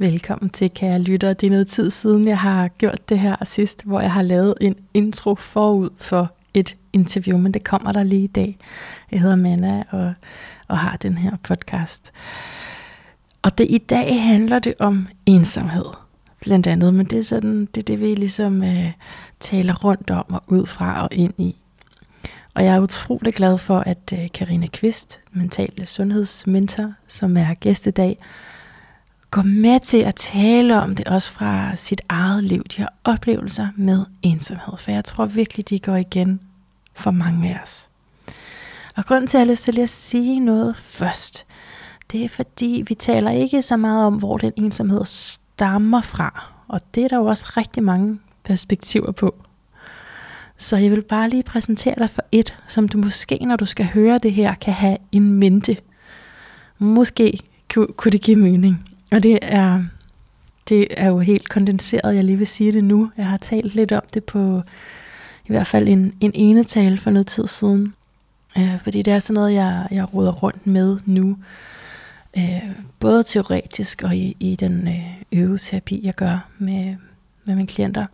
[0.00, 1.32] Velkommen til, kære lytter.
[1.32, 4.54] Det er noget tid siden, jeg har gjort det her sidst, hvor jeg har lavet
[4.60, 8.58] en intro forud for et interview, men det kommer der lige i dag.
[9.12, 10.12] Jeg hedder Manna og,
[10.68, 12.12] og har den her podcast.
[13.42, 15.84] Og det i dag handler det om ensomhed,
[16.40, 18.92] blandt andet, men det er sådan, det, er det vi ligesom øh,
[19.40, 21.56] taler rundt om og ud fra og ind i.
[22.54, 27.86] Og jeg er utrolig glad for, at øh, Karina Kvist, mental sundhedsmentor, som er gæst
[27.86, 28.18] i dag,
[29.30, 33.68] går med til at tale om det også fra sit eget liv, de her oplevelser
[33.76, 34.78] med ensomhed.
[34.78, 36.40] For jeg tror virkelig, de går igen
[36.94, 37.88] for mange af os.
[38.96, 41.46] Og grunden til, at jeg har lyst til at sige noget først,
[42.12, 46.52] det er fordi, vi taler ikke så meget om, hvor den ensomhed stammer fra.
[46.68, 49.34] Og det er der jo også rigtig mange perspektiver på.
[50.56, 53.86] Så jeg vil bare lige præsentere dig for et, som du måske, når du skal
[53.86, 55.76] høre det her, kan have en mente.
[56.78, 58.89] Måske kunne det give mening.
[59.10, 59.84] Og det er,
[60.68, 63.10] det er jo helt kondenseret, jeg lige vil sige det nu.
[63.16, 64.62] Jeg har talt lidt om det på
[65.44, 67.94] i hvert fald en, en ene tale for noget tid siden.
[68.58, 71.36] Øh, fordi det er sådan noget, jeg, jeg råder rundt med nu.
[72.36, 72.70] Øh,
[73.00, 76.96] både teoretisk og i, i den øh, øveterapi, jeg gør med,
[77.44, 78.06] med mine klienter.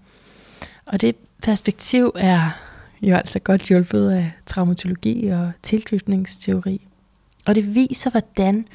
[0.86, 2.50] Og det perspektiv er
[3.02, 6.86] jo altså godt hjulpet af traumatologi og tilknytningsteori.
[7.44, 8.68] Og det viser, hvordan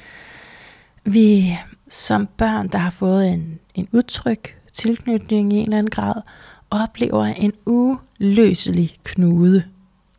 [1.04, 1.58] vi
[1.92, 6.22] som børn, der har fået en, en udtryk tilknytning i en eller anden grad,
[6.70, 9.64] oplever en uløselig knude,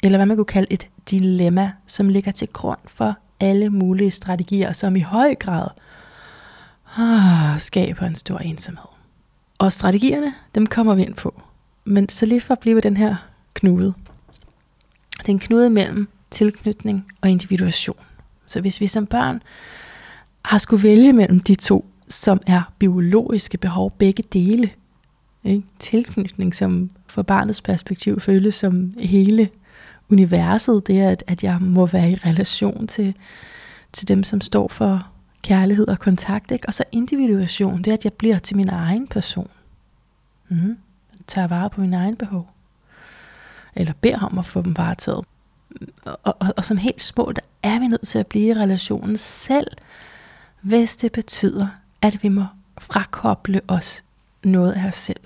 [0.04, 4.72] eller hvad man kunne kalde et dilemma, som ligger til grund for alle mulige strategier,
[4.72, 5.68] som i høj grad
[6.98, 8.90] ah, skaber en stor ensomhed.
[9.58, 11.42] Og strategierne, dem kommer vi ind på.
[11.86, 13.16] Men så lige for at blive den her
[13.54, 13.94] knude.
[15.26, 17.98] Den knude mellem tilknytning og individuation.
[18.46, 19.42] Så hvis vi som børn
[20.46, 24.70] har skulle vælge mellem de to, som er biologiske behov, begge dele,
[25.44, 25.64] ikke?
[25.80, 29.50] tilknytning, som fra barnets perspektiv føles som hele
[30.10, 33.16] universet, det er, at, at jeg må være i relation til,
[33.94, 35.08] til dem, som står for
[35.42, 36.52] kærlighed og kontakt.
[36.52, 36.68] Ikke?
[36.68, 39.50] Og så individuation, det er, at jeg bliver til min egen person.
[40.50, 40.78] Mm
[41.28, 42.50] tager vare på min egen behov.
[43.76, 45.26] Eller beder om at få dem varetaget.
[46.06, 49.18] Og, og, og som helt små, der er vi nødt til at blive i relationen
[49.18, 49.68] selv,
[50.64, 51.68] hvis det betyder,
[52.02, 52.46] at vi må
[52.78, 54.04] frakoble os
[54.44, 55.20] noget af os selv.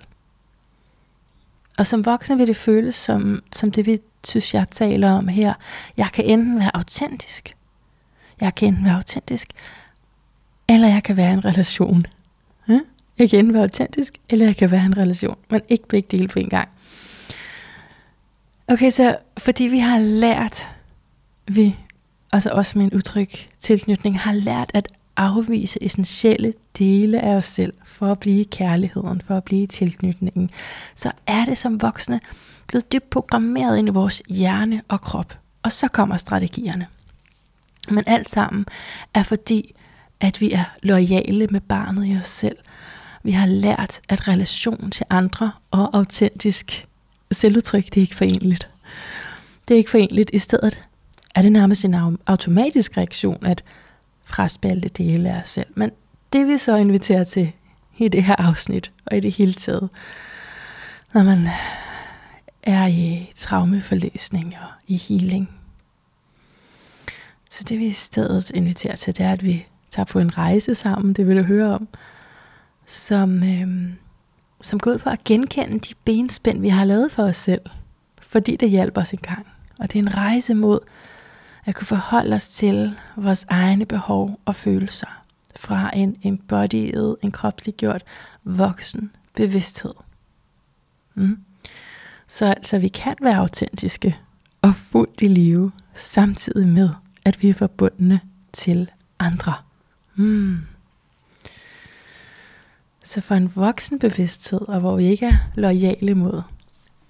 [1.77, 5.53] Og som voksne vil det føles som, som det, vi synes, jeg taler om her.
[5.97, 7.55] Jeg kan enten være autentisk.
[8.41, 9.47] Jeg kan enten være autentisk,
[10.67, 12.05] eller jeg kan være en relation.
[12.65, 12.79] Hm?
[13.17, 15.37] Jeg kan enten være autentisk, eller jeg kan være en relation.
[15.49, 16.69] Men ikke begge dele på en gang.
[18.67, 20.69] Okay, så fordi vi har lært,
[21.47, 21.75] vi,
[22.33, 24.87] altså også med en udtryk tilknytning, har lært at
[25.17, 30.49] afvise essentielle dele af os selv for at blive kærligheden, for at blive tilknytningen,
[30.95, 32.19] så er det som voksne
[32.67, 35.37] blevet dybt programmeret ind i vores hjerne og krop.
[35.63, 36.87] Og så kommer strategierne.
[37.89, 38.65] Men alt sammen
[39.13, 39.75] er fordi,
[40.19, 42.57] at vi er loyale med barnet i os selv,
[43.23, 46.85] vi har lært, at relation til andre og autentisk
[47.31, 48.67] selvudtryk, det er ikke forenligt.
[49.67, 50.29] Det er ikke forenligt.
[50.33, 50.83] I stedet
[51.35, 53.63] er det nærmest en automatisk reaktion at
[54.27, 55.67] fraspalte dele af os selv.
[55.75, 55.91] Men
[56.33, 57.51] det vi så inviterer til
[57.97, 59.89] i det her afsnit, og i det hele taget,
[61.13, 61.47] når man
[62.63, 65.49] er i traumeforløsning og i healing.
[67.49, 70.75] Så det vi i stedet inviterer til, det er, at vi tager på en rejse
[70.75, 71.87] sammen, det vil du høre om,
[72.85, 73.93] som, øh,
[74.61, 77.61] som går ud på at genkende de benspænd, vi har lavet for os selv,
[78.21, 79.47] fordi det hjælper os engang.
[79.79, 80.79] Og det er en rejse mod
[81.67, 85.23] at kunne forholde os til vores egne behov og følelser
[85.55, 88.03] fra en embodied, en kropsliggjort,
[88.43, 89.93] voksen bevidsthed.
[91.15, 91.39] Mm.
[92.27, 94.17] Så altså, vi kan være autentiske
[94.61, 96.89] og fuldt i live, samtidig med,
[97.25, 98.19] at vi er forbundne
[98.53, 99.53] til andre.
[100.15, 100.57] Mm.
[103.03, 106.41] Så for en voksen bevidsthed, og hvor vi ikke er lojale mod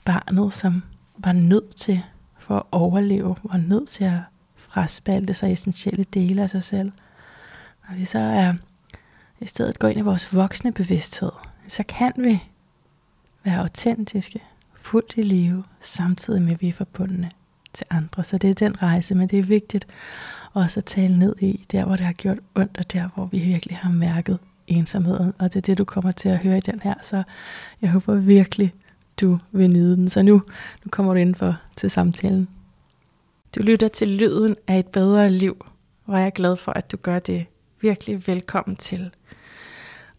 [0.06, 0.84] barnet, som
[1.18, 2.02] var nødt til
[2.40, 4.20] for at overleve, var nødt til at
[4.68, 6.92] fraspalte sig essentielle dele af sig selv.
[7.88, 8.54] Og vi så er
[9.40, 11.32] i stedet går ind i vores voksne bevidsthed,
[11.68, 12.44] så kan vi
[13.44, 14.44] være autentiske,
[14.74, 17.32] fuldt i live, samtidig med at vi er forbundne
[17.74, 18.24] til andre.
[18.24, 19.88] Så det er den rejse, men det er vigtigt
[20.54, 23.40] også at tale ned i, der hvor det har gjort ondt, og der hvor vi
[23.40, 26.80] virkelig har mærket ensomheden, og det er det, du kommer til at høre i den
[26.84, 27.24] her, så
[27.82, 28.74] jeg håber virkelig,
[29.22, 30.10] du vil nyde den.
[30.10, 30.34] Så nu,
[30.86, 32.48] nu kommer du indenfor til samtalen.
[33.56, 35.66] Du lytter til lyden af et bedre liv,
[36.06, 37.46] og jeg er glad for, at du gør det.
[37.82, 39.12] Virkelig velkommen til.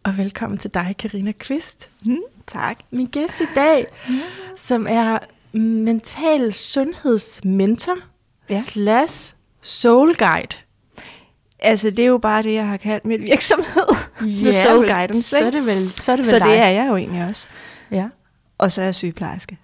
[0.04, 1.90] og velkommen til dig, Karina Kvist.
[2.06, 2.16] Mm,
[2.46, 2.78] tak.
[2.90, 4.14] Min gæst i dag, ja.
[4.56, 5.19] som er
[5.58, 7.96] mental sundhedsmentor
[8.50, 8.60] ja.
[8.60, 10.56] slash soul guide.
[11.58, 13.86] Altså, det er jo bare det, jeg har kaldt mit virksomhed.
[14.44, 16.46] Ja, soul guidance, så er det vel, så er det vel Så dig.
[16.46, 17.48] det er jeg jo egentlig også.
[17.90, 18.08] Ja.
[18.58, 19.58] Og så er jeg sygeplejerske.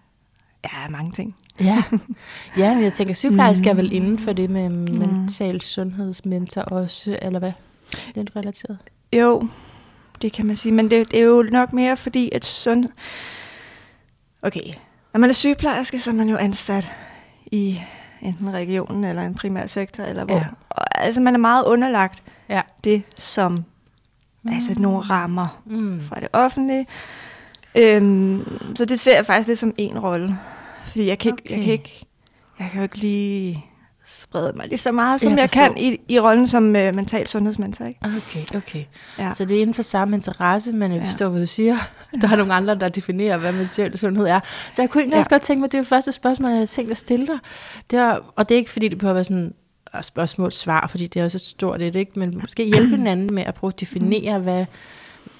[0.64, 1.36] Ja, mange ting.
[1.60, 1.82] Ja,
[2.58, 4.98] ja men jeg tænker, sygeplejerske er vel inden for det med mm.
[4.98, 7.52] mental sundhedsmentor også, eller hvad?
[8.16, 8.78] Er relateret.
[9.12, 9.48] Jo,
[10.22, 12.88] det kan man sige, men det, det er jo nok mere fordi, at sund...
[14.42, 14.66] Okay,
[15.12, 16.92] når man er sygeplejerske, så er man jo ansat
[17.46, 17.80] i
[18.22, 20.34] enten regionen eller en primær sektor, eller hvor.
[20.34, 20.44] Ja.
[20.70, 22.60] Og, altså, man er meget underlagt Ja.
[22.84, 23.52] det, som
[24.42, 24.52] mm.
[24.52, 26.00] altså nogle rammer Mm.
[26.08, 26.86] fra det offentlige.
[27.74, 28.44] Øhm,
[28.76, 30.38] så det ser jeg faktisk lidt som en rolle.
[30.94, 31.64] Fordi jeg kan, ikke, jeg Okay.
[31.64, 32.06] kan ikke,
[32.58, 33.64] jeg kan jo ikke lige
[34.06, 37.26] sprede mig lige så meget, som Jeg jeg, kan i, i rollen som øh, mental
[37.26, 37.84] sundhedsmentor.
[37.84, 38.00] Ikke?
[38.04, 38.84] Okay, okay.
[39.18, 39.32] Ja.
[39.34, 41.06] Så det er inden for samme interesse, men jeg Ja.
[41.06, 41.76] forstår, hvad du siger.
[42.20, 44.40] Der er nogle andre, der definerer, hvad mental sundhed er.
[44.74, 45.18] Så jeg kunne egentlig Ja.
[45.18, 47.38] også godt tænke mig, det er det første spørgsmål, jeg havde tænkt at stille dig.
[47.90, 49.54] Det er, og det er ikke, fordi det behøver at være sådan
[49.98, 52.18] et spørgsmål-svar, fordi det er også et stort et, ikke?
[52.18, 54.64] men måske hjælpe hinanden med at prøve at definere, hvad,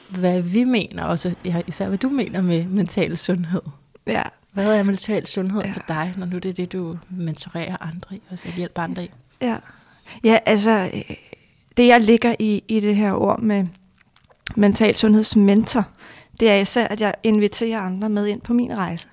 [0.09, 3.63] hvad vi mener, og ja, især hvad du mener med mental sundhed.
[4.07, 4.23] ja.
[4.55, 5.73] Hvad er mental sundhed Ja.
[5.73, 9.11] for dig, når nu det er det, du mentorerer andre i, altså hjælper andre i?
[9.41, 9.57] Ja,
[10.25, 11.17] ja altså, øh,
[11.77, 13.67] det jeg ligger i, i det her ord med
[14.57, 15.85] mental sundhedsmentor,
[16.41, 19.09] det er især, at jeg inviterer andre med ind på min rejse.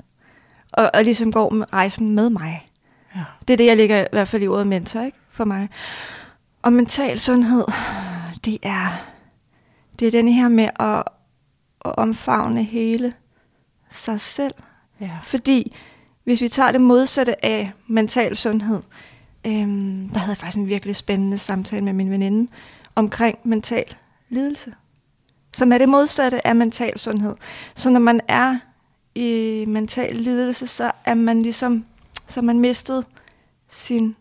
[0.72, 2.70] Og, og ligesom går med rejsen med mig.
[3.16, 3.24] Ja.
[3.48, 5.18] Det er det, jeg ligger i hvert fald i ordet mentor, ikke?
[5.32, 5.70] For mig.
[6.62, 7.66] Og mental sundhed,
[8.46, 8.88] det er,
[10.00, 11.04] det er den her med at,
[11.86, 13.14] at omfavne hele
[13.90, 14.54] sig selv.
[15.02, 15.12] Ja.
[15.24, 15.76] Fordi
[16.24, 18.82] hvis vi tager det modsatte af mental sundhed,
[19.46, 22.52] øhm, der havde jeg faktisk en virkelig spændende samtale med min veninde
[22.96, 23.96] omkring mental
[24.30, 24.74] lidelse,
[25.54, 27.36] som er det modsatte af mental sundhed.
[27.76, 28.58] Så når man er
[29.16, 31.86] i mental lidelse, så er man ligesom,
[32.28, 33.06] så man mistet
[33.70, 34.16] sin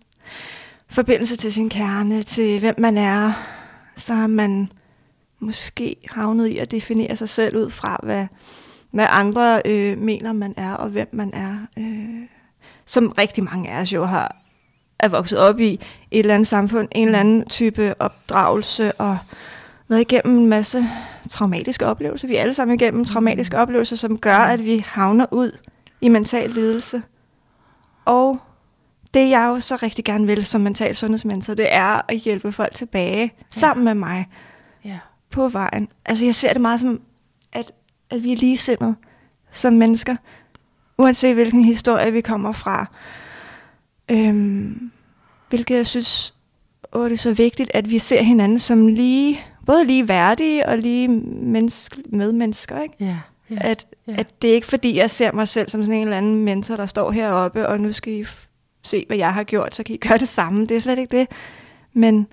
[0.88, 3.32] forbindelse til sin kerne, til hvem man er.
[3.96, 4.72] Så har man
[5.38, 8.26] måske havnet i at definere sig selv ud fra, hvad,
[8.90, 11.56] hvad andre øh, mener, man er, og hvem man er.
[11.78, 12.26] Øh,
[12.86, 14.36] som rigtig mange af os jo har
[14.98, 15.72] er vokset op i
[16.10, 19.18] et eller andet samfund, en eller anden type opdragelse, og
[19.88, 20.84] været igennem en masse
[21.30, 22.28] traumatiske oplevelser.
[22.28, 25.58] Vi er alle sammen igennem traumatiske oplevelser, som gør, at vi havner ud
[26.00, 27.02] i mental lidelse.
[28.04, 28.38] Og
[29.14, 32.74] det jeg jo så rigtig gerne vil som mental sundhedsmentor, det er at hjælpe folk
[32.74, 34.28] tilbage sammen med mig
[34.84, 34.98] Ja.
[35.30, 35.88] på vejen.
[36.06, 37.00] Altså jeg ser det meget som,
[38.10, 38.94] at, vi er ligesindede
[39.50, 40.16] som mennesker,
[40.98, 42.86] uanset hvilken historie vi kommer fra.
[44.10, 44.90] Øhm,
[45.48, 46.34] hvilket jeg synes,
[46.92, 50.78] åh, det er så vigtigt, at vi ser hinanden som lige, både lige værdige og
[50.78, 52.82] lige menneske, medmennesker.
[52.82, 52.94] Ikke?
[53.00, 53.18] Ja.
[53.50, 53.56] ja.
[53.60, 54.14] At, ja.
[54.18, 56.76] at det er ikke fordi, jeg ser mig selv som sådan en eller anden mentor,
[56.76, 58.24] der står heroppe, og nu skal I
[58.82, 60.66] se, hvad jeg har gjort, så kan I gøre det samme.
[60.66, 61.28] Det er slet ikke det.
[61.92, 62.26] Men,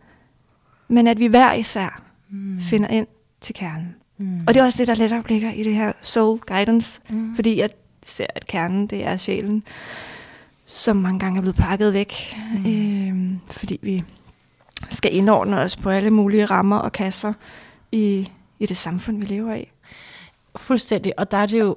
[0.87, 2.59] men at vi hver især mm.
[2.61, 3.07] finder ind
[3.41, 3.95] til kernen.
[4.17, 4.39] Mm.
[4.47, 7.35] Og det er også det, der lettere ligger i det her soul guidance, Mm.
[7.35, 7.69] fordi jeg
[8.05, 9.63] ser, at kernen, det er sjælen,
[10.65, 12.35] som mange gange er blevet pakket væk,
[12.65, 13.07] Mm.
[13.09, 14.03] øhm, fordi vi
[14.89, 17.33] skal indordne os på alle mulige rammer og kasser
[17.91, 18.29] i,
[18.59, 19.71] i det samfund, vi lever i.
[20.55, 21.19] Fuldstændig.
[21.19, 21.75] Og der er det jo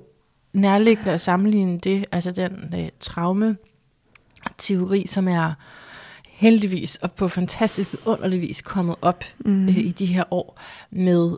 [0.53, 5.53] nærliggende at sammenligne det, altså den øh, traume-teori, som er
[6.29, 9.69] heldigvis og på fantastisk underlig vis kommet op mm.
[9.69, 10.61] øh, i de her år
[10.91, 11.37] med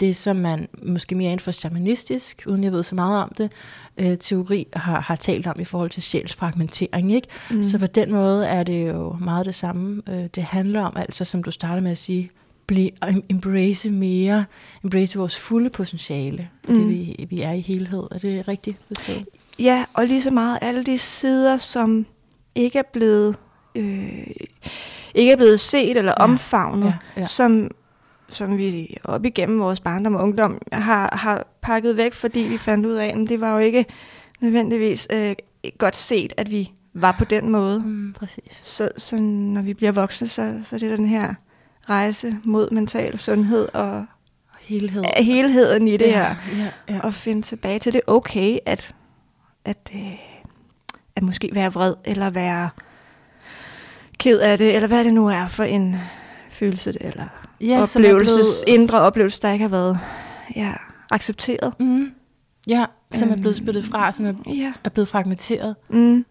[0.00, 3.52] det, som man måske mere inden for shamanistisk, uden jeg ved så meget om det,
[3.98, 7.14] øh, teori har, har talt om i forhold til sjælsfragmentering.
[7.14, 7.28] Ikke?
[7.50, 7.62] Mm.
[7.62, 10.02] Så på den måde er det jo meget det samme.
[10.08, 12.30] Øh, det handler om, altså som du starter med at sige,
[12.66, 14.44] blive, em- embrace mere,
[14.84, 16.74] embrace vores fulde potentiale, mm.
[16.74, 18.02] det vi, vi er i helhed.
[18.10, 19.24] Er det rigtigt forstået?
[19.58, 22.06] Ja, og lige så meget alle de sider, som
[22.54, 23.36] ikke er blevet,
[23.74, 24.26] øh,
[25.14, 27.26] ikke er blevet set eller Ja, omfavnet, ja, ja.
[27.26, 27.70] som
[28.30, 32.86] som vi op igennem vores barndom og ungdom har, har pakket væk, fordi vi fandt
[32.86, 33.86] ud af, at det var jo ikke
[34.40, 35.36] nødvendigvis øh,
[35.78, 37.82] godt set, at vi var på den måde.
[37.86, 38.60] Mm, præcis.
[38.64, 41.34] Så, så når vi bliver voksne, så, så er det den her
[41.88, 44.06] rejse mod mental sundhed og
[44.60, 45.04] Helhed.
[45.24, 46.34] helheden i det ja, her.
[46.58, 47.00] Ja, ja.
[47.02, 48.94] Og finde tilbage til det okay, at,
[49.64, 50.18] at, øh,
[51.16, 52.70] at måske være vred, eller være
[54.18, 55.96] ked af det, eller hvad det nu er for en
[56.50, 57.24] følelse, eller
[57.60, 59.98] ja, er oplevelses, blevet- indre oplevelse, der ikke har været
[60.56, 60.72] ja,
[61.10, 61.80] accepteret.
[61.80, 62.12] Mm.
[62.68, 64.72] Ja, som er Øhm, blevet spillet fra, som er, Ja.
[64.84, 65.76] er blevet fragmenteret.
[65.88, 66.24] Mm.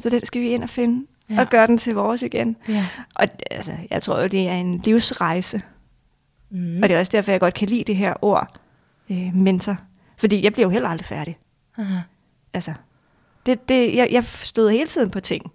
[0.00, 1.40] Så den skal vi ind og finde, Ja.
[1.40, 2.56] og gøre den til vores igen.
[2.68, 2.86] Ja.
[3.14, 5.62] Og altså, jeg tror jo, det er en livsrejse
[6.52, 6.82] Mm.
[6.82, 8.60] Og det er også derfor, jeg godt kan lide det her ord,
[9.10, 9.76] øh, mentor.
[10.18, 11.38] Fordi jeg bliver jo heller aldrig færdig.
[11.78, 11.98] Aha.
[12.54, 12.72] Altså,
[13.46, 15.52] det, det, jeg, jeg stod hele tiden på ting.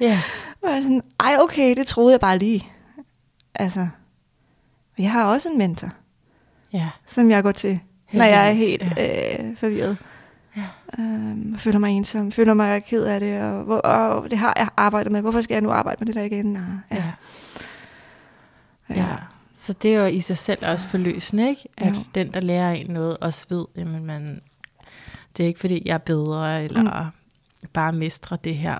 [0.00, 0.22] Ja.
[0.62, 2.68] Og jeg er sådan, ej okay, det troede jeg bare lige.
[3.54, 3.88] Altså,
[4.98, 5.88] jeg har også en mentor,
[6.72, 6.88] Ja.
[7.06, 7.80] som jeg går til,
[8.12, 9.96] når jeg er Heldigvis, helt øh, forvirret.
[10.56, 10.64] Ja.
[10.98, 14.68] Øhm, føler mig ensom, føler mig ked af det, og, hvor, og det har jeg
[14.76, 15.20] arbejdet med.
[15.20, 16.56] Hvorfor skal jeg nu arbejde med det der igen?
[16.56, 17.12] Og, Ja.
[18.88, 18.94] ja.
[18.94, 19.16] ja.
[19.54, 21.68] Så det er jo i sig selv også forløsende, ikke?
[21.76, 22.02] At Jo.
[22.14, 24.40] den, der lærer en noget, også ved, jamen man,
[25.36, 27.02] det er ikke fordi, jeg er bedre, eller
[27.62, 27.68] mm.
[27.72, 28.78] bare mestrer det her.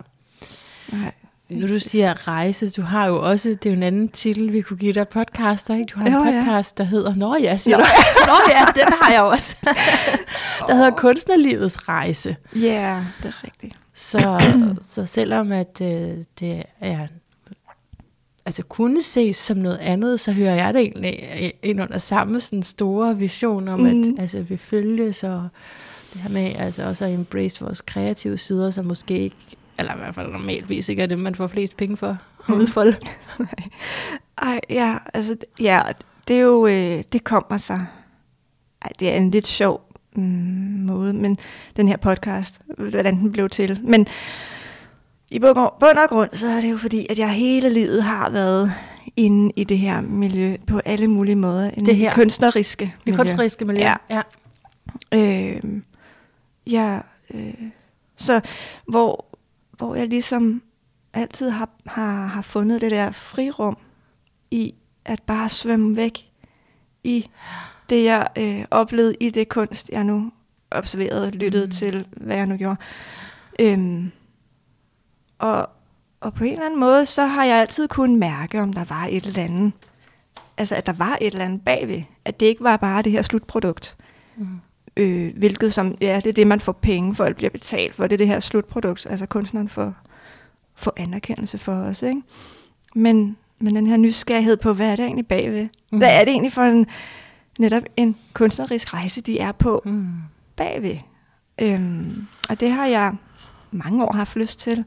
[0.92, 1.12] Nej.
[1.50, 4.61] Nu du siger rejse, du har jo også, det er jo en anden titel, vi
[4.61, 5.87] kunne give dig podcaster, ikke?
[5.95, 6.40] Du har en Jo, ja.
[6.40, 7.83] podcast, der hedder, Nå ja, siger Nå.
[7.83, 7.88] du.
[8.30, 9.57] Nå ja, den har jeg også.
[10.66, 12.37] der hedder Kunstnerlivets Rejse.
[12.57, 13.75] Ja, yeah, det er rigtigt.
[13.95, 14.40] Så,
[14.83, 17.07] så selvom at øh, det er
[18.47, 22.62] altså kunne ses som noget andet, så hører jeg det egentlig ind under samme sådan
[22.62, 23.87] store vision om, mm.
[23.87, 24.14] Mhm.
[24.16, 25.49] at altså, vi følges, og
[26.12, 29.37] det her med altså også at embrace vores kreative sider, som måske ikke,
[29.80, 32.18] eller i hvert fald normalvis ikke er det, man får flest penge for
[32.49, 32.96] at udfolde.
[34.42, 35.82] Ej, ja, altså, ja,
[36.28, 37.87] det er jo, øh, det kommer sig.
[38.82, 40.22] Ej, det er en lidt sjov mm,
[40.87, 41.38] måde, men
[41.76, 43.80] den her podcast, hvordan den blev til.
[43.84, 44.06] Men
[45.30, 48.72] i bund og grund, så er det jo fordi, at jeg hele livet har været
[49.16, 51.70] inde i det her miljø på alle mulige måder.
[51.70, 52.14] Det her.
[52.14, 53.16] kunstneriske Det miljø.
[53.16, 53.82] kunstneriske miljø.
[53.82, 53.96] Ja.
[54.10, 54.22] ja.
[55.12, 55.62] Øh,
[56.66, 56.99] ja,
[57.34, 57.54] øh,
[58.16, 58.40] så
[58.87, 59.29] hvor,
[59.80, 60.62] hvor jeg ligesom
[61.12, 63.76] altid har, har, har fundet det der frirum
[64.50, 66.30] i at bare svømme væk
[67.04, 67.30] i
[67.90, 70.32] det, jeg øh, oplevede i det kunst, jeg nu
[70.70, 71.70] observerede, lyttede Mm.
[71.70, 72.76] til, hvad jeg nu gjorde.
[73.60, 74.10] Øhm,
[75.38, 75.68] og,
[76.20, 79.06] og på en eller anden måde, så har jeg altid kunnet mærke, om der var
[79.10, 79.72] et eller andet,
[80.56, 83.22] altså at der var et eller andet bagved, at det ikke var bare det her
[83.22, 83.96] slutprodukt.
[84.37, 84.60] Mm.
[84.97, 88.02] Øh, hvilket som, ja, det er det, man får penge for, eller bliver betalt for.
[88.06, 89.94] Det er det her slutprodukt, altså kunstneren får,
[90.75, 92.23] får anerkendelse for os, ikke?
[92.94, 95.68] Men, men den her nysgerrighed på, hvad er det egentlig bagved?
[95.92, 95.99] Mm.
[95.99, 96.87] Hvad er det egentlig for en,
[97.59, 100.06] netop en kunstnerisk rejse, de er på Mm.
[100.56, 100.97] bagved?
[101.62, 103.14] Øhm, og det har jeg
[103.70, 104.85] mange år haft lyst til,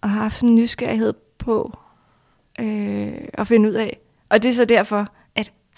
[0.00, 1.78] og har haft sådan en nysgerrighed på
[2.60, 3.98] øh, at finde ud af.
[4.28, 5.06] Og det er så derfor,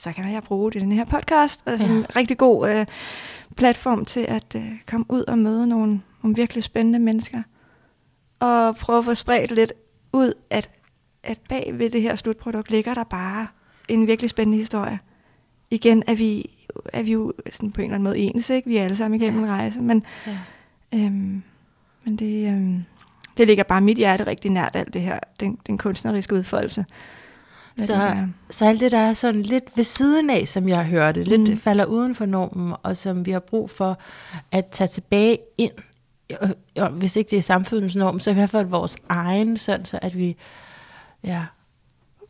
[0.03, 1.93] så kan jeg bruge det i den her podcast, altså Ja.
[1.93, 2.87] en rigtig god øh,
[3.57, 7.43] platform til at øh, komme ud og møde nogle, nogle virkelig spændende mennesker,
[8.41, 9.73] og prøve at få spredt lidt
[10.13, 10.71] ud, at,
[11.23, 13.47] at bag ved det her slutprodukt ligger der bare
[13.89, 14.99] en virkelig spændende historie.
[15.71, 16.51] Igen er vi,
[16.93, 18.69] er vi jo sådan på en eller anden måde ens, ikke?
[18.69, 19.47] Vi er alle sammen igennem Ja.
[19.47, 20.39] en rejse, men, Ja.
[20.95, 21.43] øhm,
[22.05, 22.85] men det, øhm,
[23.37, 26.85] det ligger bare mit hjerte rigtig nært, alt det her, den, den kunstneriske udfoldelse.
[27.79, 28.29] Så-.
[28.51, 31.57] Så alt det, der er sådan lidt ved siden af, som jeg hørte, lidt Mm.
[31.57, 33.99] falder uden for normen, og som vi har brug for
[34.51, 35.73] at tage tilbage ind,
[36.77, 39.99] og, hvis ikke det er samfundets norm, så i hvert fald vores egen, sådan så
[40.03, 40.37] at vi
[41.25, 41.45] ja,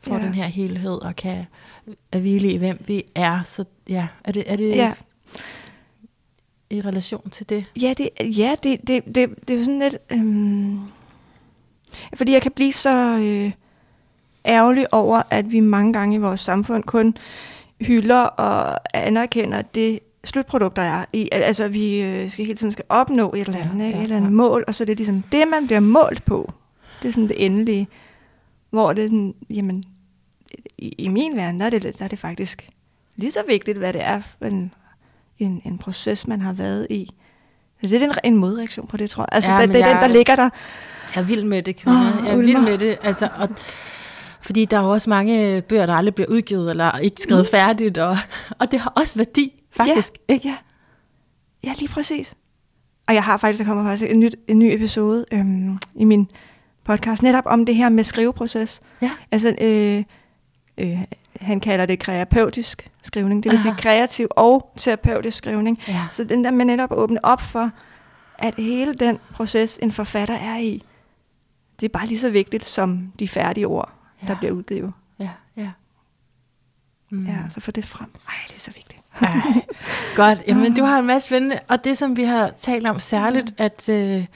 [0.02, 0.22] får Ja.
[0.24, 1.44] den her helhed og kan
[2.16, 3.42] hvile i, hvem vi er.
[3.42, 4.92] Så ja, er det, er det Ja.
[6.70, 7.64] i relation til det?
[7.80, 9.96] Ja, det, ja det, det, det, det er jo sådan lidt...
[10.10, 10.80] Øhm,
[12.14, 13.52] fordi jeg kan blive så øh,
[14.46, 17.16] ærgerlig over, at vi mange gange i vores samfund kun
[17.80, 21.04] hylder og anerkender det slutprodukt, der er.
[21.12, 23.96] I, altså, vi øh, skal hele tiden skal opnå et eller andet, Ja, ja, ikke?
[23.98, 24.34] ja, et eller andet ja.
[24.34, 26.52] mål, og så er det ligesom det, man bliver målt på.
[27.02, 27.88] Det er sådan det endelige.
[28.70, 29.82] Hvor det er sådan, jamen,
[30.78, 32.68] i, i min verden, der er, det, der er det faktisk
[33.16, 34.74] lige så vigtigt, hvad det er for en,
[35.38, 37.10] en, en proces, man har været i.
[37.82, 39.28] Det er en, en modreaktion på det, tror jeg.
[39.32, 40.50] Altså, Ja, det, det er den, jeg- der ligger der.
[41.14, 42.00] Jeg er vild med det, kvinder.
[42.20, 42.98] Åh, jeg er vild med det.
[43.02, 43.48] Altså, og,
[44.42, 47.98] fordi der er jo også mange bøger, der aldrig bliver udgivet, eller ikke skrevet færdigt,
[47.98, 48.16] og,
[48.58, 50.12] og det har også værdi, faktisk.
[50.28, 50.48] ikke?
[50.48, 50.56] Ja.
[51.64, 52.34] ja, lige præcis.
[53.08, 56.28] Og jeg har faktisk, der kommer faktisk en, nyt, en ny episode øhm, i min
[56.84, 58.80] podcast, netop om det her med skriveproces.
[59.02, 59.10] Ja.
[59.32, 60.04] Altså, øh,
[60.78, 60.98] øh,
[61.40, 65.80] han kalder det terapeutisk skrivning, det vil sige kreativ og terapeutisk skrivning.
[65.88, 66.06] Ja.
[66.10, 67.70] Så den der med netop at åbne op for,
[68.38, 70.82] at hele den proces, en forfatter er i,
[71.80, 74.26] det er bare lige så vigtigt som de færdige ord, ja.
[74.26, 74.92] der bliver udgivet.
[75.18, 75.70] Ja, ja.
[77.10, 77.26] Mm.
[77.26, 78.08] Ja, så få det frem.
[78.28, 79.00] Ej, det er så vigtigt.
[79.20, 79.62] Ej,
[80.16, 80.38] godt.
[80.48, 83.88] Jamen, du har en masse spændende, og det, som vi har talt om særligt, at
[83.88, 84.26] øh,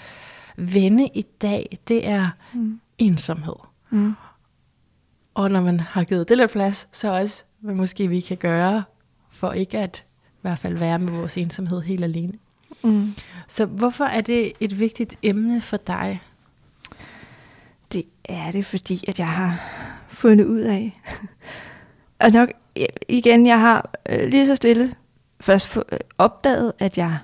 [0.57, 2.81] vende i dag, det er Mm.
[2.99, 3.55] ensomhed.
[3.91, 4.15] Mm.
[5.35, 8.85] Og når man har givet det lidt plads, så også, hvad måske vi kan gøre,
[9.31, 12.33] for ikke at i hvert fald være med vores ensomhed helt alene.
[12.83, 13.15] Mm.
[13.49, 16.21] Så hvorfor er det et vigtigt emne for dig?
[18.29, 19.61] Er det, fordi at jeg har
[20.09, 21.01] fundet ud af,
[22.25, 22.49] og nok
[23.09, 24.95] igen, jeg har øh, lige så stille
[25.41, 27.19] først øh, opdaget, at jeg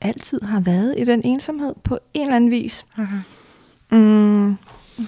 [0.00, 2.86] altid har været i den ensomhed på en eller anden vis.
[2.96, 3.20] Mm-hmm.
[3.98, 4.56] Mm,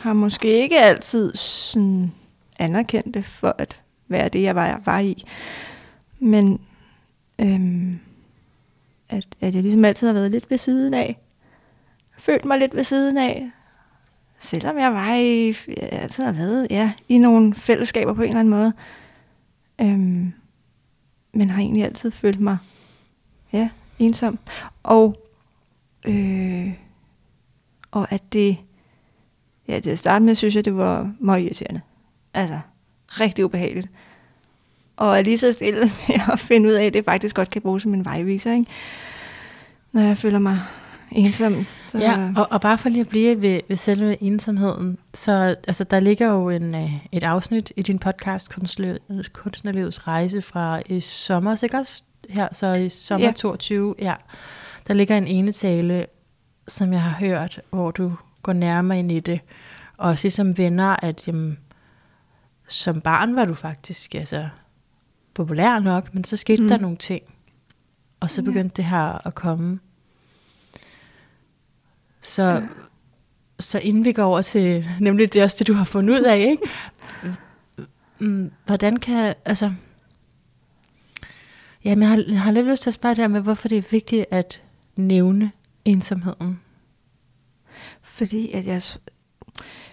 [0.03, 2.13] har måske ikke altid sådan
[2.59, 5.25] anerkendt det for at være det, jeg var, var i.
[6.19, 6.61] Men
[7.39, 7.99] øhm,
[9.09, 11.19] at, at jeg ligesom altid har været lidt ved siden af.
[12.19, 13.51] Følt mig lidt ved siden af.
[14.41, 18.41] Selvom jeg var i, jeg altid har været ja, i nogle fællesskaber på en eller
[18.41, 18.73] anden måde.
[19.81, 20.33] Øhm,
[21.33, 22.59] men har egentlig altid følt mig
[23.53, 23.69] ja,
[23.99, 24.39] ensom.
[24.83, 25.17] Og,
[26.07, 26.73] øh,
[27.91, 28.57] og at det,
[29.69, 31.81] ja, til at starte med, synes jeg, det var meget irriterende.
[32.35, 32.61] Altså,
[33.09, 33.89] rigtig ubehageligt.
[34.97, 37.63] Og er lige så stille med at finde ud af, at det faktisk godt kan
[37.63, 38.67] bruges som en vejviser, ikke?
[39.93, 40.61] Når jeg føler mig
[41.13, 41.67] ensom.
[41.89, 45.33] Så Ja, og, og bare for lige at blive ved, ved selve ensomheden, så
[45.67, 48.49] altså, der ligger jo en, øh, et afsnit i din podcast,
[49.33, 52.03] Kunstnerlivets, rejse fra i sommer, ikke også?
[52.31, 53.29] Her, så i sommer Ja.
[53.31, 53.33] ja.
[53.37, 54.15] 22, ja.
[54.89, 56.07] Der ligger en enetale,
[56.69, 58.13] som jeg har hørt, hvor du
[58.43, 59.41] går nærmere ind i det,
[59.97, 61.59] og også ligesom venner, at jamen,
[62.69, 64.49] som barn var du faktisk altså,
[65.35, 66.69] populær nok, men så skete Mm.
[66.69, 67.23] der nogle ting,
[68.21, 68.45] og så Ja.
[68.45, 69.81] begyndte det her at komme.
[72.21, 72.61] Så, Ja.
[73.59, 76.39] så inden vi går over til, nemlig det også det, du har fundet ud af,
[76.39, 76.63] ikke?
[78.23, 79.73] Mm, Hvordan kan, altså...
[81.85, 83.83] Jamen, jeg har, jeg har lidt lyst til at spørge dig med, hvorfor det er
[83.91, 84.63] vigtigt at
[84.97, 85.51] nævne
[85.85, 86.61] ensomheden.
[88.03, 88.83] Fordi at jeg...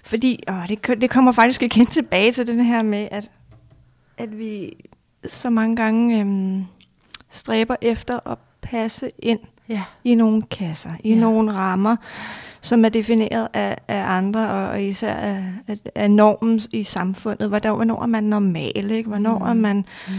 [0.04, 3.32] Fordi, åh, det, det kommer faktisk igen tilbage til den her med, at,
[4.18, 4.74] at vi
[5.26, 6.66] så mange gange øhm,
[7.30, 9.84] stræber efter at passe ind Ja.
[10.04, 11.20] i nogle kasser, i Ja.
[11.20, 11.96] nogle rammer,
[12.62, 17.50] som er defineret af, af andre, og, og især af, af, af normen i samfundet.
[17.50, 19.10] Hvornår, hvornår er man normal, ikke?
[19.10, 19.46] Hvornår Mm.
[19.50, 20.14] er man Mm.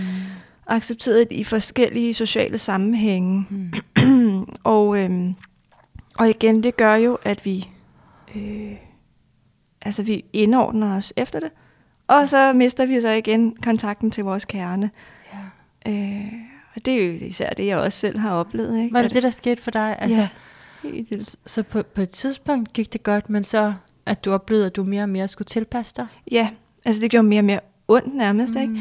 [0.67, 3.47] accepteret i forskellige sociale sammenhænge.
[3.51, 4.47] Mm.
[4.65, 5.35] og, øhm,
[6.19, 7.69] og igen, det gør jo, at vi,
[8.37, 8.73] øh,
[9.83, 11.51] altså vi indordner os efter det.
[12.07, 14.91] Og så mister vi så igen kontakten til vores kerne.
[15.87, 15.93] Ja.
[15.93, 16.33] Øh,
[16.79, 18.79] og det er jo især det, jeg også selv har oplevet.
[18.83, 18.93] Ikke?
[18.95, 19.97] Var det At- det, der skete for dig?
[19.99, 20.29] Altså, Ja,
[20.83, 21.37] helt vildt.
[21.47, 23.75] Så, på, på et tidspunkt gik det godt, men så
[24.07, 26.07] at du oplevede, at du mere og mere skulle tilpasse dig?
[26.31, 26.49] Ja,
[26.85, 28.61] altså det gjorde mere og mere ondt nærmest, mm.
[28.61, 28.81] ikke?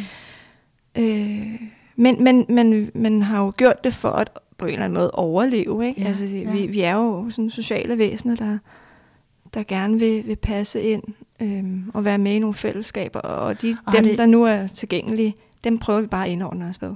[0.96, 1.62] Øh,
[1.96, 5.12] men, men, men man har jo gjort det for at på en eller anden måde
[5.12, 6.02] overleve, ikke?
[6.02, 6.52] Ja, altså, ja.
[6.52, 8.58] vi, vi er jo sådan sociale væsener, der,
[9.54, 11.04] der gerne vil, vil passe ind
[11.42, 14.68] øhm, og være med i nogle fællesskaber, og de, Og dem, det- der nu er
[14.68, 16.96] tilgængelige, dem prøver vi bare at indordne os på.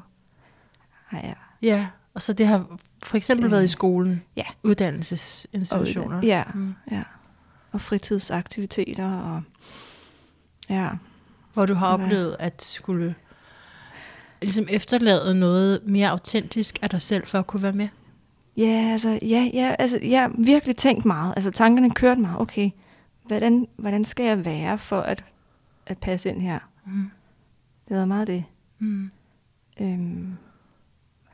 [1.12, 1.34] Ej, ja.
[1.62, 4.22] Ja, og så det har for eksempel Øh, været i skolen?
[4.36, 4.44] ja.
[4.64, 6.18] Uddannelsesinstitutioner?
[6.18, 6.44] Og ja.
[6.56, 6.74] Mm.
[6.92, 7.04] ja.
[7.72, 9.42] Og fritidsaktiviteter, og
[10.70, 10.90] ja.
[11.54, 11.94] Hvor du har Ja.
[11.94, 13.16] oplevet at skulle
[14.42, 17.88] ligesom efterlade noget mere autentisk af dig selv, for at kunne være med?
[18.58, 21.34] Ja, altså, ja, ja, altså, jeg har virkelig tænkt meget.
[21.36, 22.40] Altså, tankerne kørte meget.
[22.42, 22.70] Okay,
[23.26, 25.24] hvordan, hvordan skal jeg være for at,
[25.88, 26.60] at passe ind her?
[26.86, 27.12] Mm.
[27.88, 28.44] Det har været meget det.
[28.80, 29.12] Mm.
[29.82, 30.38] Øhm,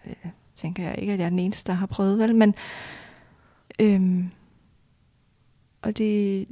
[0.10, 2.36] øh, tænker jeg ikke, at jeg er den eneste, der har prøvet, vel?
[2.36, 2.56] Men,
[3.80, 4.30] øhm,
[5.82, 6.46] og det,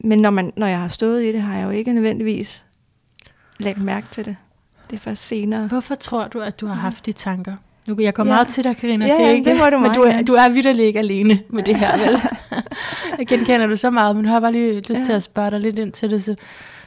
[0.00, 2.64] men når, man, når jeg har stået i det, har jeg jo ikke nødvendigvis
[3.58, 4.36] lagt mærke til det.
[4.90, 5.66] Det er først senere.
[5.68, 7.56] Hvorfor tror du, at du har haft de tanker?
[7.88, 8.28] Nu, jeg går Ja.
[8.28, 9.06] meget til dig, Karina.
[9.06, 11.42] Ja, det er ikke, det må du men du er, du er vidderlig ikke alene
[11.50, 12.20] med det her, vel?
[13.18, 15.04] jeg genkender du så meget, men jeg har bare lige lyst Ja.
[15.04, 16.24] til at spørge dig lidt ind til det.
[16.24, 16.36] Så,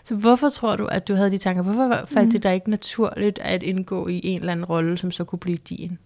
[0.03, 1.61] så hvorfor tror du, at du havde de tanker?
[1.63, 2.31] Hvorfor faldt Mhm.
[2.31, 5.57] det dig ikke naturligt at indgå i en eller anden rolle, som så kunne blive
[5.57, 5.97] din?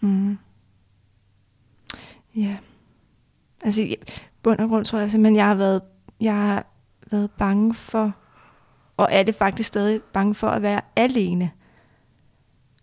[0.00, 0.38] Mm.
[2.36, 2.56] Ja.
[3.60, 3.96] Altså, i
[4.42, 5.82] bund og grund tror jeg simpelthen, jeg har været,
[6.20, 6.66] jeg har
[7.10, 8.12] været bange for,
[8.96, 11.50] og er det faktisk stadig bange for at være alene.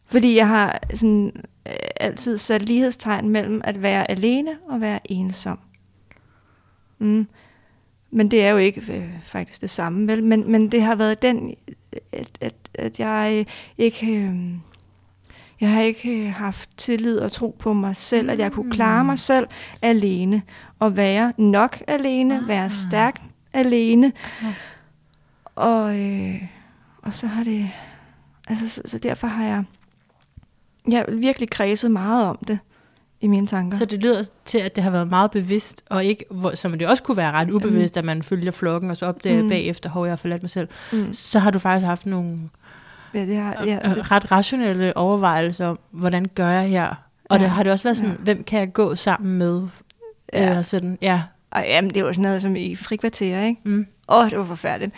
[0.06, 1.32] Fordi jeg har sådan,
[1.68, 5.60] øh, altid sat lighedstegn mellem at være alene og være ensom.
[7.00, 7.28] Mm.
[8.12, 10.24] Men det er jo ikke øh, faktisk det samme, vel?
[10.24, 11.56] Men, men det har været den,
[12.12, 13.46] at, at, at jeg
[13.78, 14.08] ikke...
[14.16, 14.56] Øh,
[15.62, 19.04] jeg har ikke øh, haft tillid og tro på mig selv, at jeg kunne klare
[19.06, 19.48] mig selv
[19.82, 20.42] alene.
[20.80, 22.72] Og være nok alene, være Ah.
[22.72, 23.22] stærk
[23.54, 24.12] alene.
[24.44, 24.54] Ja.
[25.56, 26.42] Og, øh,
[27.02, 27.72] og så har det...
[28.48, 29.64] Altså, så, så derfor har jeg...
[30.92, 32.60] Jeg har virkelig kredset meget om det
[33.22, 33.78] i mine tanker.
[33.78, 36.88] Så det lyder til, at det har været meget bevidst, og ikke, hvor, som det
[36.88, 39.44] også kunne være ret ubevidst, at man følger flokken, og så opdager Mm.
[39.44, 39.50] mm.
[39.50, 40.68] bagefter, hvor jeg har forladt mig selv.
[40.94, 41.14] mm.
[41.14, 42.40] Så har du faktisk haft nogle
[43.14, 46.88] ja, det har, ja, ja, det, ret rationelle overvejelser om, hvordan gør jeg her?
[47.30, 47.44] Og Ja.
[47.44, 48.18] det har det også været sådan, Ja.
[48.18, 49.68] hvem kan jeg gå sammen med?
[50.34, 50.44] Ja.
[50.52, 50.58] Ja.
[50.58, 51.24] Øh, sådan, ja.
[51.52, 53.62] og, jamen, det var sådan noget som i frikvarter, ikke?
[53.66, 53.88] Mm.
[54.10, 54.94] Åh, oh, det var forfærdeligt.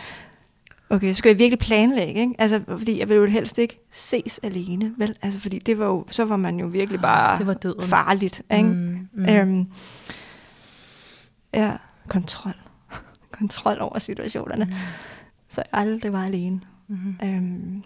[0.90, 2.34] okay, så skal jeg virkelig planlægge, ikke?
[2.40, 5.16] Altså, fordi jeg ville jo helst ikke ses alene, vel?
[5.22, 7.84] Altså, fordi det var jo, så var man jo virkelig bare Det var døden.
[7.88, 8.64] farligt, ikke?
[8.70, 9.30] Mm, mm.
[9.30, 9.68] Øhm,
[11.54, 11.72] ja,
[12.08, 12.54] kontrol.
[13.40, 14.66] kontrol over situationerne.
[14.66, 14.72] Mm.
[15.50, 16.62] Så jeg aldrig var alene.
[16.88, 17.16] Mm.
[17.24, 17.84] Øhm,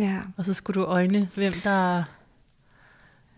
[0.00, 2.02] ja, Og så skulle du øjne, hvem der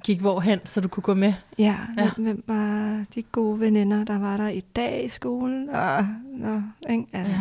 [0.04, 1.32] gik hvorhen, så du kunne gå med.
[1.58, 2.02] ja, Ja.
[2.02, 2.10] ja.
[2.16, 5.68] Hvem, var de gode veninder, der var der i dag i skolen?
[5.68, 5.96] Og,
[6.44, 7.06] og, ikke?
[7.12, 7.38] Altså, Ja.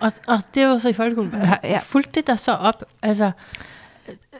[0.00, 1.32] Og, og det jo så i folkeskolen.
[1.32, 1.38] Ja.
[1.44, 2.84] Har, fulgte det der så op?
[3.02, 3.30] Altså,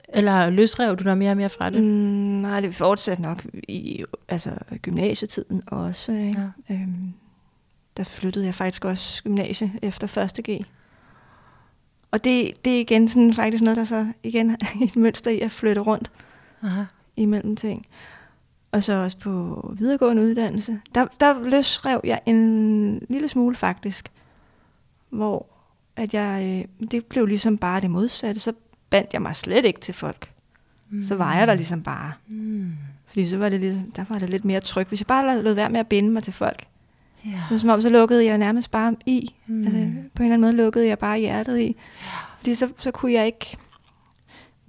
[0.08, 1.82] eller løsrev du dig mere og mere fra det?
[1.82, 4.50] Mm, nej, det fortsatte nok i altså,
[4.82, 6.12] gymnasietiden også.
[6.12, 6.52] Ikke?
[6.68, 6.74] Ja.
[6.74, 7.12] Øhm,
[7.96, 10.44] der flyttede jeg faktisk også gymnasie efter 1.
[10.48, 10.64] G.
[12.10, 14.50] Og det, det er igen sådan faktisk noget, der så igen
[14.82, 16.10] et mønster i at flytte rundt
[16.62, 16.82] Aha.
[17.16, 17.86] imellem ting.
[18.72, 20.80] Og så også på videregående uddannelse.
[20.94, 24.08] Der, der løsrev jeg en lille smule faktisk,
[25.08, 25.46] hvor
[25.96, 28.40] at jeg, øh, det blev ligesom bare det modsatte.
[28.40, 28.52] Så
[28.90, 30.30] bandt jeg mig slet ikke til folk.
[30.90, 31.02] Mm.
[31.02, 32.12] Så var jeg der ligesom bare.
[32.26, 32.72] Mm.
[33.06, 34.86] Fordi så var det lidt, der var det lidt mere tryg.
[34.88, 36.66] Hvis jeg bare lod være med at binde mig til folk.
[37.24, 37.30] Ja.
[37.30, 39.34] Det var som om, så lukkede jeg nærmest bare i.
[39.46, 39.64] Mm.
[39.64, 39.78] Altså,
[40.14, 41.76] på en eller anden måde lukkede jeg bare hjertet i.
[42.38, 43.56] Fordi så, så kunne jeg ikke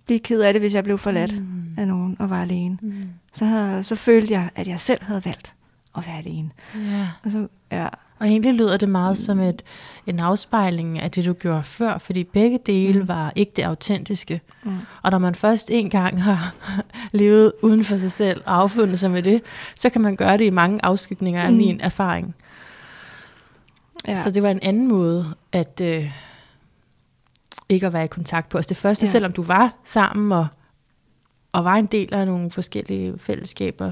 [0.06, 1.64] blive ked af det, hvis jeg blev forladt mm.
[1.78, 2.78] af nogen og var alene.
[2.82, 3.10] Mm.
[3.34, 5.56] Så, havde, så følte jeg, at jeg selv havde valgt
[5.98, 6.50] at være alene.
[6.76, 7.08] Ja.
[7.24, 7.88] Og så, ja,
[8.22, 9.62] Og egentlig lyder det meget som et,
[10.08, 13.08] en afspejling af det, du gjorde før, fordi begge dele Mm.
[13.08, 14.42] var ikke det autentiske.
[14.64, 14.78] mm.
[15.04, 16.56] Og når man først en gang har
[17.12, 19.42] levet uden for sig selv og affundet sig med det,
[19.76, 21.58] så kan man gøre det i mange afskygninger af Mm.
[21.58, 22.36] min erfaring.
[24.08, 24.16] ja.
[24.16, 26.12] Så det var en anden måde at øh,
[27.70, 28.58] ikke at være i kontakt på.
[28.58, 29.10] Altså det første, ja.
[29.12, 30.48] Selvom du var sammen og,
[31.52, 33.92] og var en del af nogle forskellige fællesskaber.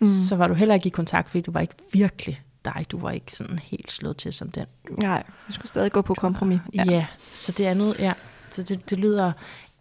[0.00, 0.08] Mm.
[0.28, 2.42] så var du heller ikke i kontakt, fordi du var ikke virkelig
[2.74, 2.86] dig.
[2.90, 4.64] Du var ikke sådan helt slået til som den.
[5.02, 5.10] Nej,
[5.48, 6.58] jeg skulle stadig gå på kompromis.
[6.74, 8.12] Ja, ja så det andet, ja.
[8.48, 9.32] Så det, det lyder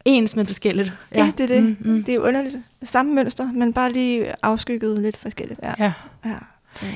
[0.05, 0.93] ens, men forskelligt.
[1.15, 1.25] ja.
[1.25, 1.63] ja det er det.
[1.63, 2.03] Mm, mm.
[2.03, 2.55] Det er underligt.
[2.83, 5.59] Samme mønster, men bare lige afskygget lidt forskelligt.
[5.63, 5.73] Ja.
[5.79, 5.93] Ja.
[6.25, 6.35] ja.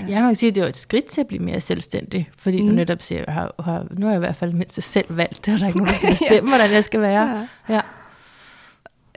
[0.08, 0.20] ja.
[0.20, 2.66] Man kan sige, at det var et skridt til at blive mere selvstændig, fordi mm.
[2.66, 2.76] du Mm.
[2.76, 5.54] netop siger, jeg har, har, nu har jeg i hvert fald mindst selv valgt det,
[5.54, 6.56] og der er ikke nogen, der skal bestemme, ja.
[6.58, 7.48] hvordan jeg skal være.
[7.70, 7.76] Ja.
[7.76, 7.82] Ja.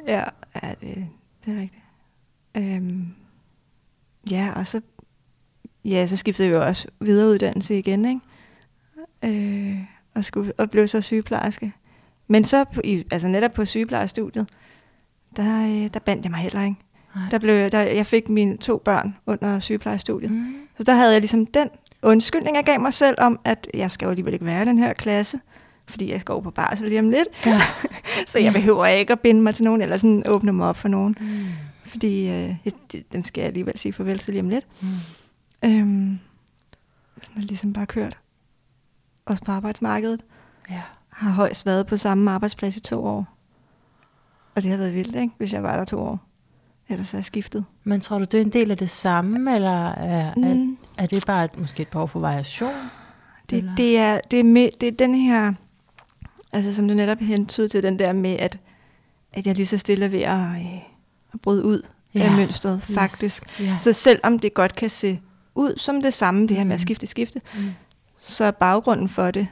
[0.09, 0.25] Ja,
[0.63, 1.07] ja det,
[1.47, 1.83] det er rigtigt.
[2.57, 3.07] Øhm,
[4.31, 4.81] ja, og så,
[5.85, 8.21] ja, så skiftede jeg jo også videreuddannelse igen, ikke?
[9.23, 9.79] Øh,
[10.15, 11.73] og, skulle, og blev så sygeplejerske.
[12.29, 14.49] Men så, på, i, altså netop på sygeplejerstudiet,
[15.37, 16.77] der, øh, der bandt jeg mig heller ikke.
[17.15, 17.25] Nej.
[17.31, 20.31] Der blev, der, jeg fik mine to børn under sygeplejerstudiet.
[20.31, 20.55] Mm.
[20.77, 21.69] Så der havde jeg ligesom den
[22.03, 24.79] undskyldning, jeg gav mig selv om, at jeg skal jo alligevel ikke være i den
[24.79, 25.41] her klasse,
[25.87, 27.29] fordi jeg går på barsel lige om lidt.
[27.47, 27.61] Ja.
[28.27, 30.89] Så jeg behøver ikke at binde mig til nogen, eller sådan åbne mig op for
[30.89, 31.17] nogen.
[31.21, 31.47] Mm.
[31.85, 32.55] Fordi øh,
[33.13, 34.67] dem skal jeg alligevel sige farvel til lige om lidt.
[34.83, 34.89] Mm.
[35.65, 36.19] Øhm,
[37.23, 38.19] sådan er ligesom bare kørt.
[39.27, 40.21] Også på arbejdsmarkedet.
[40.71, 40.83] Ja.
[41.09, 43.27] Har højst været på samme arbejdsplads i to år.
[44.55, 45.35] Og det har været vildt, ikke?
[45.39, 46.21] hvis jeg var der to år.
[46.89, 47.65] Ellers har jeg skiftet.
[47.85, 50.73] Men tror du, det er en del af det samme, eller er, mm.
[50.73, 52.75] er, er det bare et, måske et behov for variation?
[53.51, 53.75] Det, Eller?
[53.75, 55.53] det, er, det, er med, det er den her,
[56.53, 58.59] altså som du netop hentede til den der med, at,
[59.33, 60.77] at jeg lige så stille er ved at, øh,
[61.33, 61.83] at bryde ud
[62.15, 62.21] ja.
[62.21, 63.61] af mønstret, faktisk.
[63.61, 63.69] Yes.
[63.69, 63.79] Ja.
[63.79, 65.21] Så selvom det godt kan se
[65.55, 66.83] ud som det samme, det her med at Mm.
[66.83, 67.71] skifte, skifte, Mm.
[68.19, 69.47] så er baggrunden for det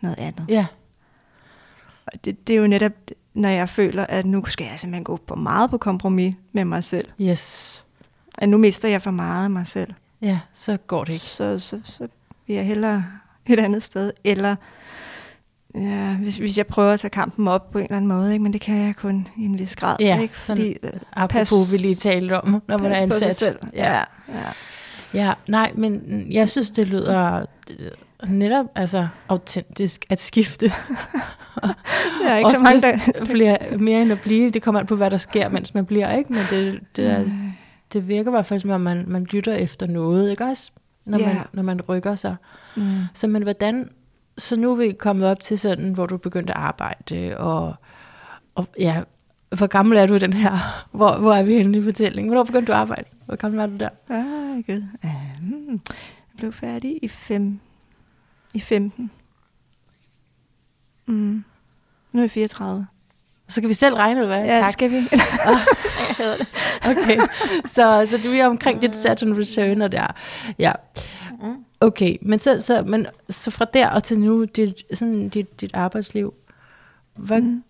[0.00, 0.44] noget andet.
[0.48, 0.66] Ja.
[2.06, 2.92] Og det, det er jo netop,
[3.34, 6.84] når jeg føler, at nu skal jeg simpelthen gå på meget på kompromis med mig
[6.84, 7.08] selv.
[7.20, 7.84] Yes.
[8.38, 9.92] At nu mister jeg for meget af mig selv.
[10.22, 11.24] Ja, så går det ikke.
[11.24, 12.08] Så, så, så
[12.46, 13.04] vil jeg hellere
[13.46, 14.12] et andet sted.
[14.24, 14.56] Eller
[15.74, 18.42] ja, hvis, hvis jeg prøver at tage kampen op på en eller anden måde, ikke?
[18.42, 19.96] men det kan jeg kun i en vis grad.
[20.00, 20.38] Ja, ikke?
[20.38, 23.36] sådan Fordi, øh, Apropos, vi lige talte om, når man er pas ansat.
[23.36, 23.58] selv.
[23.72, 23.92] Ja.
[23.94, 24.42] Ja, ja.
[25.16, 30.66] Ja, nej, men jeg synes, det lyder øh, netop altså, autentisk at skifte.
[32.22, 32.92] Der er ikke så mange.
[32.94, 34.50] Oftest flere, mere end at blive.
[34.50, 36.32] Det kommer an på, hvad der sker, mens man bliver, ikke?
[36.32, 37.24] Men det, det, er,
[37.92, 40.70] det virker i hvert fald, som om man, man lytter efter noget, ikke også?
[41.04, 41.26] Når, Ja.
[41.26, 42.36] man, når man rykker sig.
[42.76, 42.82] Mm.
[43.14, 43.90] Så men hvordan,
[44.38, 47.74] så nu er vi kommet op til sådan, hvor du begyndte at arbejde, og,
[48.54, 49.00] og ja,
[49.48, 50.84] hvor gammel er du i den her?
[50.90, 52.28] Hvor, hvor er vi henne i fortællingen?
[52.28, 53.04] Hvornår begyndte du at arbejde?
[53.26, 53.88] Hvor gammel var du der?
[54.08, 54.82] Ah, gud.
[55.04, 57.60] Um, jeg blev færdig i, fem,
[58.54, 59.10] i 15.
[61.06, 61.44] Mm.
[62.12, 62.86] Nu er jeg 34.
[63.48, 64.46] Så kan vi selv regne, eller hvad?
[64.46, 64.70] Ja, tak.
[64.72, 64.96] skal vi.
[66.90, 67.18] Okay,
[67.66, 70.06] så, så du er omkring dit Saturn return og der.
[70.58, 70.72] Ja.
[71.80, 75.74] Okay, men så, så, men så fra der og til nu, dit, sådan dit, dit
[75.74, 76.34] arbejdsliv,
[77.14, 77.62] hvad, Mm.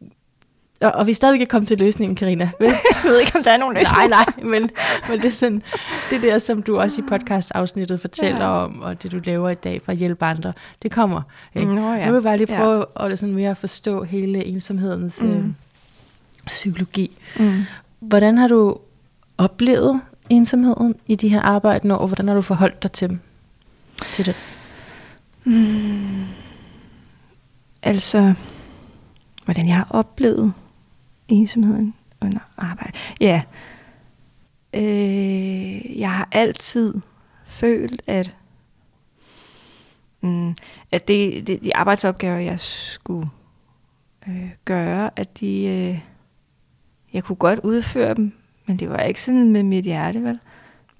[0.80, 2.50] Og, og vi stadig kan komme til løsningen, Karina.
[2.60, 4.08] jeg ved ikke, om der er nogen løsning.
[4.08, 4.70] Nej, nej, men,
[5.08, 5.62] men det er sådan,
[6.10, 8.64] det der, som du også i podcast-afsnittet fortæller ja.
[8.64, 11.22] om, og det du laver i dag for at hjælpe andre, det kommer.
[11.54, 11.74] Ikke?
[11.74, 12.06] Nå, ja.
[12.06, 13.08] Nu vil jeg bare lige prøve ja.
[13.08, 15.30] at sådan mere forstå hele ensomhedens mm.
[15.30, 15.44] øh,
[16.46, 17.18] psykologi.
[17.38, 17.62] Mm.
[18.00, 18.78] Hvordan har du
[19.38, 23.18] oplevet ensomheden i de her arbejdende år, og hvordan har du forholdt dig til,
[24.02, 24.34] til det?
[25.44, 26.24] Mm.
[27.82, 28.34] Altså,
[29.44, 30.52] hvordan jeg har oplevet
[31.28, 32.92] ensomheden under arbejde.
[33.20, 33.42] Ja,
[34.74, 36.94] øh, jeg har altid
[37.46, 38.36] følt, at,
[40.20, 40.54] mm,
[40.92, 43.28] at det, det, de arbejdsopgaver, jeg skulle
[44.28, 46.00] øh, gøre, at de, øh,
[47.12, 48.32] jeg kunne godt udføre dem,
[48.66, 50.38] men det var ikke sådan med mit hjerte, vel?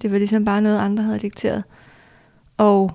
[0.01, 1.63] Det var ligesom bare noget, andre havde dikteret.
[2.57, 2.91] Og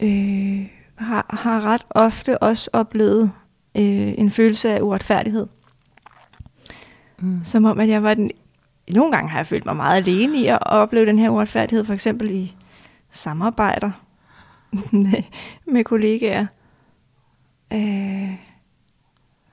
[0.00, 3.32] øh, har, har ret ofte også oplevet
[3.74, 5.46] øh, en følelse af uretfærdighed.
[7.24, 7.44] Mm.
[7.44, 8.30] Som om, at jeg var den...
[8.90, 11.92] Nogle gange har jeg følt mig meget alene i at opleve den her uretfærdighed, for
[11.94, 12.56] eksempel i
[13.10, 13.90] samarbejder
[14.92, 15.22] med,
[15.66, 16.46] med kollegaer.
[17.72, 18.34] Øh,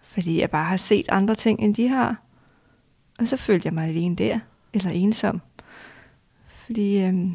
[0.04, 2.16] fordi jeg bare har set andre ting, end de har.
[3.20, 4.40] Og så følte jeg mig alene der,
[4.74, 5.42] eller ensom.
[6.66, 7.28] Fordi, øh,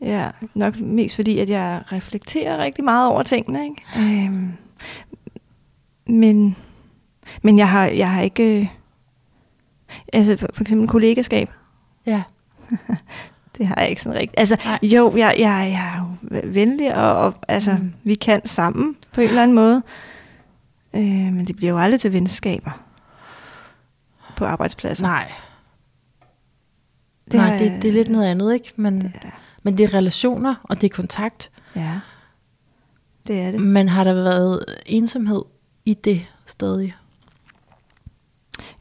[0.00, 3.64] ja, nok mest fordi, at jeg reflekterer rigtig meget over tingene.
[3.64, 3.82] Ikke?
[3.98, 4.50] Øh,
[6.06, 6.56] men,
[7.42, 8.58] men jeg har, jeg har ikke...
[8.58, 8.66] Øh,
[10.12, 11.50] altså for, for eksempel kollegaskab.
[12.06, 12.22] Ja.
[13.58, 14.40] det har jeg ikke sådan rigtigt.
[14.40, 14.78] Altså, Nej.
[14.82, 17.92] jo, jeg, jeg, jeg er jo venlig, og, og altså, mm.
[18.04, 19.82] vi kan sammen på en eller anden måde.
[20.94, 22.70] Øh, men det bliver jo aldrig til venskaber
[24.36, 25.04] på arbejdspladsen.
[25.04, 25.32] Nej.
[27.24, 28.72] Det Nej, er, det, det er lidt noget andet, ikke?
[28.76, 29.30] Men, det er,
[29.62, 31.50] men det er relationer, og det er kontakt.
[31.76, 32.00] Ja,
[33.26, 33.60] det er det.
[33.60, 35.42] Men har der været ensomhed
[35.84, 36.96] i det stadig?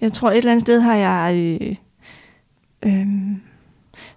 [0.01, 1.75] Jeg tror et eller andet sted har jeg øh,
[2.83, 3.07] øh,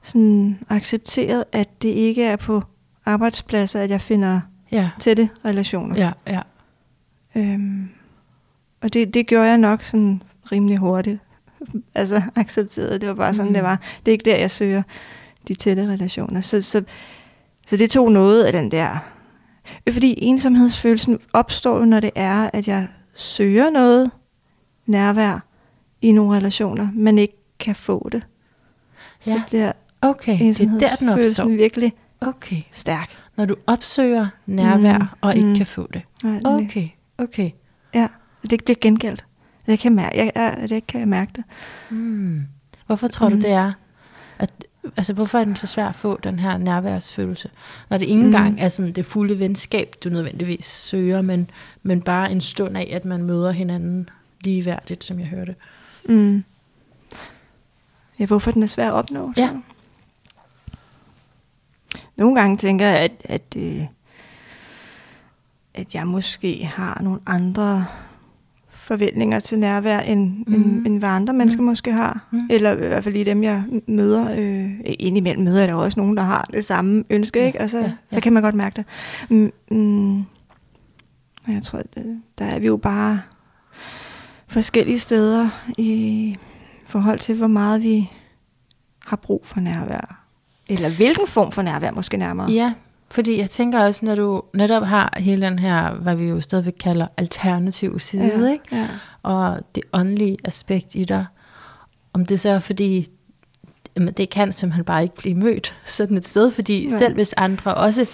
[0.03, 2.63] sådan accepteret, at det ikke er på
[3.07, 4.41] arbejdspladser, at jeg finder
[4.73, 4.91] ja.
[4.99, 5.97] tætte relationer.
[5.97, 6.41] Ja, ja.
[7.35, 7.89] Øhm,
[8.81, 11.19] og det, det gjorde jeg nok sådan rimelig hurtigt.
[11.95, 13.55] altså accepteret, det var bare sådan, mm.
[13.55, 13.81] det var.
[14.07, 14.83] Det er ikke der, jeg søger
[15.49, 16.41] de tætte relationer.
[16.41, 16.83] Så, så,
[17.67, 18.99] så det tog noget af den der
[19.93, 24.11] fordi ensomhedsfølelsen opstår når det er, at jeg søger noget
[24.87, 25.47] nærvær
[26.03, 28.27] i nogle relationer, men ikke kan få det.
[29.21, 29.43] Så ja.
[29.49, 30.39] bliver okay.
[30.39, 31.49] det er der, den opstår.
[31.49, 32.63] virkelig okay.
[32.73, 33.11] stærk.
[33.37, 35.07] Når du opsøger nærvær mm.
[35.21, 35.57] og ikke mm.
[35.57, 36.03] kan få det.
[36.25, 37.51] Nej, okay, okay.
[37.95, 38.09] Ja,
[38.51, 39.25] det bliver gengældt.
[39.67, 41.45] Jeg kan mærke, jeg, jeg, det kan jeg mærke det.
[41.91, 42.43] Mm.
[42.87, 43.35] Hvorfor tror mm.
[43.35, 43.73] du, det er?
[44.39, 44.53] At,
[44.97, 47.51] altså, hvorfor er den så svær at få den her nærværsfølelse?
[47.91, 48.59] Når det ikke engang mm.
[48.61, 51.51] er sådan det fulde venskab, du nødvendigvis søger, men,
[51.83, 54.09] men bare en stund af, at man møder hinanden
[54.45, 55.53] ligeværdigt, som jeg hørte.
[55.53, 55.80] Mm.
[58.19, 59.33] Ja, hvorfor den er svær at opnå?
[59.37, 59.51] Ja.
[62.17, 63.83] Nogle gange tænker jeg, at, at, øh,
[65.75, 67.87] at jeg måske har nogle andre
[68.71, 70.55] forventninger til nærvær, end, mm.
[70.55, 71.67] end, end hvad andre mennesker mm.
[71.67, 72.29] måske har.
[72.31, 72.41] Mm.
[72.51, 74.31] Eller i hvert fald lige dem, jeg møder.
[74.39, 77.61] Øh, indimellem møder jeg der også nogen, der har det samme ønske, ja, ikke?
[77.61, 77.93] og så, ja, ja.
[78.11, 78.85] så kan man godt mærke det.
[79.31, 80.25] Mm, mm,
[81.49, 81.99] jeg tror, at
[82.39, 83.21] der er vi jo bare
[84.51, 86.37] forskellige steder i
[86.87, 88.11] forhold til, hvor meget vi
[89.05, 90.25] har brug for nærvær.
[90.69, 92.51] Eller hvilken form for nærvær måske nærmere.
[92.51, 92.73] Ja,
[93.11, 96.75] fordi jeg tænker også, når du netop har hele den her, hvad vi jo stadigvæk
[96.81, 98.65] kalder alternativ side, ja, ikke?
[98.73, 98.89] Ja.
[99.23, 101.27] og det åndelige aspekt i dig,
[102.13, 103.09] om det så er fordi,
[103.97, 106.99] jamen det kan simpelthen bare ikke blive mødt sådan et sted, fordi ja.
[106.99, 108.07] selv hvis andre også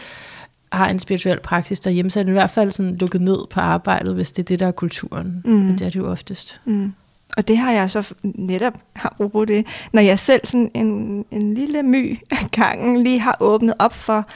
[0.73, 3.61] har en spirituel praksis derhjemme, så er det i hvert fald sådan lukket ned på
[3.61, 5.43] arbejdet, hvis det er det, der er kulturen.
[5.45, 5.71] Mm.
[5.71, 6.61] Og det er det jo oftest.
[6.65, 6.93] Mm.
[7.37, 8.73] Og det har jeg så netop,
[9.05, 13.75] apropos det, når jeg selv sådan en, en lille my af gangen lige har åbnet
[13.79, 14.27] op for,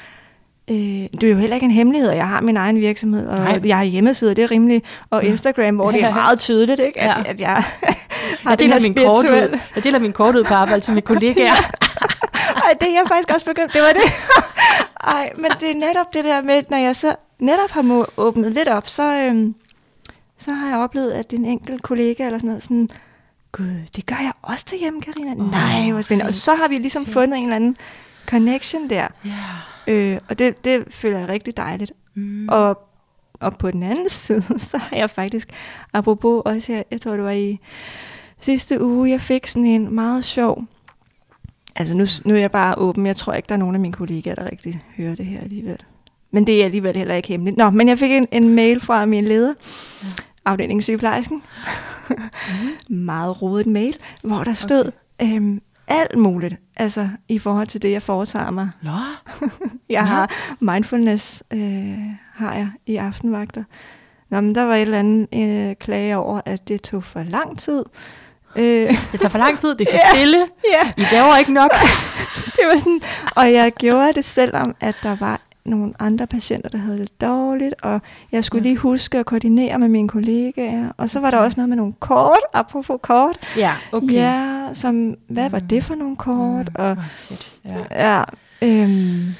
[0.70, 3.38] øh, det er jo heller ikke en hemmelighed, at jeg har min egen virksomhed, og
[3.38, 3.60] Nej.
[3.64, 7.00] jeg har hjemmeside, det er rimeligt, og Instagram, hvor ja, det er meget tydeligt, ikke,
[7.00, 7.30] at, ja.
[7.30, 7.64] at jeg
[8.42, 9.58] har jeg deler, min kort ud.
[9.74, 11.70] jeg deler min kort ud på arbejde til mine kollegaer.
[12.70, 14.02] Ej, det er jeg faktisk også begyndt, det var det.
[15.16, 18.68] Ej, men det er netop det der med, når jeg så netop har åbnet lidt
[18.68, 19.54] op, så, øhm,
[20.38, 22.90] så har jeg oplevet, at en enkelt kollega eller sådan noget, sådan,
[23.52, 25.30] gud, det gør jeg også derhjemme, Karina.
[25.30, 26.28] Oh, Nej, hvor spændende.
[26.28, 27.12] Og så har vi ligesom fint.
[27.12, 27.76] fundet en eller anden
[28.26, 29.08] connection der.
[29.26, 30.14] Yeah.
[30.14, 31.92] Øh, og det, det føler jeg rigtig dejligt.
[32.14, 32.48] Mm.
[32.48, 32.82] Og,
[33.40, 35.48] og på den anden side, så har jeg faktisk,
[35.92, 37.58] apropos også, jeg, jeg tror det var i
[38.40, 40.64] sidste uge, jeg fik sådan en meget sjov,
[41.76, 43.92] altså nu, nu er jeg bare åben, jeg tror ikke, der er nogen af mine
[43.94, 45.78] kollegaer, der rigtig hører det her alligevel.
[46.30, 47.56] Men det er alligevel heller ikke hemmeligt.
[47.56, 49.54] Nå, men jeg fik en, en mail fra min leder,
[50.44, 51.42] afdelingssygeplejersken.
[52.88, 52.94] mm.
[52.96, 55.34] Meget rodet mail, hvor der stod okay.
[55.34, 58.70] øhm, alt muligt, altså i forhold til det, jeg foretager mig.
[58.82, 58.90] Nå.
[59.88, 60.06] Jeg Nå.
[60.08, 60.30] har
[60.60, 61.98] mindfulness, øh,
[62.34, 63.64] har jeg i aftenvagter.
[64.30, 67.58] Nå, men der var et eller andet øh, klage over, at det tog for lang
[67.58, 67.84] tid.
[68.56, 70.38] Øh, Det tager for lang tid, det er for stille.
[70.72, 71.70] ja, I laver ikke nok.
[72.56, 73.00] det var sådan,
[73.36, 77.74] og jeg gjorde det selvom, at der var nogle andre patienter, der havde det dårligt,
[77.82, 78.00] og
[78.32, 78.68] jeg skulle Ja.
[78.68, 80.88] lige huske at koordinere med mine kollegaer.
[80.96, 83.38] Og så var der også noget med nogle kort, apropos kort.
[83.56, 84.12] Ja, okay.
[84.12, 85.66] Ja, som, hvad var Mm.
[85.68, 86.68] det for nogle kort?
[86.68, 86.74] Mm.
[86.84, 87.52] Og, Oh, shit.
[87.64, 88.16] Ja.
[88.18, 88.24] ja,
[88.62, 89.34] øhm,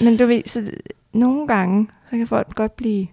[0.00, 0.70] men du ved, så,
[1.12, 3.06] nogle gange, så kan folk godt blive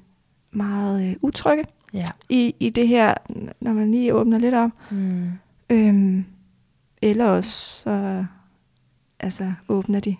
[0.52, 2.06] meget øh, utrygge ja.
[2.30, 3.14] i, i det her,
[3.60, 4.70] når man lige åbner lidt op.
[4.90, 5.32] Mm.
[5.70, 6.26] Øhm,
[7.02, 8.26] eller også, så
[9.20, 10.16] altså, åbner de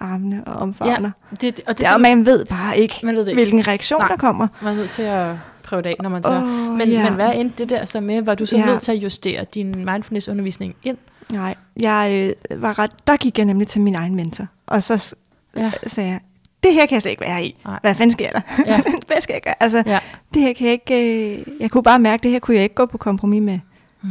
[0.00, 1.10] armene og omfavner.
[1.30, 3.42] Det, det, og det, Det, og man ved bare ikke, man ved det ikke.
[3.42, 4.08] hvilken reaktion Nej.
[4.08, 4.48] der kommer.
[4.62, 6.32] Man er nødt til at prøve det af, når man så...
[6.32, 6.42] Åh,
[6.78, 7.04] men, ja.
[7.04, 8.22] men hvad endte det der så med?
[8.22, 8.66] Var du så Ja.
[8.66, 10.96] nødt til at justere din mindfulness-undervisning ind?
[11.32, 15.14] Nej, jeg øh, var ret, der gik jeg nemlig til min egen mentor, og så
[15.56, 15.72] Ja.
[15.86, 16.20] sagde jeg,
[16.62, 17.56] det her kan jeg slet ikke være i.
[17.64, 17.78] Nej.
[17.82, 18.40] Hvad fanden sker der?
[18.66, 18.82] Ja.
[19.06, 19.54] Hvad skal jeg gøre?
[19.62, 19.98] Altså, Ja.
[20.34, 22.74] det her kan jeg ikke, øh, jeg kunne bare mærke, det her kunne jeg ikke
[22.74, 23.58] gå på kompromis med.
[24.02, 24.08] Mm.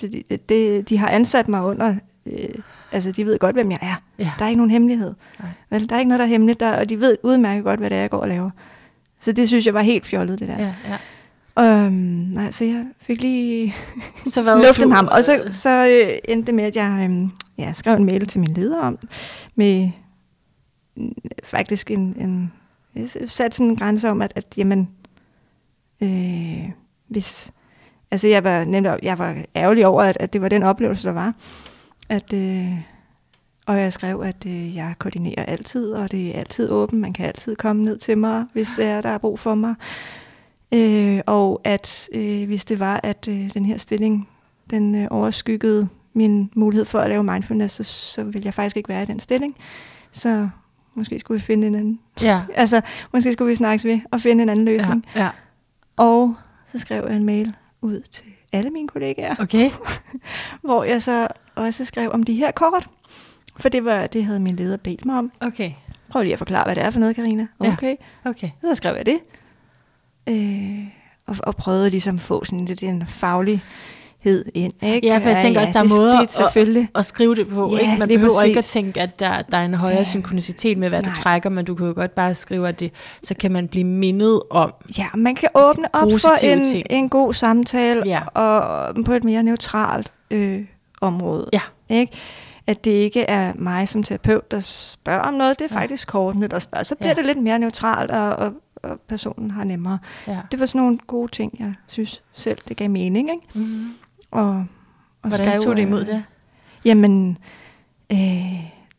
[0.00, 1.94] Fordi det, det, de har ansat mig under,
[2.26, 2.48] øh,
[2.92, 3.94] altså de ved godt, hvem jeg er.
[4.18, 4.30] Ja.
[4.38, 5.14] Der er ikke nogen hemmelighed.
[5.40, 5.48] Nej.
[5.70, 7.90] Vel, der er ikke noget, der er hemmeligt, der, og de ved udmærket godt, hvad
[7.90, 8.50] det er, jeg går og laver.
[9.20, 10.58] Så det synes jeg var helt fjollet, det der.
[10.58, 10.96] Ja, ja.
[11.64, 11.92] Øhm,
[12.32, 13.74] nej, så jeg fik lige
[14.32, 15.08] Så hvad luftet du- ham.
[15.12, 18.40] Og så, så øh, endte det med, at jeg øhm, ja, skrev en mail til
[18.40, 18.98] min leder om,
[19.54, 19.90] med
[21.44, 22.52] faktisk en, en
[22.94, 24.90] jeg satte sådan en grænse om, at, at jamen,
[26.00, 26.70] øh,
[27.08, 27.52] hvis,
[28.10, 31.14] altså jeg var nemlig, jeg var ærgerlig over, at, at det var den oplevelse, der
[31.14, 31.34] var,
[32.08, 32.80] at, øh,
[33.66, 37.26] og jeg skrev, at øh, jeg koordinerer altid, og det er altid åbent, man kan
[37.26, 39.74] altid komme ned til mig, hvis det er, der er brug for mig.
[40.74, 44.28] Øh, og at øh, hvis det var, at øh, den her stilling,
[44.70, 48.88] den øh, overskyggede min mulighed for at lave mindfulness, så, så ville jeg faktisk ikke
[48.88, 49.56] være i den stilling.
[50.12, 50.48] Så
[50.96, 52.00] måske skulle vi finde en anden.
[52.22, 52.42] Ja.
[52.54, 52.80] Altså,
[53.12, 55.06] måske skulle vi snakkes ved og finde en anden Ja, løsning.
[55.16, 55.28] ja.
[55.96, 56.34] Og
[56.72, 59.70] så skrev jeg en mail ud til alle mine kollegaer, Okay.
[60.64, 62.88] hvor jeg så også skrev om de her kort.
[63.58, 65.32] For det, var, det havde min leder bedt mig om.
[65.40, 65.70] Okay.
[66.08, 67.46] Prøv lige at forklare, hvad det er for noget, Karina.
[67.64, 67.72] Ja.
[67.72, 67.96] Okay.
[68.24, 68.50] Okay.
[68.60, 69.18] Så skrev jeg det.
[70.26, 70.86] Øh,
[71.26, 73.06] og, og prøvede ligesom at få sådan lidt en
[74.26, 74.72] faglighed ind.
[74.82, 75.06] Ikke?
[75.06, 76.88] Ja, for jeg tænker også, der er måder selvfølgelig.
[76.94, 77.70] at skrive det på.
[77.72, 77.96] Ja, ikke?
[77.98, 78.72] Man behøver ikke at præcis.
[78.72, 80.04] tænke, at der, der er en højere Ja.
[80.04, 81.10] synkronicitet med, hvad Nej.
[81.14, 83.84] du trækker, men du kan jo godt bare skrive, at det, så kan man blive
[83.84, 84.74] mindet om.
[84.98, 86.86] Ja, man kan åbne op for en, ting.
[86.90, 88.20] en god samtale Ja.
[88.40, 90.60] og på et mere neutralt øh,
[91.00, 91.48] område.
[91.52, 91.60] Ja.
[91.88, 92.12] Ikke?
[92.66, 95.80] At det ikke er mig som terapeut, der spørger om noget, det er Ja.
[95.80, 96.82] faktisk kortene, der spørger.
[96.82, 97.14] Så bliver Ja.
[97.14, 99.98] det lidt mere neutralt, og, og, og personen har nemmere.
[100.28, 100.38] Ja.
[100.52, 103.30] Det var sådan nogle gode ting, jeg synes selv, det gav mening.
[103.30, 103.42] Ikke?
[103.54, 103.90] Mm-hmm.
[104.30, 104.64] Og, og
[105.22, 106.24] Hvordan skrev, tog det øh, imod det?
[106.84, 107.38] Jamen,
[108.12, 108.18] øh,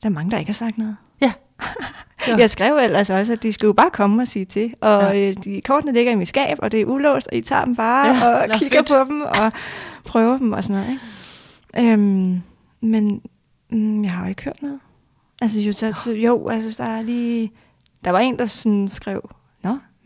[0.03, 0.97] der er mange, der ikke har sagt noget.
[1.21, 1.33] Ja.
[2.37, 4.73] Jeg skrev ellers også, at de skulle jo bare komme og sige til.
[4.81, 5.29] Og Ja.
[5.29, 7.75] øh, de kortene ligger i mit skab, og det er ulåst, og I tager dem
[7.75, 8.87] bare Ja, og nå, kigger fedt.
[8.87, 9.51] på dem og
[10.05, 10.91] prøver dem og sådan noget.
[11.81, 11.91] Ikke?
[11.93, 12.41] Øhm,
[12.81, 13.21] men
[13.69, 14.79] mm, jeg har jo ikke hørt noget.
[15.41, 17.51] Altså jo, så, jo, altså der er lige...
[18.05, 19.29] Der var en, der sådan skrev,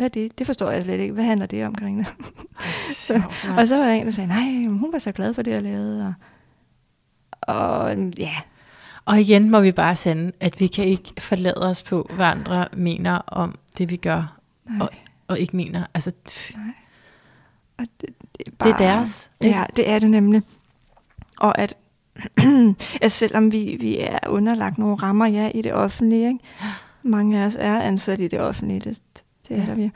[0.01, 0.39] hvad er det?
[0.39, 1.13] Det forstår jeg slet ikke.
[1.13, 2.05] Hvad handler det om, Karina?
[2.95, 3.21] Så,
[3.57, 5.61] Og så var der en, der sagde, nej, hun var så glad for det, jeg
[5.63, 6.15] lavede.
[7.41, 8.35] Og, og ja,
[9.05, 12.65] Og igen må vi bare sende, at vi kan ikke forlade os på, hvad andre
[12.73, 14.89] mener om det, vi gør, nej, Og-
[15.27, 15.85] og ikke mener.
[15.93, 16.11] Altså,
[16.55, 16.65] nej.
[17.77, 19.31] Og det, det, er det er deres.
[19.41, 19.57] Ikke?
[19.57, 20.41] Ja, det er det nemlig.
[21.39, 21.75] Og at,
[23.01, 26.39] at selvom vi, vi er underlagt nogle rammer, ja, i det offentlige, ikke?
[27.03, 28.99] mange af os er ansat i det offentlige, det,
[29.51, 29.69] det er Ja.
[29.69, 29.89] der vi er,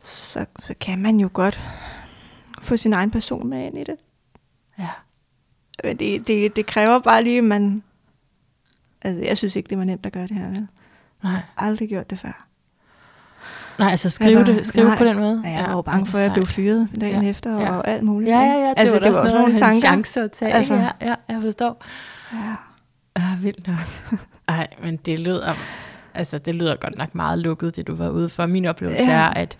[0.00, 1.60] så, så kan man jo godt
[2.62, 3.96] få sin egen person med ind i det.
[4.78, 4.88] Ja.
[5.84, 7.82] Men det, det, det kræver bare lige, at man...
[9.02, 10.52] Altså, jeg synes ikke, det var nemt at gøre det her, vel?
[11.22, 11.32] Nej.
[11.32, 12.46] Jeg har aldrig gjort det før.
[13.78, 14.98] Nej, altså skrive, var- det, skrive nej.
[14.98, 15.42] på den måde.
[15.44, 17.76] Ja, jeg var jo bange for, at jeg blev fyret dagen Ja, efter, ja.
[17.76, 18.30] og alt muligt.
[18.30, 19.78] Ja, ja, ja, det altså, var det var også sådan noget, nogle tanker.
[19.88, 20.52] chance at tage.
[20.52, 20.74] Altså.
[20.74, 21.84] Ja, ja, jeg forstår.
[22.32, 22.54] Ja.
[23.16, 23.78] Ah, vildt nok.
[24.48, 25.52] Ej, men det lyder,
[26.14, 28.46] altså, det lyder godt nok meget lukket, det du var ude for.
[28.46, 29.10] Min oplevelse Ja.
[29.12, 29.56] er, at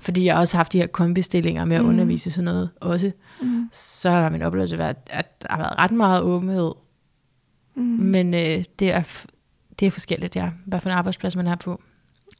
[0.00, 1.88] fordi jeg også har haft de her kombistillinger med at Mm.
[1.88, 3.12] undervise sådan noget også,
[3.42, 3.68] Mm.
[3.72, 6.72] så har min oplevelse været, at der har været ret meget åbenhed.
[7.74, 7.82] Mm.
[7.82, 9.24] Men øh, det, er,
[9.80, 10.50] det er forskelligt, ja.
[10.66, 11.80] Hvad for en arbejdsplads man er på.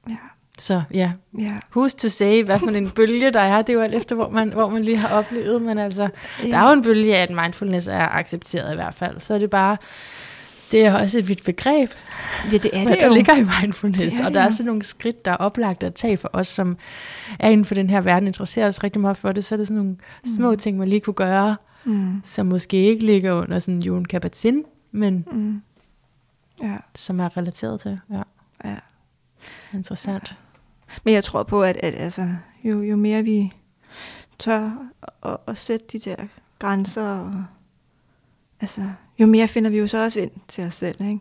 [0.08, 0.16] Ja.
[0.58, 1.56] Så ja, Ja.
[1.76, 3.62] who's to say, hvad for en bølge der er.
[3.62, 5.62] Det er jo alt efter, hvor man, hvor man lige har oplevet.
[5.62, 6.08] Men altså,
[6.42, 6.48] Ja.
[6.48, 9.20] der er jo en bølge af, at mindfulness er accepteret i hvert fald.
[9.20, 9.76] Så er det bare
[10.72, 11.90] Det er også et vidt begreb,
[12.44, 13.14] Ja, det er det der jo.
[13.14, 14.14] ligger i mindfulness.
[14.16, 16.30] Det er og det der er sådan nogle skridt, der er oplagt at tage for
[16.32, 16.76] os, som
[17.38, 19.44] er inden for den her verden, interesserer os rigtig meget for det.
[19.44, 19.96] Så er det sådan nogle
[20.36, 22.20] små ting, man lige kunne gøre, Mm.
[22.24, 24.62] som måske ikke ligger under sådan Jon Kabat-Zinn,
[24.92, 25.62] men Mm.
[26.62, 28.00] Ja, som er relateret til.
[28.10, 28.22] Ja,
[28.64, 28.76] ja.
[29.74, 30.36] interessant.
[31.04, 32.28] Men jeg tror på, at, at altså,
[32.64, 33.52] jo, jo mere vi
[34.38, 34.70] tør
[35.22, 36.16] at, at sætte de der
[36.58, 37.44] grænser, og,
[38.60, 38.82] altså,
[39.22, 41.00] jo mere finder vi jo så også ind til os selv.
[41.00, 41.18] Ikke?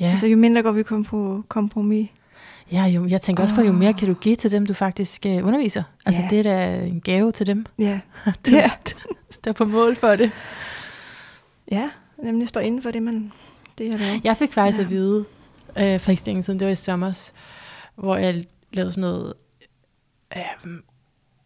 [0.00, 2.08] Ja, Altså, jo mindre går vi kom på kompromis.
[2.72, 3.96] ja jo, jeg tænker også på, jo mere Åh.
[3.96, 5.82] kan du give til dem, du faktisk uh, underviser.
[6.06, 6.28] Altså Ja.
[6.30, 7.66] det er da en gave til dem.
[7.78, 8.00] Ja.
[8.46, 8.64] Du Ja.
[9.30, 10.30] står på mål for det.
[11.70, 11.90] ja,
[12.22, 13.32] nemlig står inden for det, man
[13.78, 14.20] det jeg laver.
[14.24, 14.84] Jeg fik faktisk Ja.
[14.84, 15.24] at vide,
[15.78, 17.34] øh, for ikke siden, det var i sommers,
[17.94, 19.32] hvor jeg lavede sådan noget,
[20.36, 20.72] øh,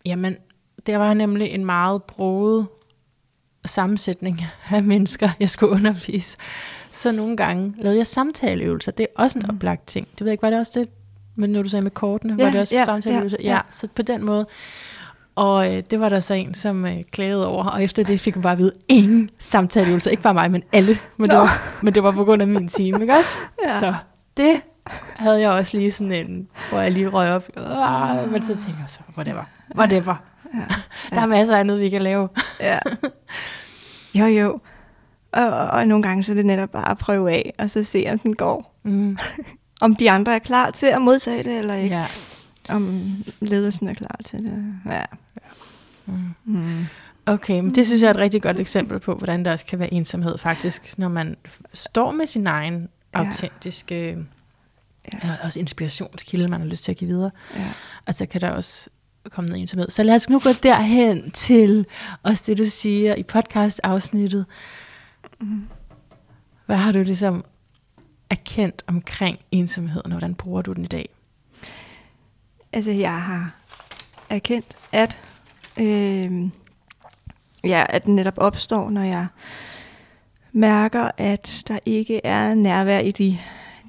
[0.06, 0.36] jamen,
[0.86, 2.66] der var nemlig en meget broget
[3.64, 4.40] sammensætning
[4.70, 6.36] af mennesker, jeg skulle undervise.
[6.90, 8.92] Så nogle gange lavede jeg samtaleøvelser.
[8.92, 9.56] Det er også en Mhm.
[9.56, 10.08] oplagt ting.
[10.12, 10.88] Det ved jeg ikke, var det også det,
[11.36, 13.36] men når du sagde med kortene, Ja, var det også ja, samtaleøvelser?
[13.40, 13.54] ja, ja.
[13.54, 14.46] ja, så på den måde.
[15.36, 18.34] Og øh, det var der så en, som øh, klagede over, og efter det fik
[18.34, 20.98] hun bare at vide, ingen samtaleøvelser, ikke bare mig, men alle.
[21.16, 23.38] Men, det var, men det var på grund af min time, ikke også?
[23.66, 23.78] Ja.
[23.78, 23.94] Så
[24.36, 24.60] det
[25.16, 27.48] havde jeg også lige sådan en, hvor jeg lige røg op.
[27.56, 29.44] Ah, men så tænkte jeg også, whatever,
[29.76, 30.14] whatever.
[30.54, 30.64] Ja.
[31.16, 32.28] Der er masser af andet, vi kan lave.
[32.60, 32.78] Ja.
[34.14, 34.60] Jo, jo.
[35.32, 37.84] Og, og, og nogle gange så er det netop bare at prøve af, og så
[37.84, 38.78] se, om den går.
[38.82, 39.18] Mm,
[39.82, 41.96] Om de andre er klar til at modtage det, eller ikke.
[41.96, 42.06] ja.
[42.68, 44.74] Om ledelsen er klar til det.
[44.92, 45.02] Ja.
[46.06, 46.34] Mm.
[46.44, 46.86] Mm.
[47.26, 49.78] Okay, men det synes jeg er et rigtig godt eksempel på, hvordan der også kan
[49.78, 51.36] være ensomhed faktisk, når man
[51.72, 54.18] står med sin egen autentiske,
[55.12, 55.28] Ja.
[55.28, 55.34] ja.
[55.42, 57.30] også inspirationskilde, man har lyst til at give videre.
[57.56, 57.64] Ja.
[58.06, 58.90] Og så kan der også
[59.28, 59.90] komme noget ensomhed.
[59.90, 61.86] Så lad os nu gå derhen til
[62.22, 64.46] også det, du siger i podcast-afsnittet.
[65.40, 65.68] Mm.
[66.66, 67.44] Hvad har du ligesom
[68.30, 71.08] erkendt omkring ensomheden, og hvordan bruger du den i dag?
[72.72, 73.54] Altså, jeg har
[74.28, 75.18] erkendt, at,
[75.76, 76.50] øh,
[77.64, 79.26] ja, at den netop opstår, når jeg
[80.52, 83.38] mærker, at der ikke er nærvær i de,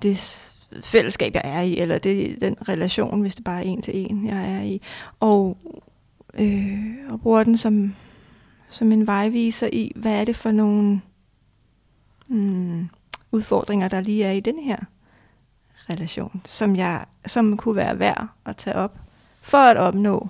[0.01, 0.50] det
[0.83, 4.27] fællesskab, jeg er i, eller det, den relation, hvis det bare er en til en,
[4.27, 4.81] jeg er i.
[5.19, 5.57] Og,
[6.39, 7.95] øh, og bruger den som,
[8.69, 11.01] som en vejviser i, hvad er det for nogle
[12.27, 12.89] mm,
[13.31, 14.77] udfordringer, der lige er i den her
[15.89, 18.97] relation, som, jeg, som kunne være værd at tage op,
[19.41, 20.29] for at opnå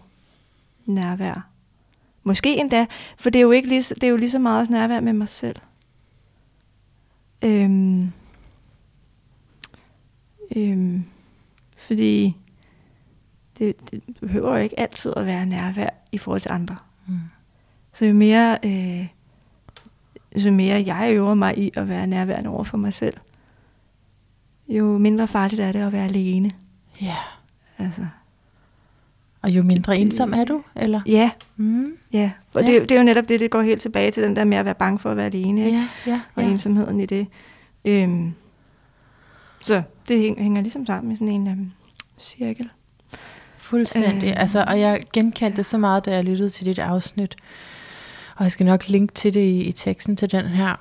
[0.86, 1.48] nærvær.
[2.24, 2.86] Måske endda,
[3.18, 5.30] for det er jo, ikke lige, det er jo lige så meget nærvær med mig
[5.30, 5.56] selv.
[7.42, 8.12] Øhm,
[10.56, 11.04] øhm,
[11.78, 12.36] fordi
[13.60, 16.76] det, det behøver jo ikke altid at være nærvær i forhold til andre.
[17.08, 17.14] Mm.
[17.94, 19.08] Så jo mere, øh,
[20.46, 23.18] jo mere jeg øver mig i at være nærværende over for mig selv,
[24.70, 26.50] jo mindre farligt er det at være alene.
[27.02, 27.16] Ja.
[27.80, 28.06] Altså,
[29.44, 31.02] Og jo mindre Det- ensom er du, eller?
[31.06, 31.94] ja, Mm.
[32.14, 32.32] ja.
[32.56, 32.72] Og Ja.
[32.72, 34.66] Det, det er jo netop det, det går helt tilbage til den der med at
[34.66, 35.78] være bange for at være alene, ikke?
[35.78, 36.50] Ja, ja, og ja.
[36.50, 37.28] ensomheden i det.
[37.86, 38.34] Øhm,
[39.62, 41.72] så det hæng- hænger ligesom sammen i sådan en øhm,
[42.20, 42.70] cirkel.
[43.58, 44.30] Fuldstændig.
[44.30, 47.36] Øh, altså, og jeg genkendte det så meget, da jeg lyttede til dit afsnit.
[48.36, 50.76] Og jeg skal nok linke til det i, i teksten til den her,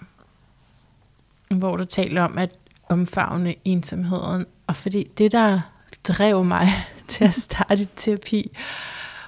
[1.54, 2.50] hvor du taler om at
[2.88, 4.46] omfavne ensomheden.
[4.66, 5.60] Og fordi det, der
[6.04, 6.68] drev mig
[7.08, 8.50] til at starte terapi,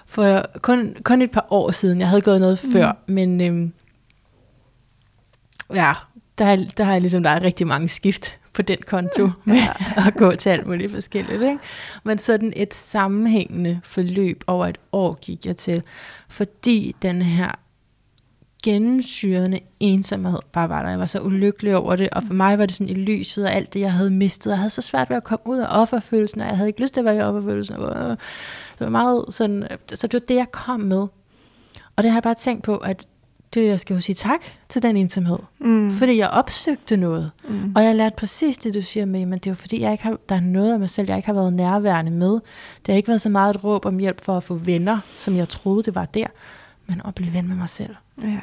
[0.07, 2.73] for kun, kun et par år siden, jeg havde gået noget Mm.
[2.73, 3.73] før, men øhm,
[5.75, 5.93] ja,
[6.39, 9.57] der, er- der har jeg ligesom, der er rigtig mange skift på den konto med
[9.57, 9.73] Ja.
[10.07, 11.43] at gå til alt muligt forskelligt.
[11.43, 11.59] Ikke?
[12.05, 15.83] Men sådan et sammenhængende forløb over et år gik jeg til,
[16.29, 17.51] fordi den her
[18.65, 20.89] gennemsyrende ensomhed bare var der.
[20.91, 23.57] Jeg var så ulykkelig over det, og for mig var det sådan i lyset af
[23.57, 24.51] alt det, jeg havde mistet.
[24.51, 26.95] Jeg havde så svært ved at komme ud af offerfølelsen, og jeg havde ikke lyst
[26.95, 27.77] til at være i offerfølelsen.
[27.77, 28.19] Det
[28.81, 31.07] var meget sådan, så det var det, jeg kom med.
[31.97, 33.07] Og det har jeg bare tænkt på, at
[33.55, 35.39] det, jeg skal jo sige tak til den ensomhed.
[35.59, 35.93] Mm.
[35.93, 37.31] Fordi jeg opsøgte noget.
[37.49, 37.73] Mm.
[37.77, 40.05] Og jeg lærte præcis det, du siger med, men det er jo fordi, jeg ikke
[40.05, 42.33] har, der er noget af mig selv, jeg ikke har været nærværende med.
[42.33, 45.37] Det har ikke været så meget et råb om hjælp for at få venner, som
[45.37, 46.27] jeg troede, det var der,
[46.87, 47.95] men at blive ven med mig selv.
[48.23, 48.39] Ja.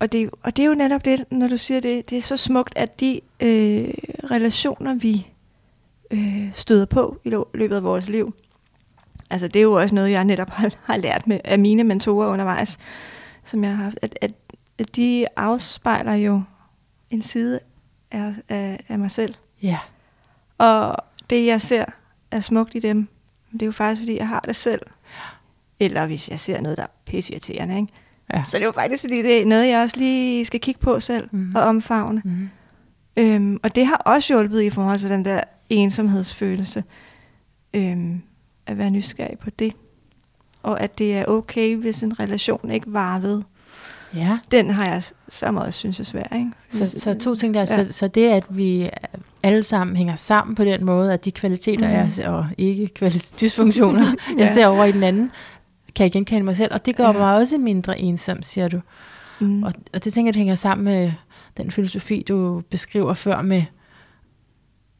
[0.00, 2.36] Og det, og det er jo netop det, når du siger det, det er så
[2.36, 3.88] smukt, at de øh,
[4.30, 5.26] relationer, vi
[6.10, 8.34] øh, støder på i løbet af vores liv,
[9.30, 12.28] altså det er jo også noget, jeg netop har, har lært med, af mine mentorer
[12.28, 12.78] undervejs,
[13.44, 14.32] som jeg har haft, at, at,
[14.78, 16.42] at de afspejler jo
[17.10, 17.60] en side
[18.10, 19.34] af, af, af mig selv.
[19.62, 19.78] Ja,
[20.58, 20.96] Og
[21.30, 21.84] det, jeg ser,
[22.30, 23.08] er smukt i dem,
[23.52, 24.80] det er jo faktisk, fordi jeg har det selv.
[25.80, 27.92] Eller hvis jeg ser noget, der er pisseirriterende, ikke?
[28.34, 28.44] ja.
[28.44, 31.00] Så det er jo faktisk, fordi det er noget, jeg også lige skal kigge på
[31.00, 31.54] selv mm.
[31.54, 32.22] og omfavne.
[32.24, 32.50] Mm.
[33.16, 35.40] Øhm, og det har også hjulpet i forhold til den der
[35.70, 36.84] ensomhedsfølelse.
[37.74, 38.22] Øhm,
[38.66, 39.72] at være nysgerrig på det.
[40.64, 43.42] Og at det er okay, hvis en relation ikke varer ved.
[44.14, 44.38] Ja.
[44.50, 46.36] Den har jeg som også synes er svær.
[46.36, 46.50] Ikke?
[46.68, 47.60] Så, så to ting der.
[47.60, 47.66] Ja.
[47.66, 48.90] Så, så det, at vi
[49.42, 52.22] alle sammen hænger sammen på den måde, at de kvaliteter mm.
[52.22, 54.06] er, og ikke kvalit- dysfunktioner,
[54.38, 54.40] ja.
[54.42, 55.30] jeg ser over i den anden,
[55.94, 56.74] kan jeg genkende mig selv.
[56.74, 57.12] Og det gør ja.
[57.12, 58.80] mig også mindre ensom, siger du.
[59.40, 59.62] Mm.
[59.62, 61.12] Og, og det tænker jeg, det hænger sammen med
[61.56, 63.62] den filosofi, du beskriver før med,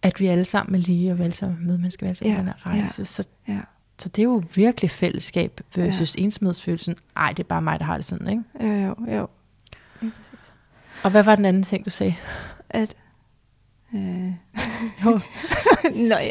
[0.03, 2.71] at vi alle sammen er lige, og vi alle sammen medmennesker, vi alle sammen ja.
[2.71, 3.01] rejse.
[3.01, 3.05] Ja.
[3.05, 3.59] Så, ja.
[3.99, 6.23] Så det er jo virkelig fællesskab versus ja.
[6.23, 6.97] ensomhedsfølelsen.
[7.17, 8.77] Ej, det er bare mig, der har det sådan, ikke?
[8.87, 9.29] Jo, jo,
[10.03, 10.11] jo.
[11.03, 12.15] og hvad var den anden ting, du sagde?
[12.71, 12.97] At
[13.95, 14.33] Øh.
[15.05, 15.21] jo.
[16.09, 16.31] Nå ja.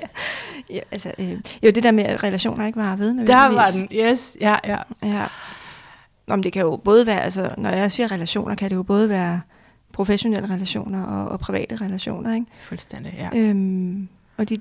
[0.70, 1.32] ja altså, øh.
[1.64, 3.28] Jo, det der med, at relationer ikke var ved.
[3.28, 4.38] Der var den, yes.
[4.42, 4.78] Ja, ja.
[5.04, 5.26] ja.
[6.28, 9.10] Om det kan jo både være, altså, når jeg siger relationer, kan det jo både
[9.10, 9.42] være
[9.92, 12.48] professionelle relationer og, og private relationer, ikke?
[12.62, 13.40] Fuldstændig, ja.
[13.40, 14.08] Øhm,
[14.38, 14.58] og de,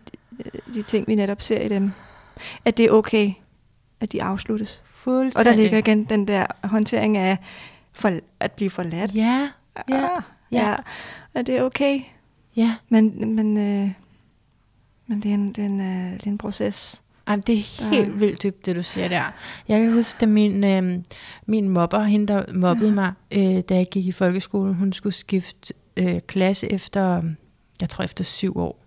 [0.75, 1.93] de ting, vi netop ser i dem,
[2.65, 3.33] at det er okay,
[4.01, 4.83] at de afsluttes.
[4.85, 5.51] Fuldstændig.
[5.51, 7.37] Og der ligger igen den der håndtering af
[7.93, 9.15] for, at blive forladt.
[9.15, 9.49] Ja,
[9.89, 10.17] ja.
[10.17, 10.23] Ah,
[10.53, 10.71] ja.
[10.71, 10.77] ja.
[11.35, 12.01] Og det er okay.
[12.57, 12.75] Ja.
[12.89, 13.93] Men, men, øh,
[15.07, 17.03] men det, er en, det, er en, øh, det er en proces.
[17.27, 18.13] Ej, det er helt der...
[18.13, 19.23] vildt dybt, det du siger der.
[19.69, 20.99] Jeg kan huske, da min, øh,
[21.47, 22.95] min mobber, hende der mobbede ja.
[22.95, 27.23] mig, øh, da jeg gik i folkeskolen, hun skulle skifte øh, klasse efter,
[27.81, 28.85] jeg tror efter syv år.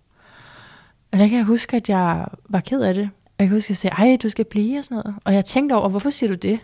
[1.11, 3.09] Og der kan jeg huske, at jeg var ked af det.
[3.37, 5.15] Og jeg kan huske, at jeg sagde, ej, du skal blive og sådan noget.
[5.23, 6.59] Og jeg tænkte over, hvorfor siger du det?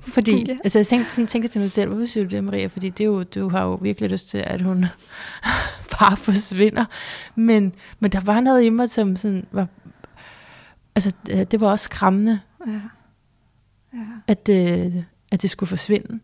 [0.00, 0.56] Fordi, ja.
[0.64, 2.66] altså jeg tænkte, sådan, tænkte til mig selv, hvorfor siger du det, Maria?
[2.66, 4.86] Fordi det er jo, du har jo virkelig lyst til, at hun
[6.00, 6.84] bare forsvinder.
[7.34, 9.66] Men, men der var noget i mig, som sådan var,
[10.94, 12.80] altså det var også skræmmende, ja.
[13.92, 13.98] Ja.
[14.26, 16.20] At, øh, at det skulle forsvinde.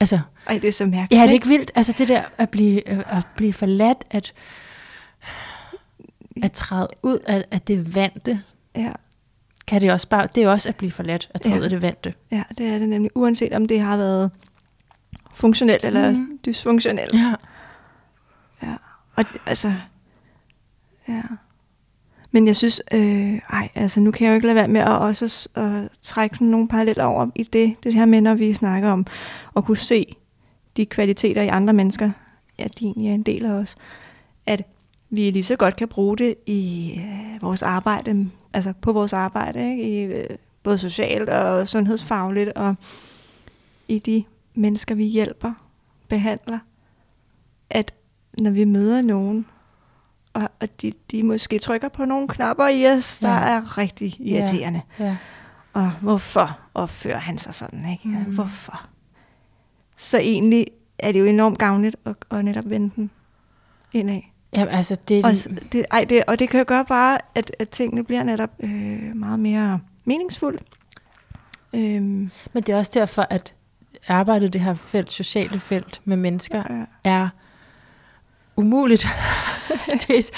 [0.00, 1.20] Altså, Ej, det er så mærkeligt.
[1.20, 1.70] Ja, det er ikke vildt.
[1.74, 4.32] Altså det der at blive, at blive forladt, at,
[6.42, 8.42] at træde ud af, af det vante.
[8.76, 8.92] Ja
[9.66, 11.68] kan det også bare, det er også at blive forladt, at træde ja.
[11.68, 12.14] det vante.
[12.30, 14.30] Ja, det er det nemlig, uanset om det har været
[15.34, 16.38] funktionelt eller mm.
[16.46, 17.14] dysfunktionelt.
[17.14, 17.34] Ja.
[18.62, 18.74] Ja,
[19.14, 19.74] og altså,
[21.08, 21.22] ja.
[22.30, 24.88] Men jeg synes, øh, ej, altså nu kan jeg jo ikke lade være med at
[24.88, 28.90] også at trække sådan nogle paralleller over i det, det her med, når vi snakker
[28.90, 29.06] om
[29.56, 30.16] at kunne se
[30.76, 32.10] de kvaliteter i andre mennesker,
[32.58, 33.76] ja, din er en del af os,
[34.46, 34.62] at
[35.12, 39.70] vi lige så godt kan bruge det i øh, vores arbejde altså på vores arbejde,
[39.70, 39.82] ikke?
[39.82, 42.76] I, øh, både socialt og sundhedsfagligt, og
[43.88, 45.52] i de mennesker, vi hjælper,
[46.08, 46.58] behandler,
[47.70, 47.94] at
[48.38, 49.46] når vi møder nogen,
[50.32, 53.48] og, og de, de måske trykker på nogle knapper i os, der ja.
[53.48, 54.80] er rigtig irriterende.
[54.98, 55.04] Ja.
[55.04, 55.16] Ja.
[55.72, 57.90] Og hvorfor opfører han sig sådan?
[57.90, 57.90] Ikke?
[57.90, 58.16] Altså, mm.
[58.16, 58.86] Altså, hvorfor?
[59.96, 60.66] Så egentlig
[60.98, 63.10] er det jo enormt gavnligt at, at netop vende den
[63.92, 64.20] indad.
[64.56, 65.32] Ja, altså det, og,
[65.72, 69.14] det, ej, det, og det kan jo gøre bare, at, at tingene bliver netop øh,
[69.14, 70.58] meget mere meningsfulde.
[71.74, 72.30] Øhm.
[72.52, 73.54] Men det er også derfor, at
[74.08, 76.84] arbejdet det her felt, sociale felt med mennesker, ja.
[77.04, 77.28] er
[78.56, 79.06] umuligt.
[80.08, 80.30] det, er,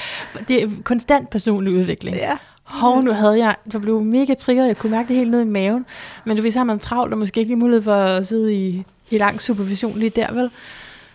[0.48, 2.16] det er konstant personlig udvikling.
[2.16, 2.38] Ja.
[2.62, 5.44] Hov, nu havde jeg, jeg blev mega triggeret, jeg kunne mærke det helt ned i
[5.44, 5.86] maven,
[6.24, 8.54] men du ved, så har man travlt, og måske ikke lige mulighed for at sidde
[8.54, 10.50] i, i lang supervision lige der, vel?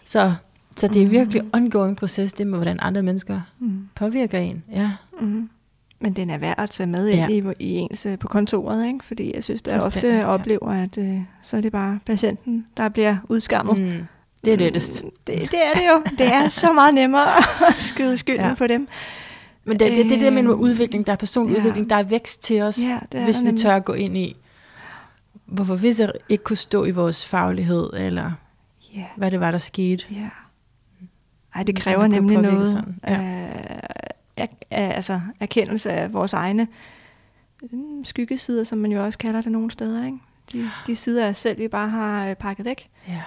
[0.06, 0.34] Så
[0.80, 1.12] så det er mm.
[1.12, 3.88] virkelig ongoing proces, det med, hvordan andre mennesker mm.
[3.96, 4.64] påvirker en.
[4.72, 4.92] Ja.
[5.22, 5.50] Mm.
[6.00, 7.28] Men den er værd at tage med ja.
[7.28, 9.06] i, i ens øh, på kontoret, ikke?
[9.06, 10.26] fordi jeg synes, jeg ofte ja.
[10.26, 13.80] oplever, at uh, så er det bare patienten, der bliver udskammet.
[13.80, 14.06] Mm.
[14.46, 15.04] Det er lettest.
[15.04, 16.04] Mm, det, det er det jo.
[16.18, 17.28] Det er så meget nemmere
[17.70, 18.54] at skyde skylden ja.
[18.54, 18.88] på dem.
[19.64, 21.60] Men det, det, det, det der med med udvikling, der er personlig ja.
[21.60, 22.80] udvikling, der er vækst til os,
[23.14, 24.36] ja, hvis vi tør at gå ind i,
[25.46, 28.32] hvorfor vi så ikke kunne stå i vores faglighed, eller
[28.98, 29.06] yeah.
[29.16, 30.04] hvad det var, der skete.
[30.12, 30.30] Ja.
[31.60, 33.00] Ej, det kræver det nemlig noget sådan.
[33.08, 33.22] Ja.
[34.38, 36.68] af, af, altså, erkendelse af vores egne
[37.72, 40.06] mm, skyggesider, som man jo også kalder det nogle steder.
[40.06, 40.18] Ikke?
[40.52, 42.90] De, de sider af selv, vi bare har øh, pakket væk.
[43.08, 43.22] Ja.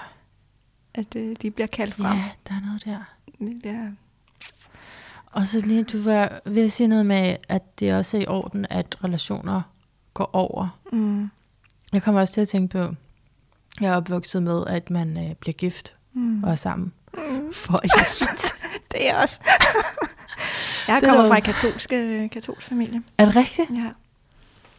[0.94, 2.16] At øh, de bliver kaldt frem.
[2.16, 2.98] Ja, der er noget der.
[3.70, 3.88] Ja.
[5.26, 8.26] Og så lige, du var ved at sige noget med, at det også er i
[8.26, 9.62] orden, at relationer
[10.14, 10.78] går over.
[10.92, 11.30] Mm.
[11.92, 12.94] Jeg kommer også til at tænke på,
[13.80, 16.44] jeg er opvokset med, at man øh, bliver gift mm.
[16.44, 16.92] og er sammen.
[17.14, 17.52] Mm.
[17.52, 18.54] For evigt.
[18.92, 19.40] det er også.
[20.88, 23.02] jeg det kommer fra en katolsk, øh, katolsk familie.
[23.18, 23.70] Er det rigtigt?
[23.70, 23.88] Ja.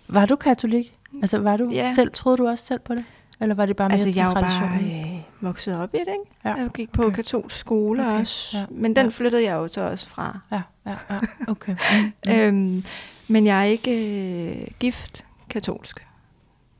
[0.07, 0.97] Var du katolik?
[1.21, 1.93] Altså var du ja.
[1.93, 3.05] selv, troede du også selv på det?
[3.39, 6.35] Eller var det bare mere altså, jeg var bare øh, vokset op i det, ikke?
[6.45, 6.53] Ja.
[6.53, 7.15] Jeg gik på okay.
[7.15, 8.19] katolsk skole okay.
[8.19, 8.57] også.
[8.57, 8.65] Ja.
[8.69, 9.09] Men den ja.
[9.09, 10.39] flyttede jeg jo så også fra.
[10.51, 11.19] Ja, ja, ja.
[11.47, 11.75] okay.
[12.25, 12.31] Mm.
[12.33, 12.83] øhm,
[13.27, 16.07] men jeg er ikke øh, gift katolsk.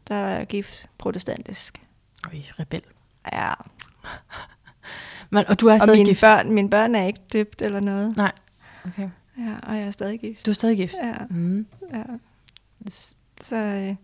[0.08, 1.82] Der er jeg gift protestantisk.
[2.28, 2.82] Oj, rebel.
[3.34, 3.54] Ja.
[5.30, 6.22] Men, og du er Og stadig mine gift?
[6.22, 8.18] børn, mine børn er ikke døbt eller noget.
[8.18, 8.32] Nej.
[8.86, 9.10] Okay.
[9.38, 10.46] Ja, og jeg er stadig gift.
[10.46, 10.94] Du er stadig gift?
[11.04, 11.68] Ja, Mm.
[11.94, 12.04] ja.
[13.42, 13.96] Så, øh,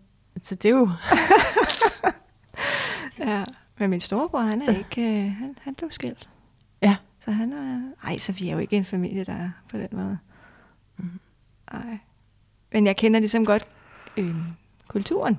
[0.42, 0.90] Så det er jo...
[3.18, 3.44] ja.
[3.78, 6.28] Men min storebror, han er ikke, øh, han, han blev skilt.
[6.82, 6.96] Ja.
[7.24, 9.88] Så han er, ej, så vi er jo ikke en familie, der er på den
[9.92, 10.18] måde.
[10.96, 11.20] Mhm.
[11.72, 11.98] Nej.
[12.72, 13.66] Men jeg kender ligesom godt
[14.16, 14.34] øh,
[14.88, 15.38] kulturen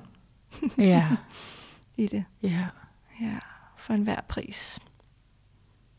[0.78, 1.08] Ja.
[1.96, 2.24] i det.
[2.42, 2.66] ja.
[3.20, 3.38] Ja,
[3.78, 4.78] for enhver pris.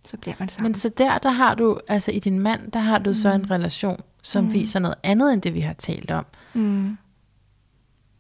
[0.05, 0.69] Så bliver man sammen.
[0.69, 3.51] Men så der, der har du, altså i din mand, der har du så en
[3.51, 4.53] relation, som Mm.
[4.53, 6.25] viser noget andet end det, vi har talt om.
[6.53, 6.97] mm.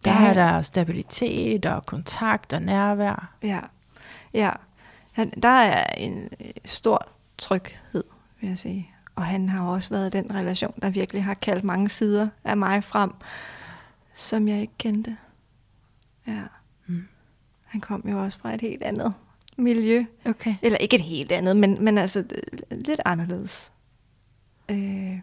[0.05, 0.29] Der Ja.
[0.29, 3.33] er der stabilitet og kontakt og nærvær.
[3.43, 3.59] Ja,
[4.33, 4.51] ja.
[5.11, 7.07] Han, der er en øh, stor
[7.37, 8.03] tryghed,
[8.41, 8.89] vil jeg sige.
[9.15, 12.83] Og han har også været den relation, der virkelig har kaldt mange sider af mig
[12.83, 13.11] frem,
[14.13, 15.17] som jeg ikke kendte.
[16.27, 16.41] Ja.
[16.87, 17.07] Mm.
[17.65, 19.13] Han kom jo også fra et helt andet
[19.57, 20.05] miljø.
[20.25, 20.55] Okay.
[20.61, 22.23] Eller ikke et helt andet, men, men altså
[22.71, 23.71] lidt anderledes.
[24.71, 25.19] Øh,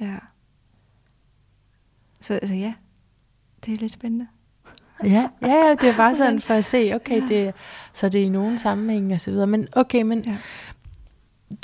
[0.00, 0.16] ja.
[2.20, 2.74] Så altså ja,
[3.64, 4.26] det er lidt spændende.
[5.04, 7.26] Ja, ja, ja, det er bare sådan for at se, okay, Ja.
[7.26, 7.54] det,
[7.92, 9.46] så det er i nogen sammenhæng og så videre.
[9.46, 10.36] Men okay, men Ja.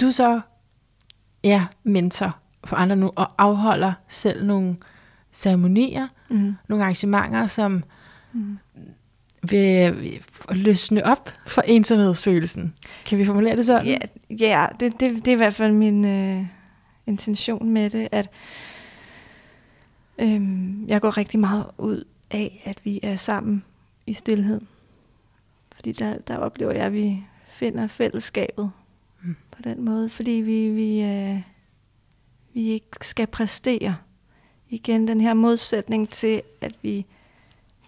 [0.01, 0.41] du er så,
[1.45, 4.77] ja, mentor for andre nu, og afholder selv nogle
[5.33, 6.55] ceremonier, Mm.
[6.69, 7.85] nogle arrangementer, som
[8.33, 8.59] Mm.
[9.51, 12.75] Vil, vil løsne op for ensomhedsfølelsen.
[13.07, 13.87] Kan vi formulere det sådan?
[13.87, 13.99] Ja,
[14.31, 16.47] ja det, det, det er i hvert fald min øh,
[17.07, 18.31] intention med det, at
[20.19, 23.65] øhm, jeg går rigtig meget ud af, at vi er sammen
[24.07, 24.61] i stillhed.
[25.75, 28.71] Fordi der, der oplever jeg, at vi finder fællesskabet
[29.25, 29.37] Mm.
[29.51, 31.41] på den måde, fordi vi, vi, øh,
[32.55, 33.97] vi ikke skal præstere.
[34.71, 37.07] Igen den her modsætning til, at vi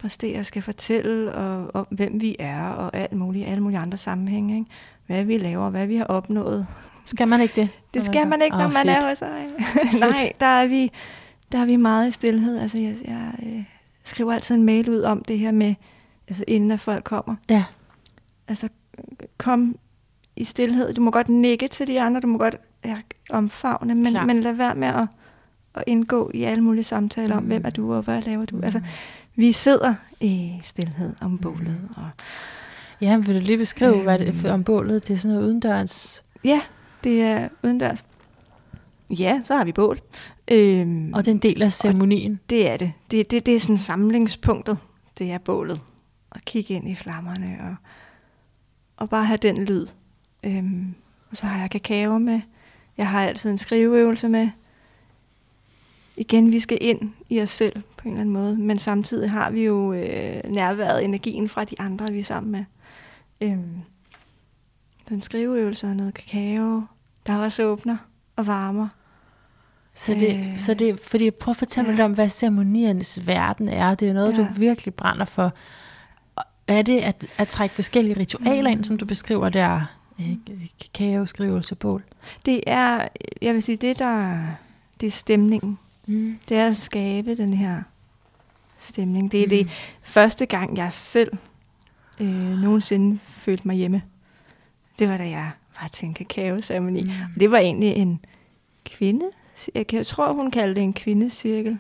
[0.01, 4.55] præsterer skal fortælle og, om, hvem vi er og alt muligt, alle mulige andre sammenhænge.
[4.59, 4.71] Ikke?
[5.07, 6.67] Hvad vi laver, hvad vi har opnået.
[7.05, 7.69] Skal man ikke det?
[7.95, 8.97] Det skal man ikke, når Åh, man fedt.
[9.05, 9.47] er hos sig.
[10.01, 10.91] Nej, der er vi,
[11.53, 12.59] der er vi meget i stillhed.
[12.59, 13.63] Altså, jeg, jeg øh,
[14.05, 15.75] skriver altid en mail ud om det her med,
[16.29, 17.35] altså inden at folk kommer.
[17.51, 17.65] Ja,
[18.49, 18.69] Altså,
[19.39, 19.77] kom
[20.37, 20.95] i stillhed.
[20.95, 22.97] Du må godt nikke til de andre, du må godt ja,
[23.31, 25.07] omfavne, men, men lad være med at,
[25.75, 27.47] at indgå i alle mulige samtaler om, Mm.
[27.49, 28.61] hvem er du, og hvad laver du.
[28.63, 28.81] Altså,
[29.37, 31.89] vi sidder i stillhed om bålet.
[31.97, 32.11] Og,
[33.01, 34.03] ja vil du lige beskrive, Øhm.
[34.03, 35.09] hvad det er for om bålet?
[35.09, 36.23] Det er sådan noget udendørs.
[36.45, 36.61] ja,
[37.05, 38.05] det er udendørs.
[39.11, 40.01] Ja, så har vi bål.
[40.51, 42.41] Øhm, Og det er en del af ceremonien.
[42.51, 42.93] Det er det.
[43.11, 44.79] Det, det, det er sådan samlingspunktet.
[45.19, 45.81] Det er bålet.
[46.33, 47.75] At kigge ind i flammerne og,
[48.97, 49.87] og bare have den lyd.
[50.45, 50.95] Øhm,
[51.31, 52.41] og så har jeg kakao med.
[52.99, 54.49] Jeg har altid en skriveøvelse med.
[56.17, 58.57] Igen, vi skal ind i os selv på en eller anden måde.
[58.67, 62.65] Men samtidig har vi jo øh, nærværet energien fra de andre, vi er sammen med.
[63.41, 63.81] Øhm,
[65.09, 66.83] så en skriveøvelse og noget kakao.
[67.27, 67.97] Der er også åbner
[68.37, 68.89] og varmer.
[69.95, 72.03] Så det, Øh, så det, fordi prøv at fortælle mig ja.
[72.03, 73.95] lidt om, hvad ceremoniernes verden er.
[73.95, 74.39] Det er jo noget, Ja.
[74.39, 75.53] du virkelig brænder for.
[76.69, 79.81] Er det at, at trække forskellige ritualer ind, som du beskriver der?
[80.21, 80.37] Øh,
[80.95, 82.03] Kakao, skrivelse, bål.
[82.47, 83.09] Det er,
[83.43, 84.47] jeg vil sige, det der,
[85.01, 85.79] det er stemningen.
[86.07, 86.39] Mm.
[86.49, 87.83] Det er at skabe den her
[88.87, 89.33] stemning.
[89.33, 89.51] Det er Mm.
[89.51, 89.69] det
[90.03, 91.33] første gang, jeg selv
[92.21, 94.03] øh, nogensinde følte mig hjemme.
[94.99, 97.03] Det var da jeg var til en kakao-ceremoni.
[97.03, 97.11] Mm.
[97.41, 98.21] Det var egentlig en
[98.85, 99.25] kvinde.
[99.93, 101.79] Jeg, tror, hun kaldte det en kvindecirkel.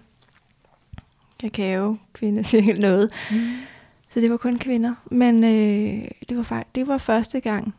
[1.40, 3.10] Kakao, kvindecirkel, noget.
[3.30, 3.36] Mm.
[4.08, 4.94] Så det var kun kvinder.
[5.10, 7.74] Men øh, det, var faktisk, det var første gang,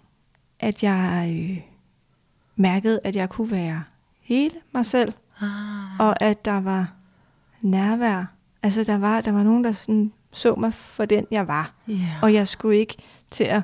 [0.59, 1.57] at jeg øh,
[2.55, 3.83] mærkede, at jeg kunne være
[4.21, 5.99] hele mig selv, Ah.
[5.99, 6.93] og at der var
[7.61, 8.25] nærvær.
[8.63, 11.73] Altså, der var, der var nogen, der sådan så mig for den, jeg var.
[11.89, 12.23] Yeah.
[12.23, 12.95] Og jeg skulle ikke
[13.31, 13.61] til at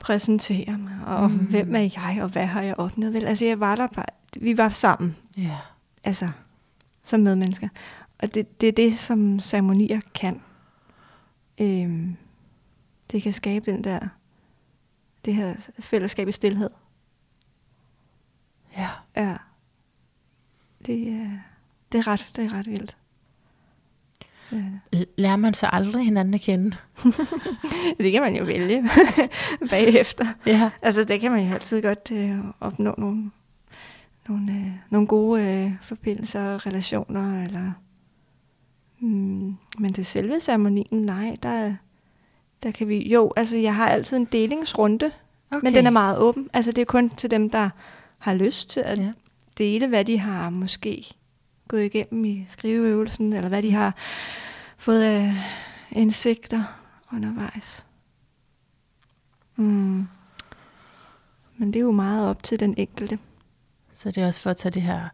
[0.00, 1.38] præsentere mig, og Mm.
[1.38, 3.12] hvem er jeg, og hvad har jeg opnået?
[3.14, 4.04] Vel, altså, jeg var der bare,
[4.40, 5.58] vi var sammen, yeah.
[6.04, 6.28] altså,
[7.02, 7.68] som medmennesker.
[8.18, 10.40] Og det, det er det, som ceremonier kan.
[11.60, 12.16] Øhm,
[13.12, 14.00] det kan skabe den der,
[15.24, 16.70] det her fællesskab i stillhed.
[18.76, 18.88] Ja.
[19.16, 19.36] Ja.
[20.86, 21.30] Det, er,
[21.92, 22.96] det, er, ret, det er ret vildt.
[24.52, 25.00] Det, det.
[25.06, 26.76] L- Lærer man så aldrig hinanden at kende?
[28.00, 28.84] det kan man jo vælge
[29.70, 30.26] bagefter.
[30.46, 30.70] Ja.
[30.82, 33.30] Altså, det kan man jo altid godt øh, opnå nogle,
[34.28, 37.42] nogle, øh, nogle gode øh, forbindelser og relationer.
[37.44, 37.72] Eller,
[39.00, 41.74] mm, men til selve ceremonien, nej, der,
[42.62, 43.08] der kan vi...
[43.08, 45.10] Jo, altså, jeg har altid en delingsrunde,
[45.50, 45.60] okay.
[45.64, 46.50] men den er meget åben.
[46.52, 47.70] Altså, det er kun til dem, der
[48.18, 49.12] har lyst til at Ja.
[49.58, 51.14] dele, hvad de har måske
[51.72, 53.94] gået igennem i skriveøvelsen, eller hvad de har
[54.78, 55.34] fået af
[55.92, 56.64] indsigter
[57.12, 57.86] undervejs.
[59.56, 60.06] Mm.
[61.56, 63.18] Men det er jo meget op til den enkelte.
[63.94, 65.08] Så det er også for at tage det her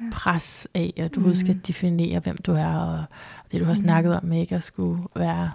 [0.00, 0.04] Ja.
[0.12, 1.26] pres af, at du Mm.
[1.26, 1.34] mm.
[1.34, 3.04] skal definere, hvem du er, og
[3.52, 3.80] det du har Mm.
[3.84, 5.50] snakket om, ikke at skulle være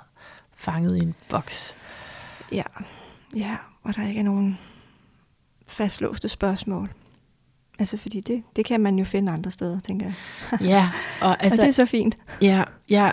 [0.56, 1.76] fanget i en boks.
[2.52, 2.64] Ja,
[3.36, 4.58] ja, og der ikke er nogen
[5.68, 6.90] fastlåste spørgsmål.
[7.80, 10.62] Altså, fordi det, det kan man jo finde andre steder, tænker jeg.
[10.70, 10.90] Ja,
[11.22, 12.18] og Altså, og det er så fint.
[12.42, 13.12] ja, ja,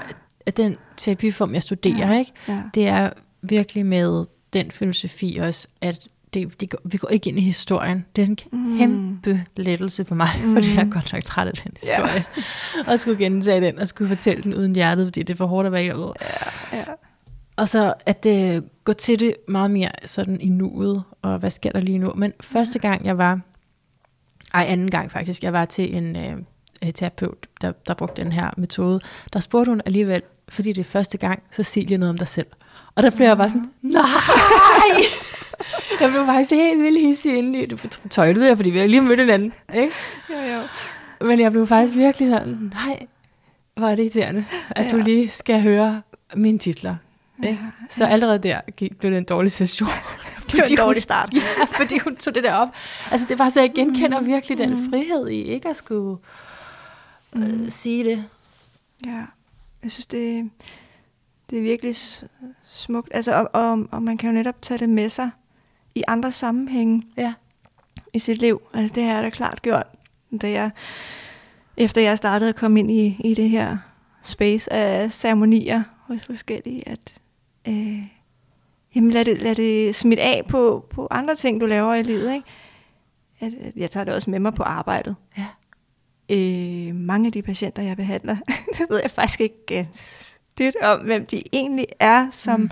[0.57, 2.19] den terapiform, jeg studerer, Ja.
[2.19, 2.33] ikke?
[2.49, 2.61] Ja.
[2.75, 3.11] det er
[3.43, 8.05] virkelig med den filosofi også, at det, det går, vi går ikke ind i historien.
[8.17, 8.79] Det er sådan en Mm.
[8.79, 10.53] kæmpe lettelse for mig, mm.
[10.55, 10.75] fordi Mm.
[10.77, 12.25] jeg er godt nok træt af den historie.
[12.87, 15.67] og skulle gentage den, og skulle fortælle den uden hjertet, fordi det er for hårdt
[15.67, 16.13] at være i det.
[16.73, 16.85] Ja.
[17.57, 21.71] Og så at øh, gå til det meget mere sådan i nuet, og hvad sker
[21.73, 22.13] der lige nu.
[22.17, 23.41] Men første gang jeg var,
[24.55, 28.51] ej anden gang faktisk, jeg var til en øh, terapeut, der, der brugte den her
[28.57, 29.01] metode,
[29.33, 32.29] der spurgte hun alligevel, fordi det er første gang, så sig lige noget om dig
[32.29, 32.47] selv.
[32.95, 34.03] Og der blev jeg bare sådan, nej!
[36.01, 37.67] jeg blev faktisk helt vildt hissig indeni.
[37.67, 39.53] Det tøjlede jeg, fordi vi lige mødt hinanden.
[39.75, 39.93] Ikke?
[40.31, 40.61] Jo, jo.
[41.27, 43.07] Men jeg blev faktisk virkelig sådan, nej,
[43.77, 44.91] hvor er det irriterende, at ja.
[44.91, 45.03] du Ja.
[45.03, 46.03] lige skal høre
[46.37, 46.97] mine titler.
[47.45, 47.59] Ikke?
[47.63, 49.89] Ja, Så allerede der gik, blev det en dårlig session.
[50.53, 51.31] Det var en dårlig start.
[51.59, 52.69] ja, fordi hun tog det der op.
[53.11, 54.27] Altså det var så, jeg genkender Mm.
[54.27, 54.91] virkelig den Mm.
[54.91, 56.19] frihed i ikke at skulle
[57.37, 57.71] øh, Mm.
[57.71, 58.25] sige det.
[59.07, 59.23] Ja,
[59.83, 60.51] jeg synes, det,
[61.51, 61.97] det er virkelig
[62.69, 63.09] smukt.
[63.15, 65.31] Altså, og, og, og man kan jo netop tage det med sig
[65.95, 67.33] i andre sammenhænge Ja.
[68.13, 68.63] i sit liv.
[68.75, 69.87] Altså, det har jeg da klart gjort,
[70.41, 70.71] da jeg,
[71.77, 73.77] efter jeg startede at komme ind i, i det her
[74.23, 77.15] space af ceremonier hos forskellige, at
[77.69, 78.03] øh,
[78.95, 82.35] jamen lad, det, lad det smitte af på, på andre ting, du laver i livet.
[82.35, 82.47] Ikke?
[83.41, 85.17] At, at jeg tager det også med mig på arbejdet.
[85.39, 85.47] Ja.
[86.31, 88.37] Øh, mange af de patienter, jeg behandler,
[88.79, 89.89] det ved jeg faktisk ikke
[90.59, 92.71] dyt om, hvem de egentlig er som Mm.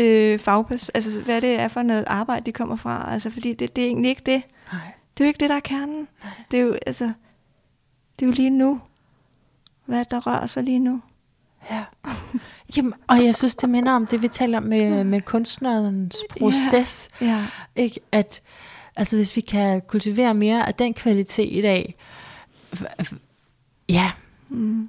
[0.00, 0.90] øh, fagperson.
[0.94, 3.12] Altså, hvad det er for noget arbejde, de kommer fra.
[3.12, 4.42] Altså, fordi det, det er egentlig ikke det.
[4.72, 4.80] Nej.
[5.18, 6.08] Det er jo ikke det, der er kernen.
[6.50, 7.04] Det er jo, altså,
[8.18, 8.80] det er jo lige nu.
[9.86, 11.00] Hvad der rører sig lige nu.
[11.70, 11.84] Ja.
[12.76, 17.08] Jamen, og jeg synes, det minder om det, vi taler om med, med kunstnerens proces.
[17.20, 17.46] Ja.
[17.76, 18.00] Ikke?
[18.12, 18.42] At,
[18.96, 21.94] altså, hvis vi kan kultivere mere af den kvalitet af,
[23.88, 24.10] ja,
[24.50, 24.88] Mm.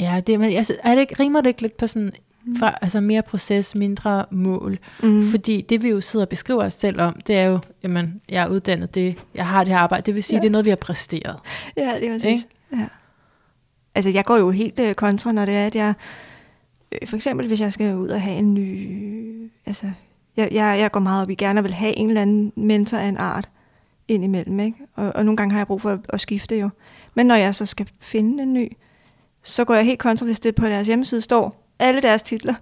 [0.00, 2.12] ja det, men jeg synes, er det ikke, rimer det ikke lidt på sådan,
[2.58, 4.78] fra, altså mere proces, mindre mål?
[5.02, 5.22] Mm.
[5.30, 8.42] Fordi det vi jo sidder og beskriver os selv om, det er jo, jamen, jeg
[8.44, 10.38] er uddannet det, jeg har det her arbejde, det vil sige, Ja.
[10.38, 10.40] ja.
[10.42, 11.36] det er noget, vi har præsteret.
[11.76, 12.46] Ja, det er præcis.
[12.72, 12.86] Ja.
[13.94, 15.94] Altså, jeg går jo helt øh, kontra, når det er, at jeg...
[16.92, 19.50] Øh, for eksempel, hvis jeg skal ud og have en ny...
[19.66, 19.90] Altså,
[20.36, 22.98] jeg, jeg, jeg går meget op i gerne at vil have en eller anden mentor
[22.98, 23.48] af en art
[24.08, 24.78] ind imellem, ikke?
[24.94, 26.70] Og, og nogle gange har jeg brug for at, at skifte jo.
[27.14, 28.72] Men når jeg så skal finde en ny,
[29.42, 32.54] så går jeg helt kontra, hvis det på deres hjemmeside står alle deres titler.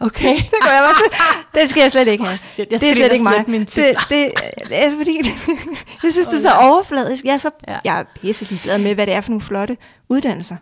[0.00, 0.36] Okay.
[0.50, 1.24] så går jeg bare så,
[1.54, 2.32] det skal jeg slet ikke have.
[2.32, 3.44] Oh, shit, jeg det er slet ikke mig.
[3.46, 4.00] mine Det, titler.
[4.08, 4.30] det,
[4.68, 5.16] det er fordi,
[6.02, 7.24] jeg synes, det er så overfladisk.
[7.24, 7.78] Jeg er, så, Ja.
[7.84, 9.76] jeg er pisse glad med, hvad det er for nogle flotte
[10.08, 10.56] uddannelser,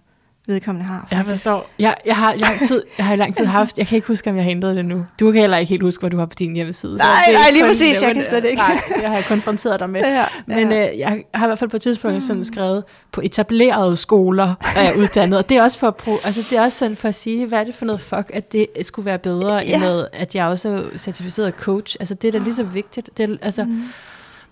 [0.47, 1.09] vedkommende har.
[1.11, 1.70] Jeg forstår.
[1.78, 4.30] Jeg, jeg, har lang tid, jeg har i lang tid haft, jeg kan ikke huske,
[4.30, 5.07] om jeg har hentet det nu.
[5.20, 6.99] Du kan heller ikke helt huske, hvad du har på din hjemmeside.
[6.99, 8.57] så Nej, det nej, lige kun- præcis, jeg men, kan slet ikke.
[8.57, 10.01] Nej, det har jeg konfronteret dig med.
[10.18, 10.93] Ja, Men ja.
[10.93, 14.82] øh, jeg har i hvert fald på et tidspunkt sådan skrevet, på etablerede skoler er
[14.82, 15.38] jeg uddannet.
[15.38, 17.47] Og det er også for at, bruge, altså det er også sådan for at sige,
[17.47, 19.74] hvad er det for noget fuck, at det skulle være bedre, Ja.
[19.74, 21.97] end med, at jeg også er certificeret coach.
[22.01, 23.11] Altså det er da lige så vigtigt.
[23.16, 23.82] Det er, altså, Mm.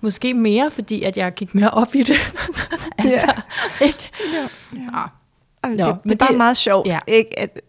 [0.01, 2.17] Måske mere, fordi at jeg gik mere op i det.
[2.99, 3.33] altså,
[3.81, 4.11] ikke?
[4.35, 4.41] Ja.
[4.99, 5.09] Ah,
[5.65, 6.99] Jamen, Nå, det, det er bare det- meget sjovt, ja.
[7.07, 7.39] ikke?
[7.39, 7.61] At,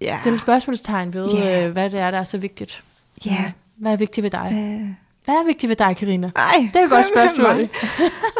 [0.00, 0.18] ja.
[0.20, 1.66] Stille spørgsmålstegn ved, Ja.
[1.66, 2.84] øh, hvad det er, der er så vigtigt.
[3.26, 3.52] Ja.
[3.76, 4.40] Hvad er vigtigt ved dig?
[4.52, 6.30] Hvad- Hvad er vigtigt ved dig, Karina?
[6.36, 7.46] Ej, Det er et godt spørgsmål.
[7.50, 7.58] Åh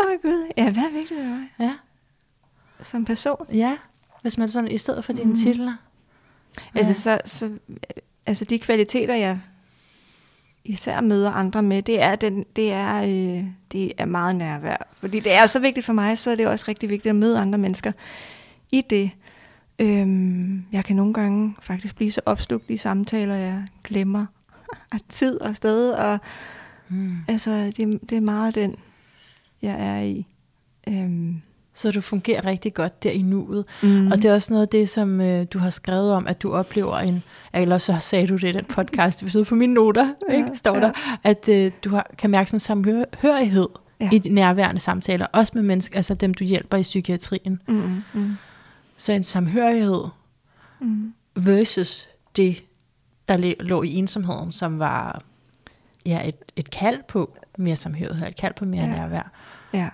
[0.07, 1.41] oh, gud, ja, hvad er vigtigt ved mig?
[1.61, 1.73] Ja,
[2.83, 3.47] Som person?
[3.53, 3.77] ja.
[4.23, 5.37] Hvis man sådan, i stedet for dine Mm.
[5.37, 5.73] titler.
[6.75, 7.51] Altså, så, så,
[8.27, 9.39] altså de kvaliteter, jeg
[10.65, 14.87] især møder andre med, det er, den, det er, øh, det er meget nærvær.
[15.01, 17.39] Fordi det er så vigtigt for mig, så er det også rigtig vigtigt at møde
[17.39, 17.93] andre mennesker
[18.73, 19.11] i det.
[19.79, 24.27] Øhm, jeg kan nogle gange faktisk blive så opslugt i samtaler, jeg glemmer
[24.93, 25.91] af tid og sted.
[25.91, 26.19] Og,
[26.91, 27.17] Mm.
[27.29, 28.75] altså, det, det er meget den,
[29.63, 30.27] jeg er i.
[30.89, 31.41] Øhm,
[31.75, 33.65] Så du fungerer rigtig godt der i nuet.
[33.83, 34.07] mm.
[34.11, 36.53] Og det er også noget af det, som øh, du har skrevet om, at du
[36.53, 37.23] oplever en,
[37.55, 40.75] eller så sagde du det i den podcast, episode på mine noter, Ja, ikke, står
[40.75, 40.81] ja.
[40.81, 43.69] der, at øh, du har, kan mærke sådan en samhørighed
[44.01, 44.09] ja.
[44.13, 47.61] i de nærværende samtaler, også med mennesker, altså dem, du hjælper i psykiatrien.
[47.69, 48.33] Mm, mm,
[48.99, 50.05] Så en samhørighed
[50.81, 51.15] mm.
[51.37, 52.65] versus det,
[53.29, 55.23] der lå i ensomheden, som var
[56.07, 58.91] ja, et, et kald på mere samhørighed, et kald på mere Ja.
[58.91, 59.33] nærvær.
[59.73, 59.89] Ja.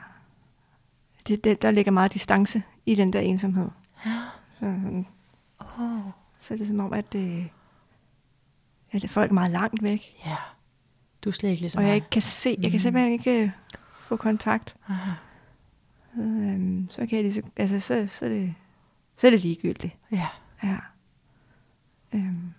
[1.28, 3.68] Det, det, der ligger meget distance i den der ensomhed.
[4.07, 4.20] Ja.
[4.52, 5.07] Så, sådan,
[5.78, 6.00] Oh.
[6.38, 7.48] så er det som om, at det,
[8.92, 10.16] at folk er meget langt væk.
[10.26, 10.36] Ja.
[11.24, 12.78] Du er slet ikke ligesom og jeg ikke kan se, jeg kan Mhm.
[12.78, 13.50] simpelthen ikke øh,
[14.00, 14.76] få kontakt.
[14.88, 15.11] Aha.
[16.18, 18.55] Øhm, så kan jeg lige så, altså så, så, er det,
[19.16, 19.96] så er det ligegyldigt.
[20.12, 20.26] Ja.
[20.64, 20.76] Ja.
[22.14, 22.52] Øhm.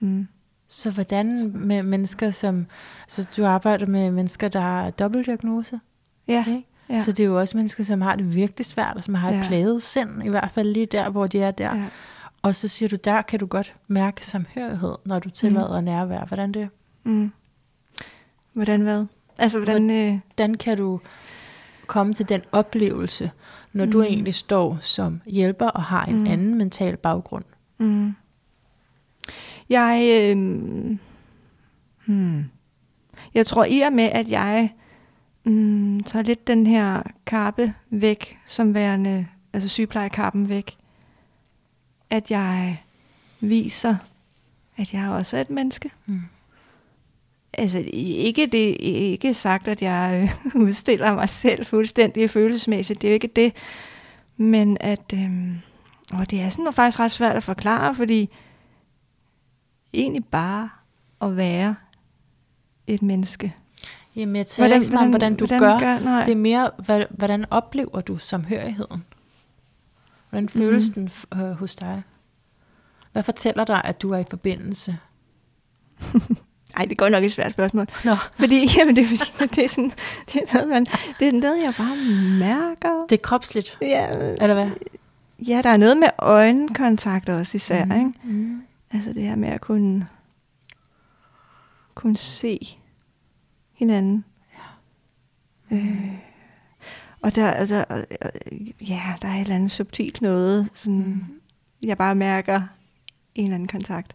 [0.00, 0.28] Mm.
[0.68, 2.66] Så hvordan med mennesker, som...
[3.08, 5.80] Så du arbejder med mennesker, der har dobbeltdiagnose,
[6.28, 6.66] Ja, ikke?
[6.88, 6.98] ja.
[6.98, 9.36] Så det er jo også mennesker, som har det virkelig svært, og som har et
[9.36, 9.46] Ja.
[9.48, 11.76] plaget sind, i hvert fald lige der, hvor de er der.
[11.76, 11.84] ja.
[12.42, 15.84] Og så siger du, der kan du godt mærke samhørighed, når du tillader mm.
[15.84, 16.24] nærvær.
[16.24, 16.68] Hvordan det?
[17.04, 17.32] Mm.
[18.52, 19.06] Hvordan hvad?
[19.38, 19.90] Altså, hvordan...
[19.90, 21.00] Øh, Hvordan kan du
[21.86, 23.30] komme til den oplevelse,
[23.72, 23.90] når mm.
[23.90, 26.18] du egentlig står som hjælper og har en.
[26.18, 26.26] Mm.
[26.26, 27.44] anden mental baggrund?
[27.78, 28.14] mm.
[29.68, 30.08] Jeg...
[30.20, 30.36] Øh,
[32.06, 32.44] hmm.
[33.34, 34.72] Jeg tror i og med, at jeg
[35.44, 40.76] mm, tager lidt den her kappe væk, som værende, altså sygeplejekappen væk,
[42.10, 42.82] at jeg
[43.40, 43.96] viser,
[44.76, 45.90] at jeg også er et menneske.
[46.06, 46.20] Mm.
[47.58, 53.02] Altså ikke, det, ikke sagt, at jeg øh, udstiller mig selv fuldstændig følelsesmæssigt.
[53.02, 53.52] Det er jo ikke det.
[54.36, 55.12] Men at...
[55.14, 55.30] Øh,
[56.12, 58.30] og det er sådan faktisk ret svært at forklare, fordi
[59.94, 60.70] egentlig bare
[61.22, 61.74] at være
[62.86, 63.54] et menneske.
[64.16, 65.78] Jamen, jeg taler ikke så meget om, hvordan du hvordan gør.
[65.78, 66.24] gør nej.
[66.24, 66.70] Det er mere,
[67.10, 69.04] hvordan oplever du samhørigheden?
[70.30, 71.08] Hvordan føles Mhm.
[71.32, 72.02] den øh, hos dig?
[73.12, 74.96] Hvad fortæller dig, at du er i forbindelse?
[76.76, 77.86] Ej, det går nok et svært spørgsmål.
[78.04, 78.14] Nå.
[78.38, 79.92] Fordi, jamen, det, er det, er sådan,
[80.32, 80.86] det, er noget, man,
[81.20, 81.96] det er noget, jeg bare
[82.38, 83.06] mærker.
[83.08, 84.08] Det er kropsligt, Ja,
[84.40, 84.70] eller hvad?
[85.48, 87.92] ja, der er noget med øjenkontakt også især, mm.
[87.92, 88.12] ikke?
[88.24, 88.62] Mm.
[88.92, 90.06] Altså det her med at kunne,
[91.94, 92.78] kunne se
[93.72, 94.24] hinanden.
[95.70, 95.76] Ja.
[95.76, 96.12] Øh,
[97.22, 97.84] og der, altså,
[98.80, 101.24] ja, der er et eller andet subtilt noget, sådan, Mm.
[101.82, 102.62] jeg bare mærker
[103.34, 104.14] en eller anden kontakt.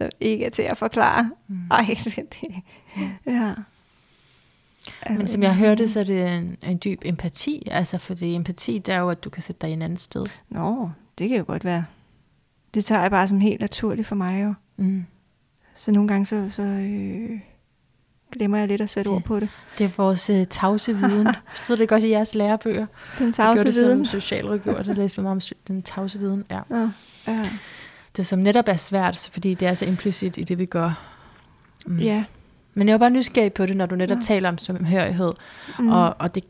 [0.00, 0.10] Mm.
[0.10, 1.30] Så ikke er til at forklare.
[1.48, 1.58] Mm.
[1.70, 2.18] Ej, det,
[3.26, 3.54] ja.
[5.08, 7.62] Men som jeg hørte, så er det en, en dyb empati.
[7.70, 10.26] Altså, fordi empati, det er jo, at du kan sætte dig i en anden sted.
[10.48, 11.84] Nå, det kan jo godt være.
[12.74, 14.54] Det tager jeg bare som helt naturligt for mig jo.
[14.76, 15.04] Mm.
[15.74, 17.40] Så nogle gange så, så øh,
[18.32, 19.48] glemmer jeg lidt at sætte Det- ord på det.
[19.78, 21.28] Det er vores uh, tavse viden.
[21.54, 22.86] Stod det godt i jeres lærebøger?
[23.18, 24.04] Den Jeg tavse gjorde det viden.
[24.06, 26.44] som socialrådgiver, der læste vi meget om den tavse viden.
[26.50, 26.60] Ja.
[26.70, 26.90] Ja,
[27.28, 27.46] ja.
[28.16, 31.06] Det som netop er svært, fordi det er så implicit i det, vi gør.
[31.86, 31.98] Mm.
[31.98, 32.24] ja.
[32.74, 34.22] Men jeg er jo bare nysgerrig på det, når du netop Ja.
[34.22, 35.32] taler om samhørighed.
[35.78, 35.88] Mm.
[35.88, 36.44] Og, og, det,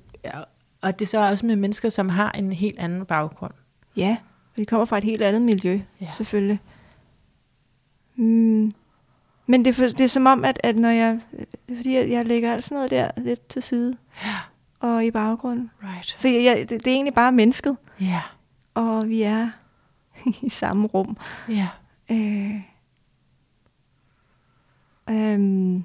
[0.80, 3.52] og det så er også med mennesker, som har en helt anden baggrund.
[3.96, 4.16] ja,
[4.52, 6.06] og de kommer fra et helt andet miljø, Ja.
[6.16, 6.60] selvfølgelig.
[8.16, 8.72] Mm.
[9.46, 11.20] Men det er, det er som om, at, at når jeg,
[11.76, 14.34] fordi, jeg, jeg lægger alt sådan noget der lidt til side Ja.
[14.80, 15.70] og i baggrunden.
[15.82, 16.14] Right.
[16.20, 18.20] Så jeg, jeg, det, det er egentlig bare mennesket, Ja.
[18.74, 19.50] og vi er
[20.42, 21.16] i samme rum.
[21.48, 21.68] Ja.
[22.10, 22.60] Øh,
[25.10, 25.84] øhm,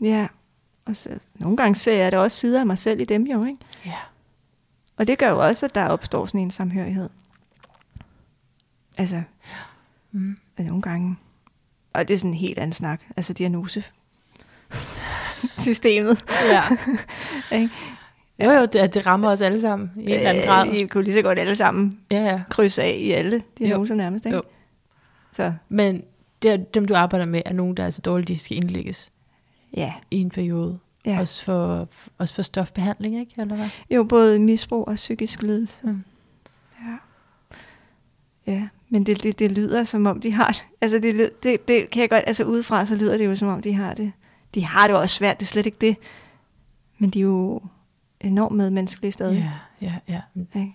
[0.00, 0.26] ja,
[0.84, 3.44] og så, nogle gange ser jeg da også sider af mig selv i dem jo,
[3.44, 3.58] ikke?
[3.86, 3.96] Ja.
[4.96, 7.10] Og det gør jo også, at der opstår sådan en samhørighed.
[8.98, 9.22] Altså,
[10.14, 10.36] Mm.
[10.56, 11.16] at nogle gange.
[11.92, 13.00] Og det er sådan en helt anden snak.
[13.16, 13.84] Altså diagnose.
[15.58, 16.24] Systemet.
[16.50, 16.62] ja.
[18.44, 20.68] Jo, jo, det, det rammer os alle sammen i en eller anden grad.
[20.68, 22.42] Øh, I kunne lige så godt alle sammen Ja, ja.
[22.50, 24.26] krydse af i alle diagnoser nærmest.
[24.26, 24.36] Ikke?
[24.36, 24.42] Jo.
[25.36, 26.04] Så Men
[26.42, 29.10] det er, dem, du arbejder med, er nogen, der er så dårlige, de skal indlægges
[29.76, 29.92] ja.
[30.10, 30.78] i en periode.
[31.06, 31.20] ja.
[31.20, 31.88] Også, for,
[32.18, 33.32] også for stofbehandling, ikke?
[33.38, 33.68] Eller hvad?
[33.90, 35.86] Jo, både misbrug og psykisk lidelse.
[35.86, 36.04] Mm.
[36.86, 36.96] Ja.
[38.52, 40.64] Ja, men det, det, det lyder som om, de har det.
[40.80, 43.62] Altså, det, det, det kan jeg godt, altså udefra, så lyder det jo som om,
[43.62, 44.12] de har det.
[44.54, 45.96] De har det også svært, det er slet ikke det.
[46.98, 47.60] Men de er jo
[48.22, 49.50] enormt medmenneskelige stadig.
[49.80, 50.20] Ja, ja, ja.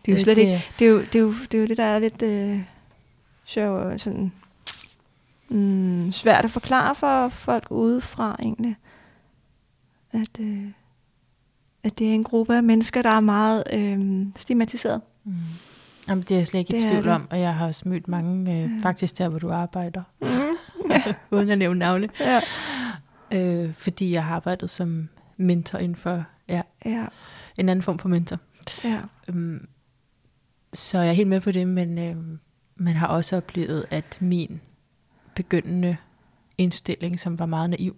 [0.05, 1.77] Det er jo slet ikke, det er jo det, er jo, det, er jo det
[1.77, 2.59] der er lidt øh,
[3.45, 4.31] sjov, og sådan,
[5.49, 8.75] mm, svært at forklare for folk udefra egentlig.
[10.11, 10.63] At, øh,
[11.83, 15.01] at det er en gruppe af mennesker, der er meget øh, stigmatiseret.
[15.23, 15.33] Mm.
[16.09, 17.11] Jamen, det er jeg slet ikke i tvivl det.
[17.11, 18.69] om, og jeg har også mødt mange, øh, Ja.
[18.81, 21.13] faktisk der, hvor du arbejder, Mm.
[21.31, 22.39] uden at nævne navne, Ja.
[23.33, 27.05] øh, fordi jeg har arbejdet som mentor inden for ja, Ja.
[27.57, 28.37] en anden form for mentor.
[28.83, 29.01] Ja.
[29.29, 29.67] Um,
[30.73, 32.15] så jeg er helt med på det, men øh,
[32.75, 34.61] man har også oplevet, at min
[35.35, 35.97] begyndende
[36.57, 37.95] indstilling, som var meget naiv,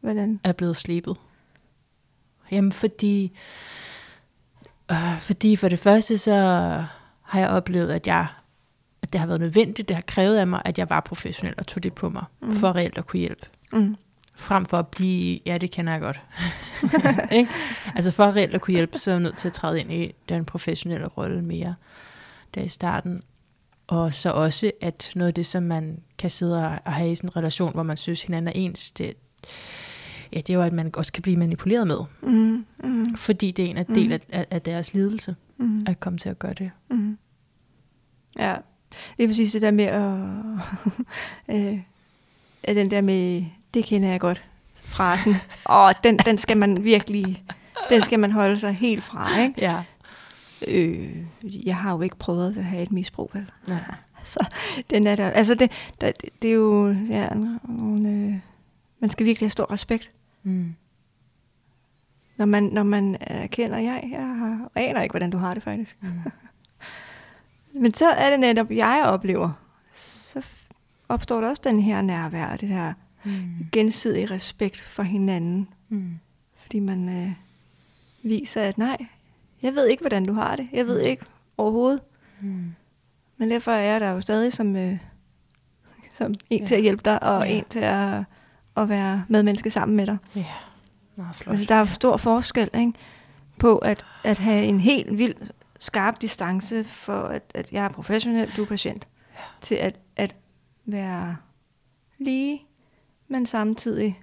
[0.00, 0.40] Hvordan?
[0.44, 1.16] er blevet slebet.
[2.52, 3.32] Jamen fordi,
[4.90, 6.34] øh, fordi for det første så
[7.22, 8.26] har jeg oplevet, at jeg
[9.02, 11.66] at det har været nødvendigt, det har krævet af mig, at jeg var professionel og
[11.66, 12.24] tog det på mig.
[12.42, 12.52] Mm.
[12.52, 13.46] for reelt at kunne hjælpe.
[13.72, 13.96] Mm.
[14.38, 16.20] Frem for at blive, ja det kender jeg godt.
[17.38, 17.50] ikke?
[17.94, 20.14] Altså for reelt at kunne hjælpe, så er jeg nødt til at træde ind i
[20.28, 21.74] den professionelle rolle mere
[22.54, 23.22] der i starten.
[23.86, 27.28] Og så også, at noget af det, som man kan sidde og, have i sådan
[27.28, 29.14] en relation, hvor man synes, hinanden er ens, det,
[30.32, 31.98] ja, det er jo, at man også kan blive manipuleret med.
[32.22, 36.00] Mm, mm, Fordi det er en af del af, af, af deres lidelse, mm, at
[36.00, 36.70] komme til at gøre det.
[36.90, 37.18] mm.
[38.38, 38.56] Ja,
[39.16, 40.18] det er præcis det der med at...
[41.56, 41.78] øh,
[42.74, 43.44] den der med,
[43.76, 44.42] det kender jeg godt,
[44.84, 45.34] frasen.
[45.70, 47.44] Åh, den, den skal man virkelig,
[47.88, 49.54] den skal man holde sig helt fra, ikke?
[49.60, 49.82] Ja.
[50.68, 53.50] Øh, jeg har jo ikke prøvet at have et misbrug, vel?
[53.68, 53.78] ja.
[54.24, 54.46] Så
[54.90, 55.30] den er der.
[55.30, 55.70] Altså, det,
[56.00, 56.92] der, det, det er jo...
[57.10, 57.28] Ja,
[57.68, 58.34] nogle, øh,
[59.00, 60.10] man skal virkelig have stor respekt,
[60.42, 60.74] Mm.
[62.36, 65.96] når man, når man erkender, jeg, jeg har, aner ikke, hvordan du har det faktisk.
[66.00, 66.08] Mm.
[67.82, 69.50] Men så er det netop, jeg oplever,
[69.94, 70.42] så
[71.08, 72.92] opstår der også den her nærvær, det her
[73.26, 73.66] Mm.
[73.72, 75.68] gensidige respekt for hinanden.
[75.88, 76.18] Mm.
[76.62, 77.32] Fordi man øh,
[78.22, 78.96] viser, at nej,
[79.62, 80.68] jeg ved ikke, hvordan du har det.
[80.72, 81.24] Jeg ved ikke
[81.58, 82.00] overhovedet.
[82.40, 82.74] Mm.
[83.36, 84.98] Men derfor er jeg der jo stadig som, øh,
[86.18, 86.66] som en Ja.
[86.66, 87.54] til at hjælpe dig, og Ja.
[87.54, 88.22] en til at,
[88.76, 90.16] at være medmenneske sammen med dig.
[90.36, 90.44] Ja,
[91.16, 91.52] meget flot.
[91.52, 92.92] Altså, der er jo stor forskel ikke?
[93.58, 95.34] på at, at have en helt vild
[95.78, 99.40] skarp distance for, at, at jeg er professionel, du er patient, Ja.
[99.60, 100.36] til at, at
[100.86, 101.36] være
[102.18, 102.65] lige,
[103.28, 104.20] men samtidig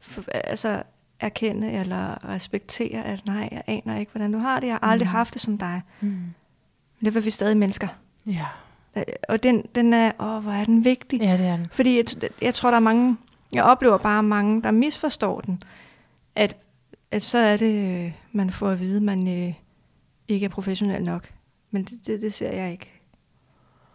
[0.00, 0.82] for, altså
[1.20, 4.66] erkende eller respektere, at nej, jeg aner ikke, hvordan du har det.
[4.66, 5.12] Jeg har aldrig Mhm.
[5.16, 5.82] haft det som dig.
[6.00, 6.16] Mm.
[7.04, 7.88] Derfor er vi stadig mennesker.
[8.26, 8.46] Ja.
[8.96, 11.20] Øh, Og den, den er, åh, hvor er den vigtig.
[11.20, 11.68] ja, det er det.
[11.72, 12.04] Fordi jeg,
[12.42, 13.16] jeg tror, der er mange,
[13.52, 15.62] jeg oplever bare mange, der misforstår den.
[16.34, 16.56] At,
[17.10, 17.74] at så er det,
[18.06, 19.54] øh, man får at vide, at man øh,
[20.28, 21.30] ikke er professionel nok.
[21.70, 22.97] Men det, det, det ser jeg ikke.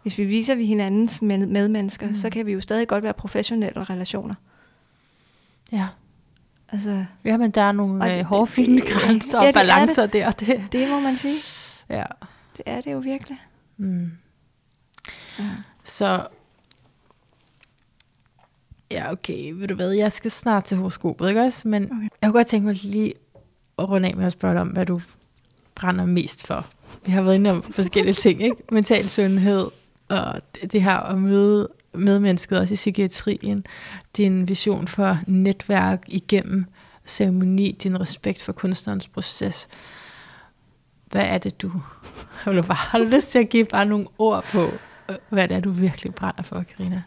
[0.04, 2.14] Hvis vi viser vi hinandens med, medmennesker, Mm.
[2.14, 4.34] så kan vi jo stadig godt være professionelle relationer.
[5.72, 5.86] Ja.
[6.68, 9.62] Altså, Ja, men der er Og nogle det- øh, hårfine grænser ja, og det er
[9.62, 9.70] det.
[9.70, 10.30] balancer der.
[10.30, 11.36] Det, det må man sige.
[11.90, 12.04] ja.
[12.56, 13.38] Det er det jo virkelig.
[13.76, 14.10] Mm.
[15.38, 15.44] Ja.
[15.84, 16.26] Så,
[18.90, 21.68] ja okay, ved du hvad, jeg skal snart til horoskopet, ikke også?
[21.68, 21.84] Men.
[21.84, 21.94] Okay.
[22.02, 23.14] jeg kunne godt tænke mig lige
[23.78, 25.00] at runde af med at spørge dig om, hvad du
[25.74, 26.66] brænder mest for.
[27.06, 28.56] Vi har været inde om forskellige ting, ikke?
[28.72, 29.70] Mental sundhed,
[30.20, 30.40] og
[30.72, 33.66] det, her at møde medmennesket også i psykiatrien,
[34.16, 36.66] din vision for netværk igennem
[37.06, 39.68] ceremoni, din respekt for kunstnerens proces.
[41.10, 41.72] Hvad er det, du
[42.42, 44.70] har du bare har du lyst til at give bare nogle ord på,
[45.28, 47.02] hvad det er, du virkelig brænder for, Karina?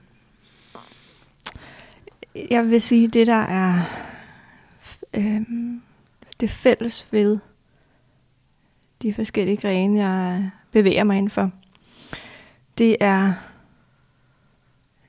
[2.50, 3.82] Jeg vil sige, det der er
[5.14, 5.42] øh,
[6.40, 7.40] det fælles ved
[9.02, 11.52] de forskellige grene, jeg bevæger mig indenfor,
[12.78, 13.34] det er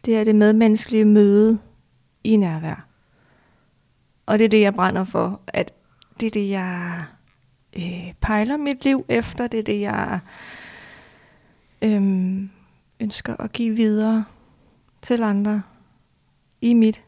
[0.04, 1.58] det er det medmenneskelige møde
[2.24, 2.86] i nærvær.
[4.26, 5.72] Og det er det, jeg brænder for, at
[6.20, 7.04] det er det, jeg
[7.76, 10.20] øh, pejler mit liv efter, det er det, jeg
[11.82, 12.42] øh,
[13.00, 14.24] ønsker at give videre
[15.02, 15.62] til andre
[16.60, 17.04] i mit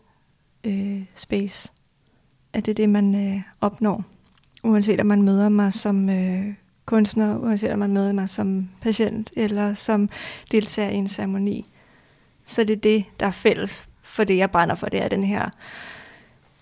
[0.65, 1.73] øh, space.
[2.53, 4.05] At det er det, man øh, opnår.
[4.63, 6.55] Uanset om man møder mig som øh,
[6.91, 10.09] kunstner, uanset om man møder mig som patient, eller som
[10.53, 11.67] deltager i en ceremoni.
[12.45, 14.87] Så det er det, der er fælles for det, jeg brænder for.
[14.87, 15.51] Det er den her,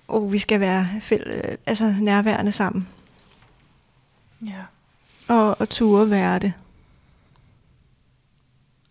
[0.08, 2.88] oh, vi skal være fæl- altså nærværende sammen.
[4.46, 4.62] Ja.
[5.28, 6.52] Og, og ture være det.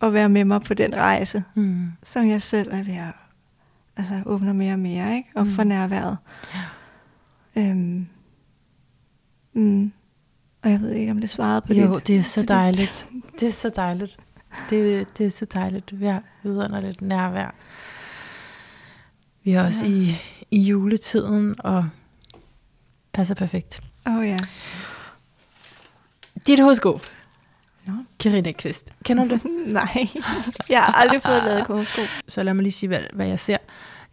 [0.00, 1.92] Og være med mig på den rejse, Mm.
[2.04, 3.12] som jeg selv er ved at
[3.96, 5.28] altså, åbne mere og mere, ikke?
[5.34, 5.52] Og Mm.
[5.52, 6.16] for nærværet.
[7.56, 8.06] Øhm,
[9.52, 9.92] mm.
[10.62, 12.06] Og jeg ved ikke, om det svarede på Jo, dit.
[12.06, 13.06] det er så dit- dejligt.
[13.40, 14.16] Det er så dejligt.
[14.70, 16.00] Det, det er så dejligt.
[16.00, 17.54] Vi har vidunderligt nærvær.
[19.44, 19.92] Vi er også Ja.
[19.92, 20.16] i,
[20.50, 21.88] i juletiden, og
[23.12, 23.80] passer perfekt.
[24.06, 24.36] Åh oh, ja.
[26.46, 27.02] Dit horoskop,
[27.86, 27.92] Nå.
[28.20, 28.92] Karina Kvist.
[29.04, 29.42] Kender du det?
[29.72, 30.08] Nej,
[30.68, 32.04] jeg har aldrig fået lavet et horoskop.
[32.28, 33.56] Så lad mig lige sige, hvad, hvad jeg ser.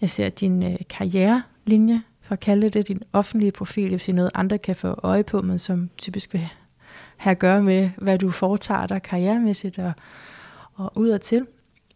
[0.02, 3.84] Jeg ser din øh, karrierelinje, for at kalde det din offentlige profil.
[3.84, 6.50] Det vil sige noget, andre kan få øje på, men som typisk vil
[7.18, 9.94] have at gøre med, hvad du foretager dig karrieremæssigt og,
[10.74, 11.48] og udadtil,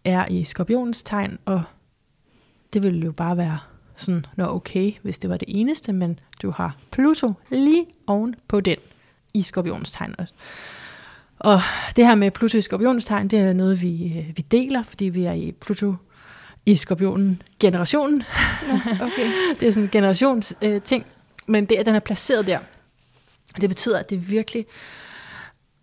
[0.06, 1.64] er i skorpionens tegn, og
[2.74, 3.60] det ville jo bare være
[3.96, 8.62] sådan, nå okay, hvis det var det eneste, men du har Pluto lige oven på
[8.62, 8.78] den
[9.34, 10.34] i skorpionens tegn også.
[11.40, 11.62] Og
[11.96, 15.06] det her med Pluto i skorpionens tegn, det er noget, vi, øh, vi deler, fordi
[15.06, 15.96] vi er i Pluto
[16.70, 18.24] i skorpionen generationen.
[18.68, 18.74] Nå,
[19.06, 19.32] okay.
[19.60, 21.06] Det er sådan en generations øh, ting,
[21.48, 22.60] men det, at den er placeret der,
[23.62, 24.66] det betyder, at det virkelig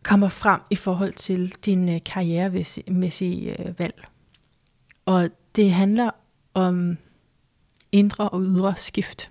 [0.03, 4.05] kommer frem i forhold til din øh, karrieremæssige øh, valg.
[5.07, 6.11] Og det handler
[6.55, 6.97] om
[7.93, 9.31] indre og ydre skift.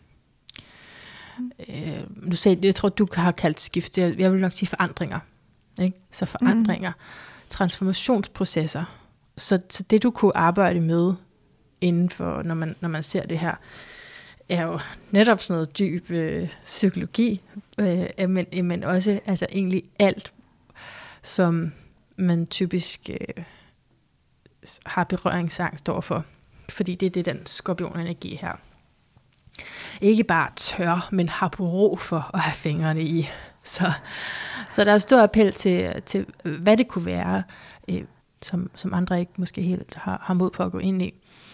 [1.70, 2.00] Øh,
[2.32, 5.20] du sagde, jeg tror, du har kaldt skift, jeg, jeg vil nok sige forandringer.
[5.82, 5.98] Ikke?
[6.12, 7.50] Så forandringer, mm.
[7.50, 8.84] transformationsprocesser,
[9.38, 11.14] så, så det du kunne arbejde med
[11.82, 13.56] inden for, når man, når man ser det her,
[14.50, 14.80] er jo
[15.12, 17.42] netop sådan noget dyb øh, psykologi,
[17.78, 20.32] øh, øh men, øh, men også altså egentlig alt,
[21.24, 21.72] som
[22.18, 23.44] man typisk øh,
[24.86, 26.26] har berøringsangst overfor.
[26.70, 28.52] Fordi det er det, den skorpionenergi her.
[30.02, 33.30] Ikke bare tør, men har brug for at have fingrene i.
[33.64, 33.92] Så,
[34.72, 37.44] så der er stor appel til, til, hvad det kunne være,
[37.90, 38.04] øh,
[38.42, 41.14] som, som andre ikke måske helt har, har mod på at gå ind i.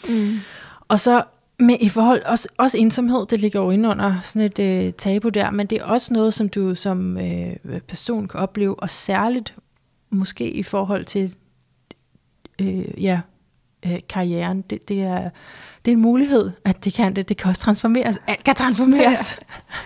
[0.09, 0.39] Mm.
[0.87, 1.23] Og så
[1.59, 5.29] med i forhold, også, også ensomhed, det ligger jo inde under sådan et øh, tabu
[5.29, 7.55] der, men det er også noget, som du som øh,
[7.87, 9.55] person kan opleve, og særligt
[10.09, 11.35] måske i forhold til
[12.61, 13.19] øh, ja,
[13.85, 14.61] øh, karrieren.
[14.61, 15.29] Det, det, er,
[15.85, 17.29] det er en mulighed, at det kan det.
[17.29, 18.21] Det kan også transformeres.
[18.27, 19.39] Alt kan transformeres.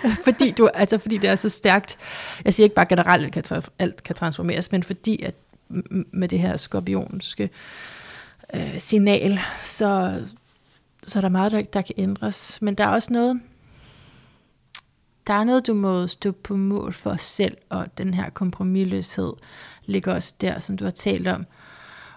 [0.03, 0.15] Ja.
[0.25, 1.97] fordi, du, altså, fordi det er så stærkt.
[2.45, 5.35] Jeg siger ikke bare generelt, at alt kan transformeres, men fordi at
[6.13, 7.49] med det her skorpionske
[8.55, 10.21] øh, signal, så,
[11.03, 12.61] så er der meget, der, der kan ændres.
[12.61, 13.41] Men der er også noget,
[15.27, 19.33] der er noget, du må stå på mål for selv, og den her kompromilløshed
[19.85, 21.45] ligger også der, som du har talt om.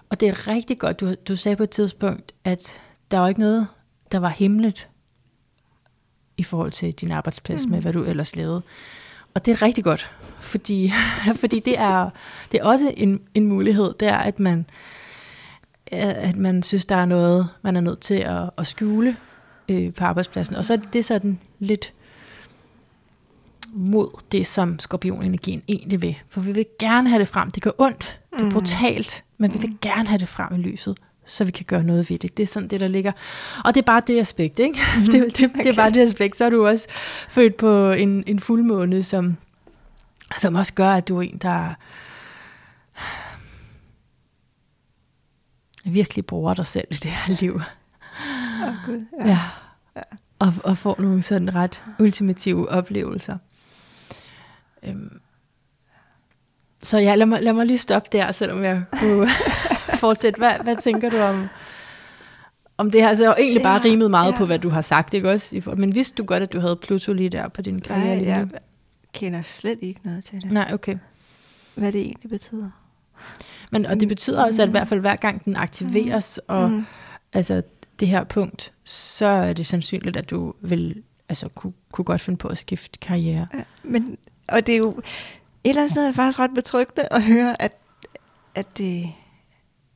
[0.09, 2.81] Og det er rigtig godt, du, du sagde på et tidspunkt, at
[3.11, 3.67] der var ikke noget,
[4.11, 4.89] der var hemmeligt
[6.37, 7.71] i forhold til din arbejdsplads mm.
[7.71, 8.61] med, hvad du ellers lavede.
[9.33, 10.91] Og det er rigtig godt, fordi,
[11.41, 12.09] fordi det, er,
[12.51, 14.65] det er også en, en mulighed, det er, at man,
[15.91, 19.15] at man synes, der er noget, man er nødt til at, at skjule
[19.69, 20.55] øh, på arbejdspladsen.
[20.55, 21.93] Og så er det sådan lidt
[23.73, 26.17] mod det, som skorpionenergien egentlig vil.
[26.29, 27.51] For vi vil gerne have det frem.
[27.51, 28.19] Det gør ondt.
[28.33, 28.51] Det er mm.
[28.51, 29.23] brutalt.
[29.37, 30.97] Men vi vil gerne have det frem i lyset
[31.29, 32.37] så vi kan gøre noget ved det.
[32.37, 33.11] Det er sådan det, der ligger.
[33.65, 34.79] Og det er bare det aspekt, ikke?
[34.97, 35.63] Mm, det, det, det, okay.
[35.63, 36.37] det er bare det aspekt.
[36.37, 36.87] Så er du også
[37.29, 39.37] født på en, en fuldmåne, som,
[40.37, 41.73] som også gør, at du er en, der
[45.85, 47.61] virkelig bruger dig selv i det her liv.
[48.63, 49.27] Oh, Gud, ja.
[49.27, 49.39] ja.
[49.95, 50.01] ja.
[50.39, 53.37] Og, og får nogle sådan ret ultimative oplevelser.
[54.83, 55.19] Øhm.
[56.83, 59.29] Så ja, lad mig, lad mig lige stoppe der, selvom jeg kunne
[60.03, 60.37] fortsætte.
[60.37, 61.47] Hvad, hvad tænker du om,
[62.77, 63.09] om det her?
[63.09, 64.37] Altså, jeg har egentlig bare ja, rimet meget ja.
[64.37, 65.73] på, hvad du har sagt, ikke også?
[65.77, 68.15] Men vidste du godt, at du havde Pluto lige der på din karriere?
[68.15, 68.47] Nej, jeg
[69.13, 70.51] kender slet ikke noget til det.
[70.51, 70.97] Nej, okay.
[71.75, 72.69] Hvad det egentlig betyder.
[73.69, 76.55] Men, og det betyder også, at i hvert fald hver gang den aktiveres, mm.
[76.55, 76.85] og mm.
[77.33, 77.61] altså
[77.99, 82.37] det her punkt, så er det sandsynligt, at du vil altså, kunne, kunne godt finde
[82.37, 83.47] på at skifte karriere.
[83.53, 84.17] Ja, men,
[84.47, 87.61] og det er jo, et eller andet sted er det faktisk ret betryggende at høre,
[87.61, 87.77] at,
[88.55, 89.09] at det,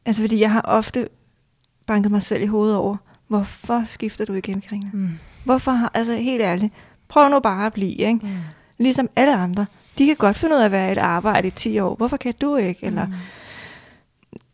[0.05, 1.09] altså fordi jeg har ofte
[1.85, 2.97] banket mig selv i hovedet over,
[3.27, 4.89] hvorfor skifter du igen, Karina?
[4.93, 5.09] Mm.
[5.45, 6.73] Hvorfor har, altså helt ærligt,
[7.07, 8.19] prøv nu bare at blive, ikke?
[8.23, 8.37] Mm.
[8.77, 9.65] Ligesom alle andre.
[9.97, 11.95] De kan godt finde ud af at være i et arbejde i 10 år.
[11.95, 12.85] Hvorfor kan du ikke?
[12.85, 13.13] Eller mm.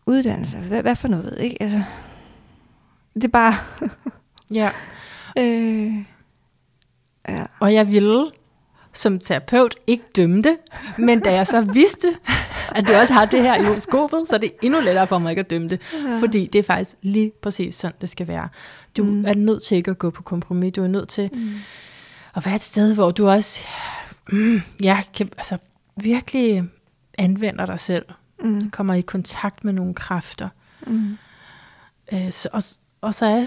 [0.10, 0.58] Uddannelse.
[0.58, 1.62] Hvad, hvad for noget, ikke?
[1.62, 1.84] Altså,
[3.14, 3.54] det er bare...
[4.60, 4.70] ja.
[5.38, 5.94] Øh,
[7.30, 7.46] ja.
[7.60, 8.32] Og jeg ville
[8.94, 10.58] som terapeut ikke dømme det,
[10.98, 12.08] men da jeg så vidste,
[12.72, 15.30] at du også har det her i skobet, så er det endnu lettere for mig
[15.30, 16.18] ikke at dømme det, ja.
[16.20, 18.50] fordi det er faktisk lige præcis sådan, det skal være.
[18.98, 19.26] Du mm.
[19.26, 21.52] er nødt til ikke at gå på kompromis, du er nødt til mm.
[22.36, 23.62] at være et sted, hvor du også
[24.32, 25.58] mm, ja, kan, altså,
[25.96, 26.64] virkelig
[27.18, 28.06] anvender dig selv,
[28.44, 28.70] mm.
[28.70, 30.50] kommer i kontakt med nogle kræfter.
[30.88, 31.18] Mm.
[32.14, 32.64] Øh, så, og,
[33.02, 33.46] og så er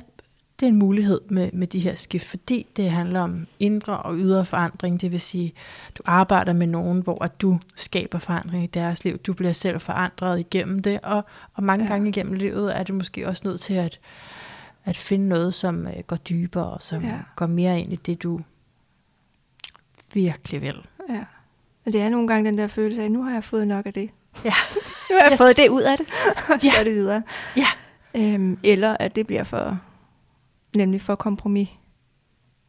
[0.61, 4.45] det en mulighed med, med de her skift, fordi det handler om indre og ydre
[4.45, 5.01] forandring.
[5.01, 5.53] Det vil sige,
[5.99, 9.19] du arbejder med nogen, hvor at du skaber forandring i deres liv.
[9.19, 11.25] Du bliver selv forandret igennem det, og,
[11.55, 11.93] og mange ja.
[11.93, 14.01] gange igennem livet er du måske også nødt til at,
[14.85, 17.19] at finde noget, som uh, går dybere, og som ja.
[17.37, 18.41] går mere ind i det, du
[20.15, 20.87] virkelig vil.
[21.09, 21.25] Ja.
[21.87, 23.87] Og det er nogle gange den der følelse af, at nu har jeg fået nok
[23.87, 24.11] af det.
[24.45, 24.55] Ja.
[25.13, 25.39] nu har jeg yes.
[25.39, 26.07] fået det ud af det,
[26.37, 26.81] og så ja.
[26.81, 27.23] er det videre.
[27.57, 27.67] Ja.
[28.15, 29.79] Øhm, eller at det bliver for
[30.77, 31.69] Nemlig for kompromis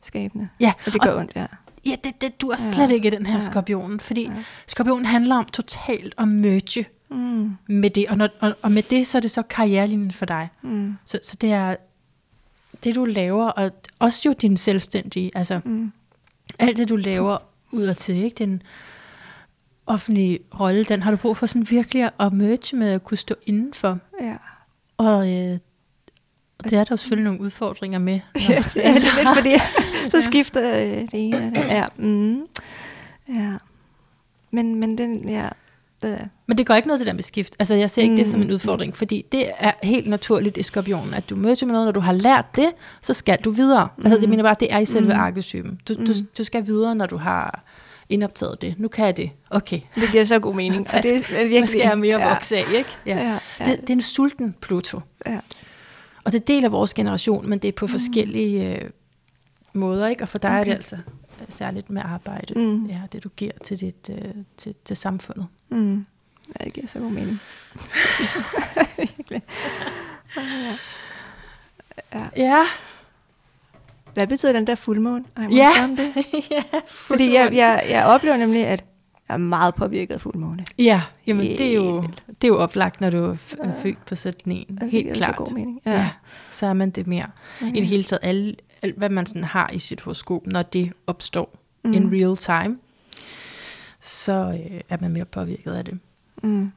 [0.02, 0.50] skabende.
[0.60, 0.74] Ja.
[0.86, 1.46] Og det gør og, ondt, ja.
[1.86, 2.94] Ja, det, det du er slet ja.
[2.94, 3.40] ikke den her ja.
[3.40, 4.44] skorpion, fordi ja.
[4.68, 7.56] skorpionen handler om totalt at merge mm.
[7.68, 10.50] med det, og, når, og, og med det, så er det så karrierelinjen for dig.
[10.62, 10.96] Mm.
[11.06, 11.76] Så, så det er
[12.84, 15.92] det, du laver, og også jo din selvstændige, altså mm.
[16.60, 17.38] alt det, du laver
[17.72, 18.36] ud af til, ikke?
[18.36, 18.62] Den
[19.86, 23.36] offentlige rolle, den har du brug for sådan virkelig at merge med at kunne stå
[23.46, 24.00] indenfor.
[24.22, 24.36] Ja.
[24.98, 25.58] Og øh,
[26.64, 28.20] og det er der selvfølgelig nogle udfordringer med.
[28.36, 28.40] ja,
[28.74, 29.56] det er det lidt, fordi
[30.12, 31.62] så skifter øh, det ene af det.
[31.62, 31.86] Ja.
[31.98, 32.42] Mm.
[33.30, 33.54] ja.
[34.52, 35.50] Men, men den, ja,
[36.02, 36.30] det.
[36.48, 37.56] Men det går ikke noget til den med skift.
[37.60, 38.18] Altså, jeg ser ikke mm.
[38.18, 38.54] det som en mm.
[38.54, 42.00] udfordring, fordi det er helt naturligt i skorpionen, at du møder med noget, når du
[42.00, 42.70] har lært det,
[43.02, 43.88] så skal du videre.
[43.98, 44.04] Mm.
[44.06, 45.20] Altså, det mener bare, det er i selve mm.
[45.20, 45.80] arketypen.
[45.88, 46.06] Du, mm.
[46.06, 47.64] du, du skal videre, når du har
[48.10, 48.76] indoptaget det.
[48.78, 49.32] Nu kan jeg det.
[49.50, 49.80] Okay.
[49.96, 50.88] Det giver så god mening.
[50.94, 52.30] Og det er virkelig, hvad skal jeg mere ja.
[52.30, 52.90] vokse af, ikke?
[53.06, 53.18] Ja.
[53.18, 53.66] Ja, ja.
[53.72, 55.02] Det, det er en sulten Pluto.
[55.26, 55.40] Ja.
[56.26, 58.90] Og det deler vores generation, men det er på forskellige øh,
[59.74, 60.24] måder, ikke?
[60.24, 60.60] Og for dig okay.
[60.60, 62.60] er det altså øh, særligt med arbejde.
[62.60, 62.86] Mm.
[62.86, 65.46] Ja, det du giver til, dit, øh, til, til samfundet.
[65.70, 66.06] Mm.
[66.60, 67.40] Ja, det giver så god mening.
[68.98, 69.42] Virkelig.
[70.38, 70.76] Ja.
[72.14, 72.28] Ja.
[72.38, 72.64] Ja.
[74.14, 75.24] Hvad betyder den der fuldmåne?
[75.38, 75.90] Ej, må Ja.
[75.98, 76.26] det?
[76.52, 78.84] ja, Fordi jeg, jeg, jeg oplever nemlig, at
[79.30, 80.66] jeg er meget påvirket af fuldmåne.
[80.80, 83.36] Ja, jamen det er jo, det er jo oplagt, når du er
[83.82, 84.78] født på sådan en.
[84.82, 85.36] Det Helt giver klart.
[85.38, 85.82] Så god mening.
[85.86, 85.92] Ja.
[85.92, 86.10] ja.
[86.52, 87.26] Så er man det mere.
[87.62, 87.72] Okay.
[87.76, 90.92] I det hele taget, alle, alt hvad man sådan har i sit horoskop, når det
[91.08, 91.90] opstår Mm.
[91.90, 91.96] mm.
[91.96, 92.78] in real time,
[94.02, 96.00] så øh, er man mere påvirket af det.
[96.44, 96.72] Mm.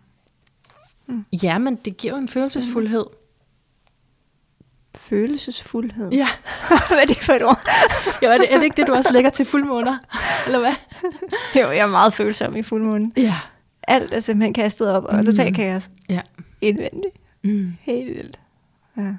[1.43, 3.05] Ja, men det giver jo en følelsesfuldhed.
[4.97, 6.11] Følelsesfuldhed.
[6.13, 6.29] Ja.
[6.89, 7.61] Hvad er det for et ord?
[8.23, 9.99] ja er, det, er det ikke det, du også lægger til fuldmåner?
[10.47, 10.73] Eller hvad?
[11.63, 13.13] Jo, jeg er meget følsom i fuldmånen.
[13.17, 13.35] Ja.
[13.89, 15.25] Alt er simpelthen kastet op, og Mm.
[15.25, 15.91] totalt kaos.
[16.09, 16.21] Ja.
[16.61, 17.15] Indvendigt.
[17.45, 17.73] Mm.
[17.81, 18.41] Helt vildt.
[18.97, 19.13] Ja.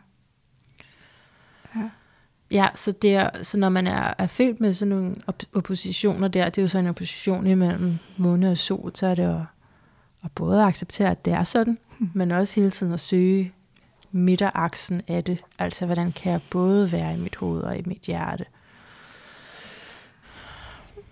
[2.52, 6.28] Ja, så, det er, så når man er, er født med sådan nogle op- oppositioner
[6.28, 9.36] der, det er jo så en opposition imellem måne og sol, så er det at,
[10.24, 11.78] at både acceptere, at det er sådan,
[12.14, 13.54] men også hele tiden at søge
[14.12, 15.44] midteraksen af det.
[15.60, 18.46] Altså, hvordan kan jeg både være i mit hoved og i mit hjerte?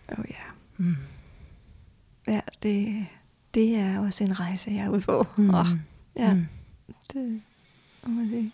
[0.10, 0.36] Oh, ja.
[0.78, 0.96] Mm.
[2.28, 3.06] Ja, det,
[3.54, 5.28] det er også en rejse, jeg er ude på.
[5.38, 5.50] Mm.
[5.54, 5.66] Oh,
[6.16, 6.48] ja, Mm.
[7.14, 7.42] det
[8.04, 8.52] må man sige.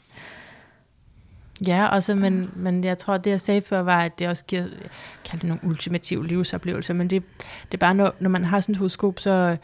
[1.68, 4.61] Ja, også, men, men jeg tror, det jeg sagde før, var, at det også giver,
[4.61, 4.89] jeg
[5.26, 8.73] kalder det nogle ultimative livsoplevelser, men det, det er bare, når, når man har sådan
[8.73, 9.57] et horoskop, så,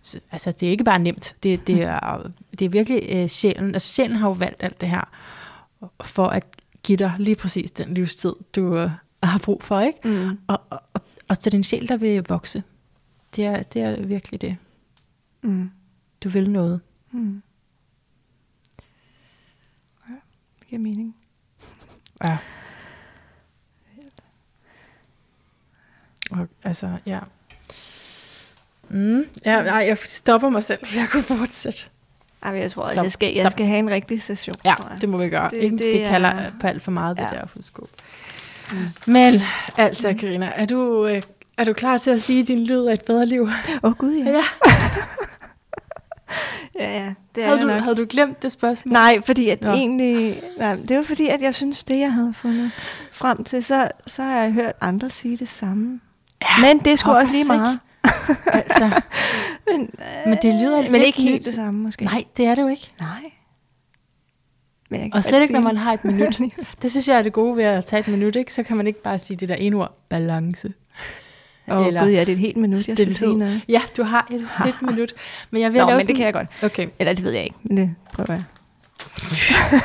[0.00, 1.36] så altså, det er ikke bare nemt.
[1.42, 3.74] Det, det, er, det er virkelig øh, sjælen.
[3.74, 5.10] Altså, sjælen har jo valgt alt det her,
[6.02, 6.44] for at
[6.82, 8.90] give dig lige præcis den livstid, du øh,
[9.22, 10.08] har brug for, ikke?
[10.08, 10.38] Mm.
[10.46, 12.62] Og, og, og, og så en sjæl, der vil vokse.
[13.36, 14.56] Det er, det er virkelig det.
[15.42, 15.70] Mm.
[16.24, 16.80] Du vil noget.
[17.10, 17.42] Mm.
[20.08, 20.14] Ja,
[20.60, 21.16] det giver mening.
[22.24, 22.38] Ja.
[26.30, 27.20] Og, altså, ja.
[28.90, 31.80] Mm, ja, nej, jeg stopper mig selv, for jeg kunne fortsætte.
[32.42, 33.04] Ej, jeg tror, Stop.
[33.04, 33.52] jeg skal, jeg Stop.
[33.52, 34.56] skal have en rigtig session.
[34.64, 35.50] Ja, det må vi gøre.
[35.50, 37.28] Det- Det, det, kalder er- på alt for meget, det Ja.
[37.38, 37.88] der horoskop.
[38.72, 38.76] Mm.
[39.06, 39.40] Men
[39.76, 41.22] altså, Karina, er du, øh,
[41.58, 43.42] er du klar til at sige, at din lyd er et bedre liv?
[43.42, 43.50] Åh,
[43.82, 44.30] oh, gud ja.
[44.30, 44.42] Ja.
[46.80, 47.14] Ja, ja.
[47.34, 47.80] Det er Havde du, nok.
[47.82, 48.92] havde du glemt det spørgsmål?
[48.92, 49.70] Nej, fordi at Nå.
[49.70, 50.42] egentlig...
[50.58, 52.70] Nej, det var fordi, at jeg synes, det jeg havde fundet
[53.12, 56.00] frem til, så, så har jeg hørt andre sige det samme.
[56.42, 57.78] Ja, Men det er sgu også lige meget.
[58.46, 59.00] Altså,
[59.66, 59.90] Men,
[60.26, 61.44] men det lyder men lidt ikke helt nyt.
[61.44, 62.04] det samme, måske.
[62.04, 62.92] Nej, det er det jo ikke.
[63.00, 63.30] Nej.
[64.90, 66.40] Men jeg Og slet ikke, når man har et minut.
[66.82, 68.54] Det synes jeg er det gode ved at tage et minut, ikke?
[68.54, 70.72] Så kan man ikke bare sige det der ene ord, balance.
[71.70, 73.60] Åh, Eller gud, ja, det er et helt minut, jeg skal sige noget.
[73.68, 75.12] Ja, du har et, et minut.
[75.50, 76.08] Men jeg vil Nå, lave men sådan...
[76.08, 76.48] det kan jeg godt.
[76.62, 76.88] Okay.
[76.98, 78.44] Eller det ved jeg ikke, men det prøver jeg.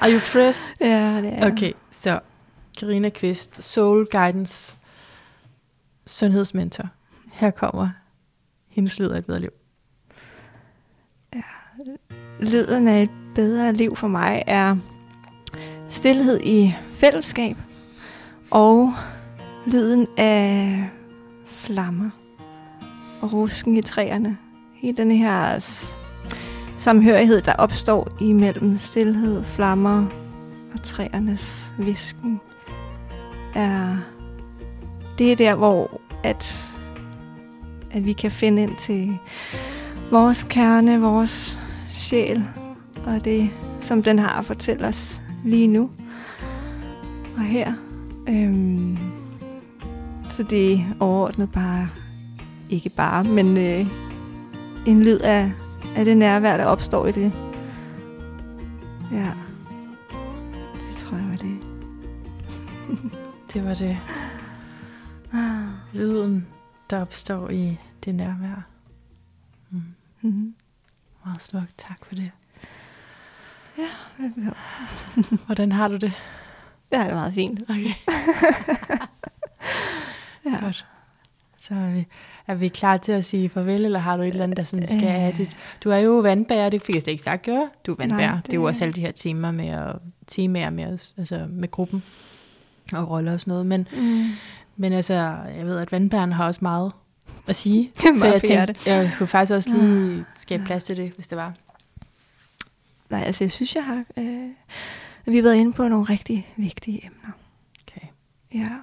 [0.00, 0.74] Are you fresh?
[0.80, 2.20] Ja, det er Okay, så
[2.80, 4.76] Karina Kvist, Soul Guidance
[6.06, 6.88] sundhedsmentor.
[7.36, 7.88] Her kommer
[8.68, 9.50] hendes lyd af et bedre liv.
[12.40, 14.76] Lyden af et bedre liv for mig er
[15.88, 17.56] stillhed i fællesskab
[18.50, 18.92] og
[19.66, 20.88] lyden af
[21.46, 22.10] flammer
[23.22, 24.38] og rusken i træerne.
[24.74, 25.58] Hele den her
[26.78, 30.06] samhørighed, der opstår imellem stillhed, flammer
[30.74, 32.40] og træernes visken,
[33.54, 33.96] er
[35.18, 36.65] det er der, hvor at,
[37.96, 39.18] at vi kan finde ind til
[40.10, 41.58] vores kerne, vores
[41.90, 42.44] sjæl,
[43.06, 43.50] og det,
[43.80, 45.90] som den har at fortælle os lige nu
[47.36, 47.72] og her.
[48.28, 48.98] Øhm,
[50.30, 51.88] så det er overordnet bare,
[52.70, 53.86] ikke bare, men øh,
[54.86, 55.52] en lyd af,
[55.96, 57.32] af det nærvær, der opstår i det.
[59.12, 59.30] Ja,
[60.88, 61.66] det tror jeg var det.
[63.52, 63.98] Det var det.
[65.32, 65.66] Ah.
[65.92, 66.46] Lyden,
[66.90, 68.66] der opstår i det nærvær.
[69.70, 69.82] Mm.
[70.20, 70.54] Mm-hmm.
[71.24, 71.78] Meget smukt.
[71.78, 72.30] Tak for det.
[74.18, 74.52] Velbekomme.
[75.46, 76.12] Hvordan har du det?
[76.90, 77.60] Det har det meget fint.
[77.70, 77.90] Okay.
[80.44, 80.56] Ja.
[80.64, 80.86] Godt.
[81.58, 82.06] Så er vi,
[82.46, 84.86] er vi klar til at sige farvel, eller har du et eller andet, der sådan
[84.86, 85.10] skal Øh.
[85.10, 85.56] have dit...
[85.84, 88.26] Du er jo vandbærer, det fik jeg slet ikke sagt, gør Du er vandbærer.
[88.30, 88.46] Nej, det...
[88.46, 89.96] det er jo også alle de her temaer med, at,
[90.26, 92.02] temaer med, os- altså med gruppen
[92.92, 93.66] og roller og sådan noget.
[93.66, 94.24] Men, Mm.
[94.76, 95.14] men altså,
[95.56, 96.92] jeg ved, at vandbærerne har også meget
[97.46, 97.92] at sige.
[98.20, 101.54] Så jeg tænkte, jeg skulle faktisk også lige skabe plads til det, hvis det var.
[103.10, 104.04] Nej, altså jeg synes, jeg har...
[104.16, 104.50] Øh,
[105.26, 107.32] vi har været inde på nogle rigtig vigtige emner.
[107.82, 108.06] Okay.
[108.54, 108.76] Ja.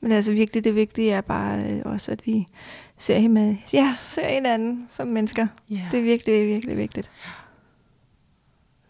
[0.00, 2.46] Men altså virkelig det vigtige er bare øh, også, at vi
[2.98, 5.46] ser, hinanden, ja, ser hinanden som mennesker.
[5.70, 5.88] Ja.
[5.90, 7.10] Det er virkelig, virkelig vigtigt.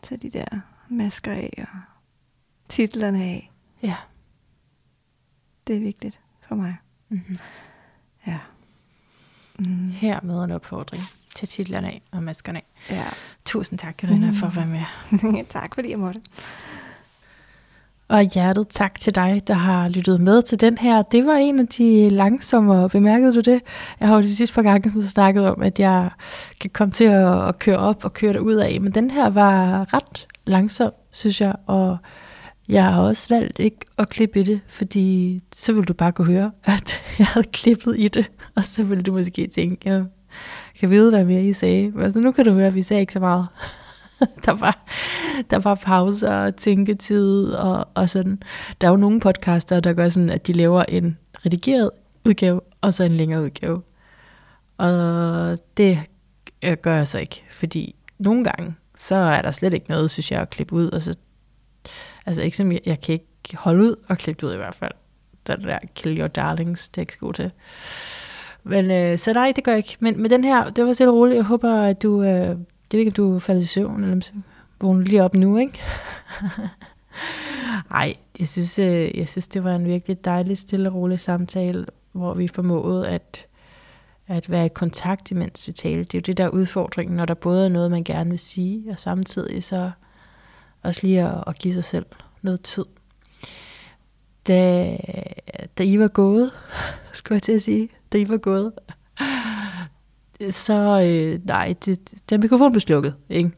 [0.03, 1.81] Tag de der masker af og
[2.69, 3.51] titlerne af.
[3.83, 3.97] Ja.
[5.67, 6.77] Det er vigtigt for mig.
[7.09, 7.39] Mm-hmm.
[8.29, 8.39] Ja.
[9.59, 9.91] Mm.
[9.91, 11.03] Her med en opfordring
[11.35, 12.95] til titlerne af og maskerne af.
[12.97, 13.05] Ja.
[13.45, 14.35] Tusind tak, Karina, Mm.
[14.37, 15.45] for at være med.
[15.51, 16.21] tak fordi jeg måtte.
[18.09, 21.03] Og hjertet tak til dig, der har lyttet med til den her.
[21.03, 23.61] Det var en af de langsommere, bemærkede du det?
[24.01, 26.11] Jeg har jo de sidste par gange sådan snakket om, at jeg
[26.61, 28.81] kan komme til at, at køre op og køre det ud af.
[28.81, 31.55] Men den her var ret langsom, synes jeg.
[31.67, 31.97] Og
[32.69, 36.33] jeg har også valgt ikke at klippe i det, fordi så ville du bare kunne
[36.33, 38.31] høre, at jeg havde klippet i det.
[38.55, 40.05] Og så ville du måske tænke, jeg
[40.81, 41.91] kan vide, hvad mere I sagde.
[41.91, 43.47] Men altså, nu kan du høre, at vi sagde ikke så meget.
[44.45, 44.87] der var,
[45.51, 48.43] der var pauser og tænketid og, og sådan.
[48.81, 51.91] Der er jo nogle podcaster, der gør sådan, at de laver en redigeret
[52.25, 53.83] udgave, og så en længere udgave.
[54.79, 55.99] Og det
[56.65, 60.33] øh, gør jeg så ikke, fordi nogle gange, så er der slet ikke noget, synes
[60.33, 60.91] jeg, at klippe ud.
[60.91, 61.17] Og så,
[62.29, 64.93] altså ikke som jeg, jeg kan ikke holde ud og klippe ud i hvert fald.
[65.47, 67.51] Den der kill your darlings, det er ikke så god til.
[68.65, 69.97] Men øh, så nej, det gør jeg ikke.
[70.01, 71.37] Men med den her, det var stille roligt.
[71.37, 72.23] Jeg håber, at du...
[72.23, 72.57] Øh,
[72.91, 74.33] det ved ikke, om du faldt i søvn, eller om så
[74.81, 75.81] vågner lige op nu, ikke?
[77.91, 81.87] Ej, jeg synes, øh, jeg synes, det var en virkelig dejlig, stille og rolig samtale,
[82.13, 83.47] hvor vi formåede at,
[84.27, 86.05] at være i kontakt, imens vi talte.
[86.05, 88.39] Det er jo det, der er udfordringen, når der både er noget, man gerne vil
[88.39, 89.91] sige, og samtidig så
[90.83, 92.07] også lige at, at give sig selv
[92.43, 92.85] noget tid.
[94.47, 94.97] Da,
[95.79, 96.51] da I var gået,
[97.13, 98.73] skulle jeg til at sige, da I var gået,
[100.67, 103.51] så øh, nej, det, den mikrofon blev slukket, ikke?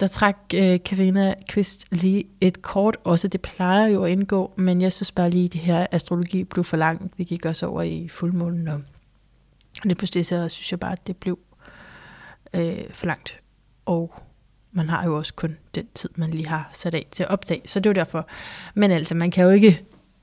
[0.00, 3.28] Der trak øh, Karina Kvist lige et kort også.
[3.28, 6.64] Det plejer jo at indgå, men jeg synes bare lige, at det her astrologi blev
[6.64, 7.18] for langt.
[7.18, 8.80] Vi gik også over i fuldmånen, og
[9.84, 11.38] lige pludselig så synes jeg bare, at det blev
[12.54, 13.40] øh, for langt.
[13.86, 14.14] Og
[14.72, 17.62] man har jo også kun den tid, man lige har sat af til at optage.
[17.66, 18.26] Så det var derfor.
[18.74, 19.82] Men altså, man kan jo ikke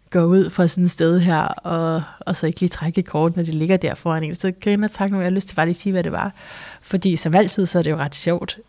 [0.09, 3.43] gå ud fra sådan et sted her, og, og så ikke lige trække kort, når
[3.43, 4.35] det ligger der foran en.
[4.35, 6.33] Så griner tak nu, jeg har lyst til bare lige at sige, hvad det var.
[6.81, 8.59] Fordi som altid, så er det jo ret sjovt,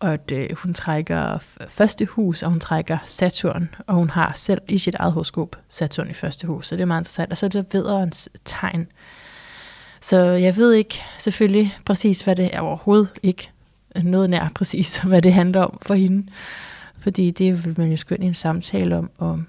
[0.00, 1.38] at øh, hun trækker
[1.68, 6.10] første hus, og hun trækker Saturn, og hun har selv i sit eget horoskop Saturn
[6.10, 7.30] i første hus, så det er meget interessant.
[7.30, 8.86] Og så er det vederens tegn.
[10.00, 13.50] Så jeg ved ikke selvfølgelig præcis, hvad det er overhovedet ikke
[14.02, 16.26] noget nær præcis, hvad det handler om for hende.
[16.98, 19.40] Fordi det vil man jo sgu i en samtale om, og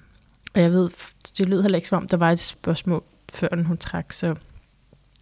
[0.54, 0.90] og jeg ved,
[1.38, 3.02] det lød heller ikke som om, der var et spørgsmål,
[3.32, 4.12] før hun trak.
[4.12, 4.34] Så.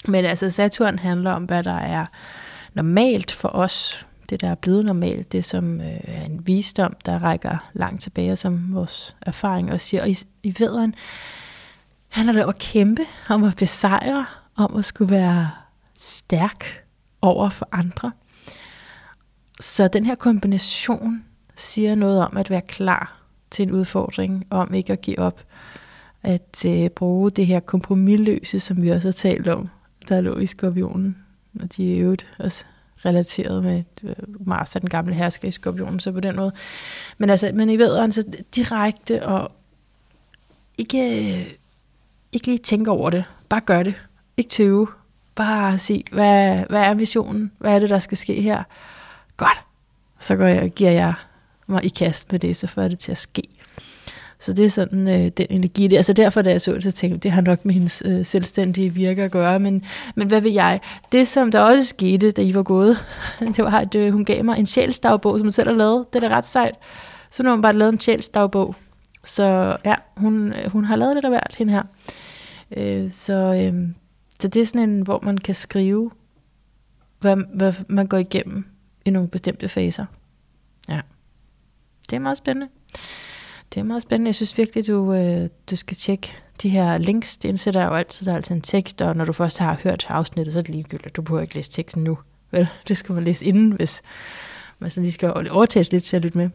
[0.09, 2.07] Men altså, Saturn handler om, hvad der er
[2.75, 4.07] normalt for os.
[4.31, 5.33] Det, der er blevet normalt.
[5.33, 10.03] Det, som øh, er en visdom, der rækker langt tilbage, som vores erfaring også siger.
[10.03, 10.95] Og i, i vederen
[12.09, 14.27] handler det om at kæmpe, om at besejre,
[14.57, 15.51] om at skulle være
[15.99, 16.85] stærk
[17.23, 18.13] over for andre.
[19.61, 21.25] Så den her kombination
[21.57, 25.41] siger noget om at være klar til en udfordring, om ikke at give op.
[26.23, 29.69] At øh, bruge det her kompromilløse, som vi også har talt om,
[30.09, 31.17] der lå i skorpionen.
[31.61, 32.65] Og de er jo også
[33.05, 34.15] relateret med øh,
[34.47, 36.53] Mars og den gamle hersker i skorpionen, så på den måde.
[37.19, 38.25] Men altså, men i vederen, så
[38.55, 39.53] direkte og
[40.79, 40.99] ikke,
[42.33, 43.25] ikke lige tænke over det.
[43.49, 43.95] Bare gør det.
[44.37, 44.89] Ikke tøve.
[45.35, 47.53] Bare sige, hvad, hvad er missionen?
[47.59, 48.63] Hvad er det, der skal ske her?
[49.37, 49.61] Godt.
[50.21, 51.15] Så går jeg, giver jeg
[51.67, 53.43] mig i kast med det, så får det til at ske.
[54.39, 55.97] Så det er sådan øh, den energi der.
[55.97, 58.25] Altså derfor, da jeg så det, så tænkte jeg, det har nok med hendes øh,
[58.25, 59.61] selvstændige virke at gøre.
[59.61, 59.85] Men,
[60.15, 60.81] men hvad vil jeg?
[61.13, 62.99] Det, som der også skete, da I var gået,
[63.57, 66.07] det var, at øh, hun gav mig en sjælsdagbog, som hun selv har lavet.
[66.13, 66.75] Det er da ret sejt.
[67.31, 68.75] Så nu har hun bare lavet en sjælsdagbog.
[69.25, 71.83] Så ja, hun, øh, hun har lavet lidt af hvert, hende her.
[72.77, 73.89] Øh, så, øh,
[74.41, 76.11] så det er sådan en, hvor man kan skrive,
[77.21, 78.65] hvad, hvad man går igennem
[79.07, 80.07] i nogle bestemte faser.
[80.89, 81.01] Ja.
[82.11, 82.69] Det er meget spændende.
[83.75, 84.29] Det er meget spændende.
[84.29, 87.37] Jeg synes virkelig, du, øh, du skal tjekke de her links.
[87.37, 90.07] Det indsætter jo altid, der er altid en tekst, og når du først har hørt
[90.09, 91.17] afsnittet, så er det ligegyldigt.
[91.17, 92.19] Du behøver ikke læse teksten nu.
[92.51, 94.03] Vel, det skal man læse inden, hvis
[94.79, 96.51] man så lige skal overtages lidt til at lytte med.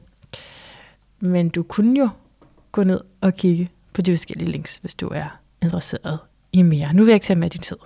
[1.19, 2.09] Men du kunne jo
[2.71, 6.19] gå ned og kigge på de forskellige links, hvis du er interesseret
[6.51, 6.93] i mere.
[6.93, 7.77] Nu vil jeg ikke tage med din tid.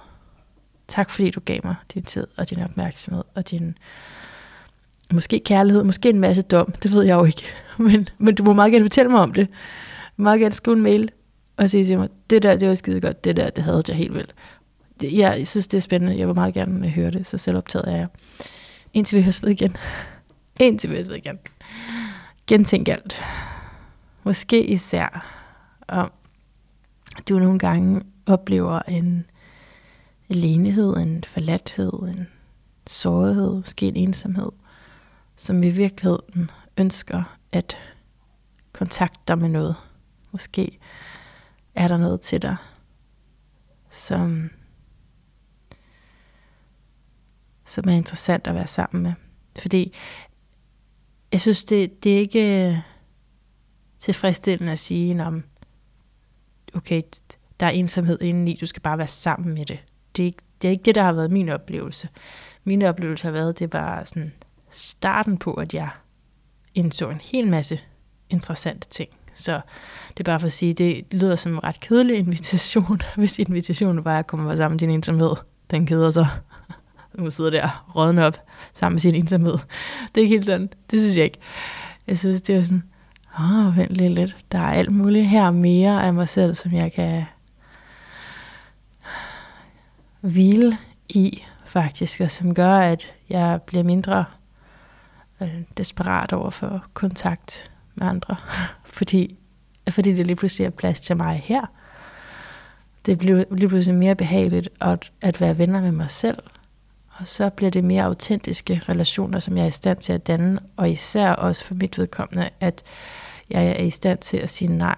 [0.88, 3.78] Tak fordi du gav mig din tid og din opmærksomhed og din
[5.14, 7.44] måske kærlighed, måske en masse dom, det ved jeg jo ikke.
[7.78, 9.48] Men, men du må meget gerne fortælle mig om det.
[9.48, 9.54] Du
[10.18, 11.12] må meget gerne skrive en mail
[11.58, 13.96] og sige til mig, det der, det var skide godt, det der, det havde jeg
[13.96, 14.36] helt vildt.
[15.02, 17.58] Det, jeg synes, det er spændende, jeg vil meget gerne øh, høre det, så selv
[17.58, 18.08] optaget er jeg.
[18.94, 19.78] Indtil vi høres ved igen.
[20.60, 21.40] Indtil vi høres ved igen.
[22.48, 23.22] Gentænk alt.
[24.24, 25.26] Måske især
[25.88, 26.12] om
[27.30, 29.26] du nogle gange oplever en
[30.30, 32.28] alenehed, en forladthed, en
[32.88, 34.52] sårighed, måske en ensomhed,
[35.36, 37.78] som i virkeligheden ønsker at
[38.74, 39.76] kontakte dig med noget.
[40.32, 40.80] Måske
[41.76, 42.56] er der noget til dig,
[43.90, 44.50] som,
[47.66, 49.14] som er interessant at være sammen med.
[49.62, 49.94] Fordi
[51.32, 52.78] jeg synes, det, det er ikke øh,
[54.00, 55.44] tilfredsstillende at sige, om
[56.74, 57.02] okay,
[57.60, 59.80] der er ensomhed indeni, du skal bare være sammen med det.
[60.16, 62.10] Det er ikke det, er ikke det der har været min oplevelse.
[62.64, 64.34] Min oplevelse har været, det var sådan
[64.76, 65.90] starten på, at jeg
[66.74, 67.80] indså en hel masse
[68.30, 69.10] interessante ting.
[69.34, 69.62] Så
[70.10, 74.06] det er bare for at sige, det lyder som en ret kedelig invitation, hvis invitationen
[74.06, 75.36] var at komme sammen med din ensomhed.
[75.72, 76.28] Den keder sig.
[77.14, 78.38] Nu sidder der rådne op
[78.74, 79.58] sammen med sin ensomhed.
[80.16, 80.70] Det er ikke helt sådan.
[80.92, 81.40] Det synes jeg ikke.
[82.08, 82.84] Jeg synes, det er sådan,
[83.40, 84.38] åh, oh, vent lidt lidt.
[84.52, 87.24] Der er alt muligt her mere af mig selv, som jeg kan
[90.22, 90.78] hvile
[91.10, 94.26] i, faktisk, og som gør, at jeg bliver mindre
[95.42, 98.36] øh, desperat over for kontakt med andre,
[98.98, 99.36] fordi,
[99.90, 101.66] fordi det lige pludselig er plads til mig her.
[103.06, 106.38] Det bliver lige pludselig mere behageligt at, at være venner med mig selv,
[107.10, 110.60] og så bliver det mere autentiske relationer, som jeg er i stand til at danne,
[110.76, 112.84] og især også for mit vedkommende, at
[113.50, 114.96] jeg er i stand til at sige nej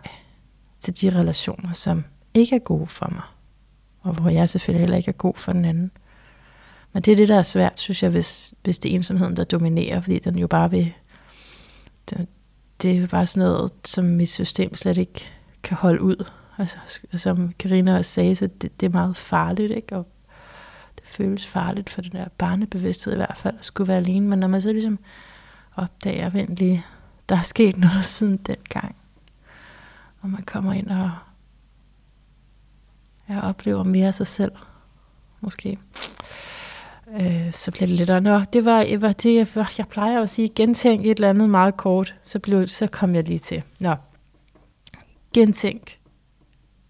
[0.79, 2.03] til de relationer, som
[2.33, 3.21] ikke er gode for mig,
[4.01, 5.91] og hvor jeg selvfølgelig heller ikke er god for den anden.
[6.93, 9.43] Men det er det, der er svært, synes jeg, hvis, hvis det er ensomheden, der
[9.43, 10.93] dominerer, fordi den jo bare vil...
[12.09, 12.27] Det,
[12.81, 15.25] det er jo bare sådan noget, som mit system slet ikke
[15.63, 16.29] kan holde ud.
[16.57, 16.77] Altså,
[17.13, 19.95] som Karina også sagde, så det, det er meget farligt, ikke?
[19.95, 20.07] Og
[20.95, 24.27] det føles farligt for den der barnebevidsthed i hvert fald, at skulle være alene.
[24.27, 24.99] Men når man så ligesom
[25.75, 26.85] opdager, vent lige,
[27.29, 28.95] der er sket noget siden dengang,
[30.21, 31.11] og man kommer ind og
[33.29, 34.51] jeg oplever mere af sig selv,
[35.41, 35.79] måske
[37.19, 38.21] øh, så bliver det lettere.
[38.21, 41.49] Nå, det var, øh, var det, jeg, jeg plejer at sige, gentænk et eller andet
[41.49, 43.63] meget kort, så, blev, så kom jeg lige til.
[43.79, 43.95] Nå,
[45.33, 45.97] gentænk.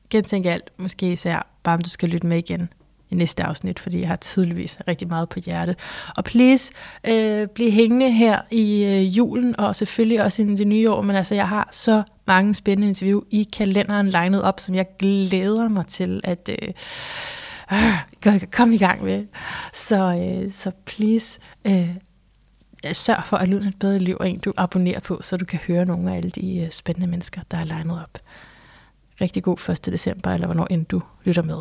[0.10, 2.70] Gentænk alt, måske især, bare om du skal lytte med igen
[3.10, 5.76] i næste afsnit, fordi jeg har tydeligvis rigtig meget på hjertet.
[6.18, 6.72] Og please,
[7.08, 11.16] øh, bliv hængende her i øh, julen, og selvfølgelig også i det nye år, men
[11.16, 15.88] altså, jeg har så mange spændende interview i kalenderen legnet op, som jeg glæder mig
[15.88, 16.50] til at...
[16.62, 16.74] Øh,
[17.72, 19.26] øh, kom i gang med.
[19.74, 19.96] Så,
[20.46, 21.96] øh, så please, øh,
[22.94, 25.60] sørg for at lyde et bedre liv, og en du abonnerer på, så du kan
[25.68, 28.20] høre nogle af alle de øh, spændende mennesker, der er legnet op.
[29.22, 29.86] Rigtig god 1.
[29.86, 31.58] december, eller hvornår end du lytter med.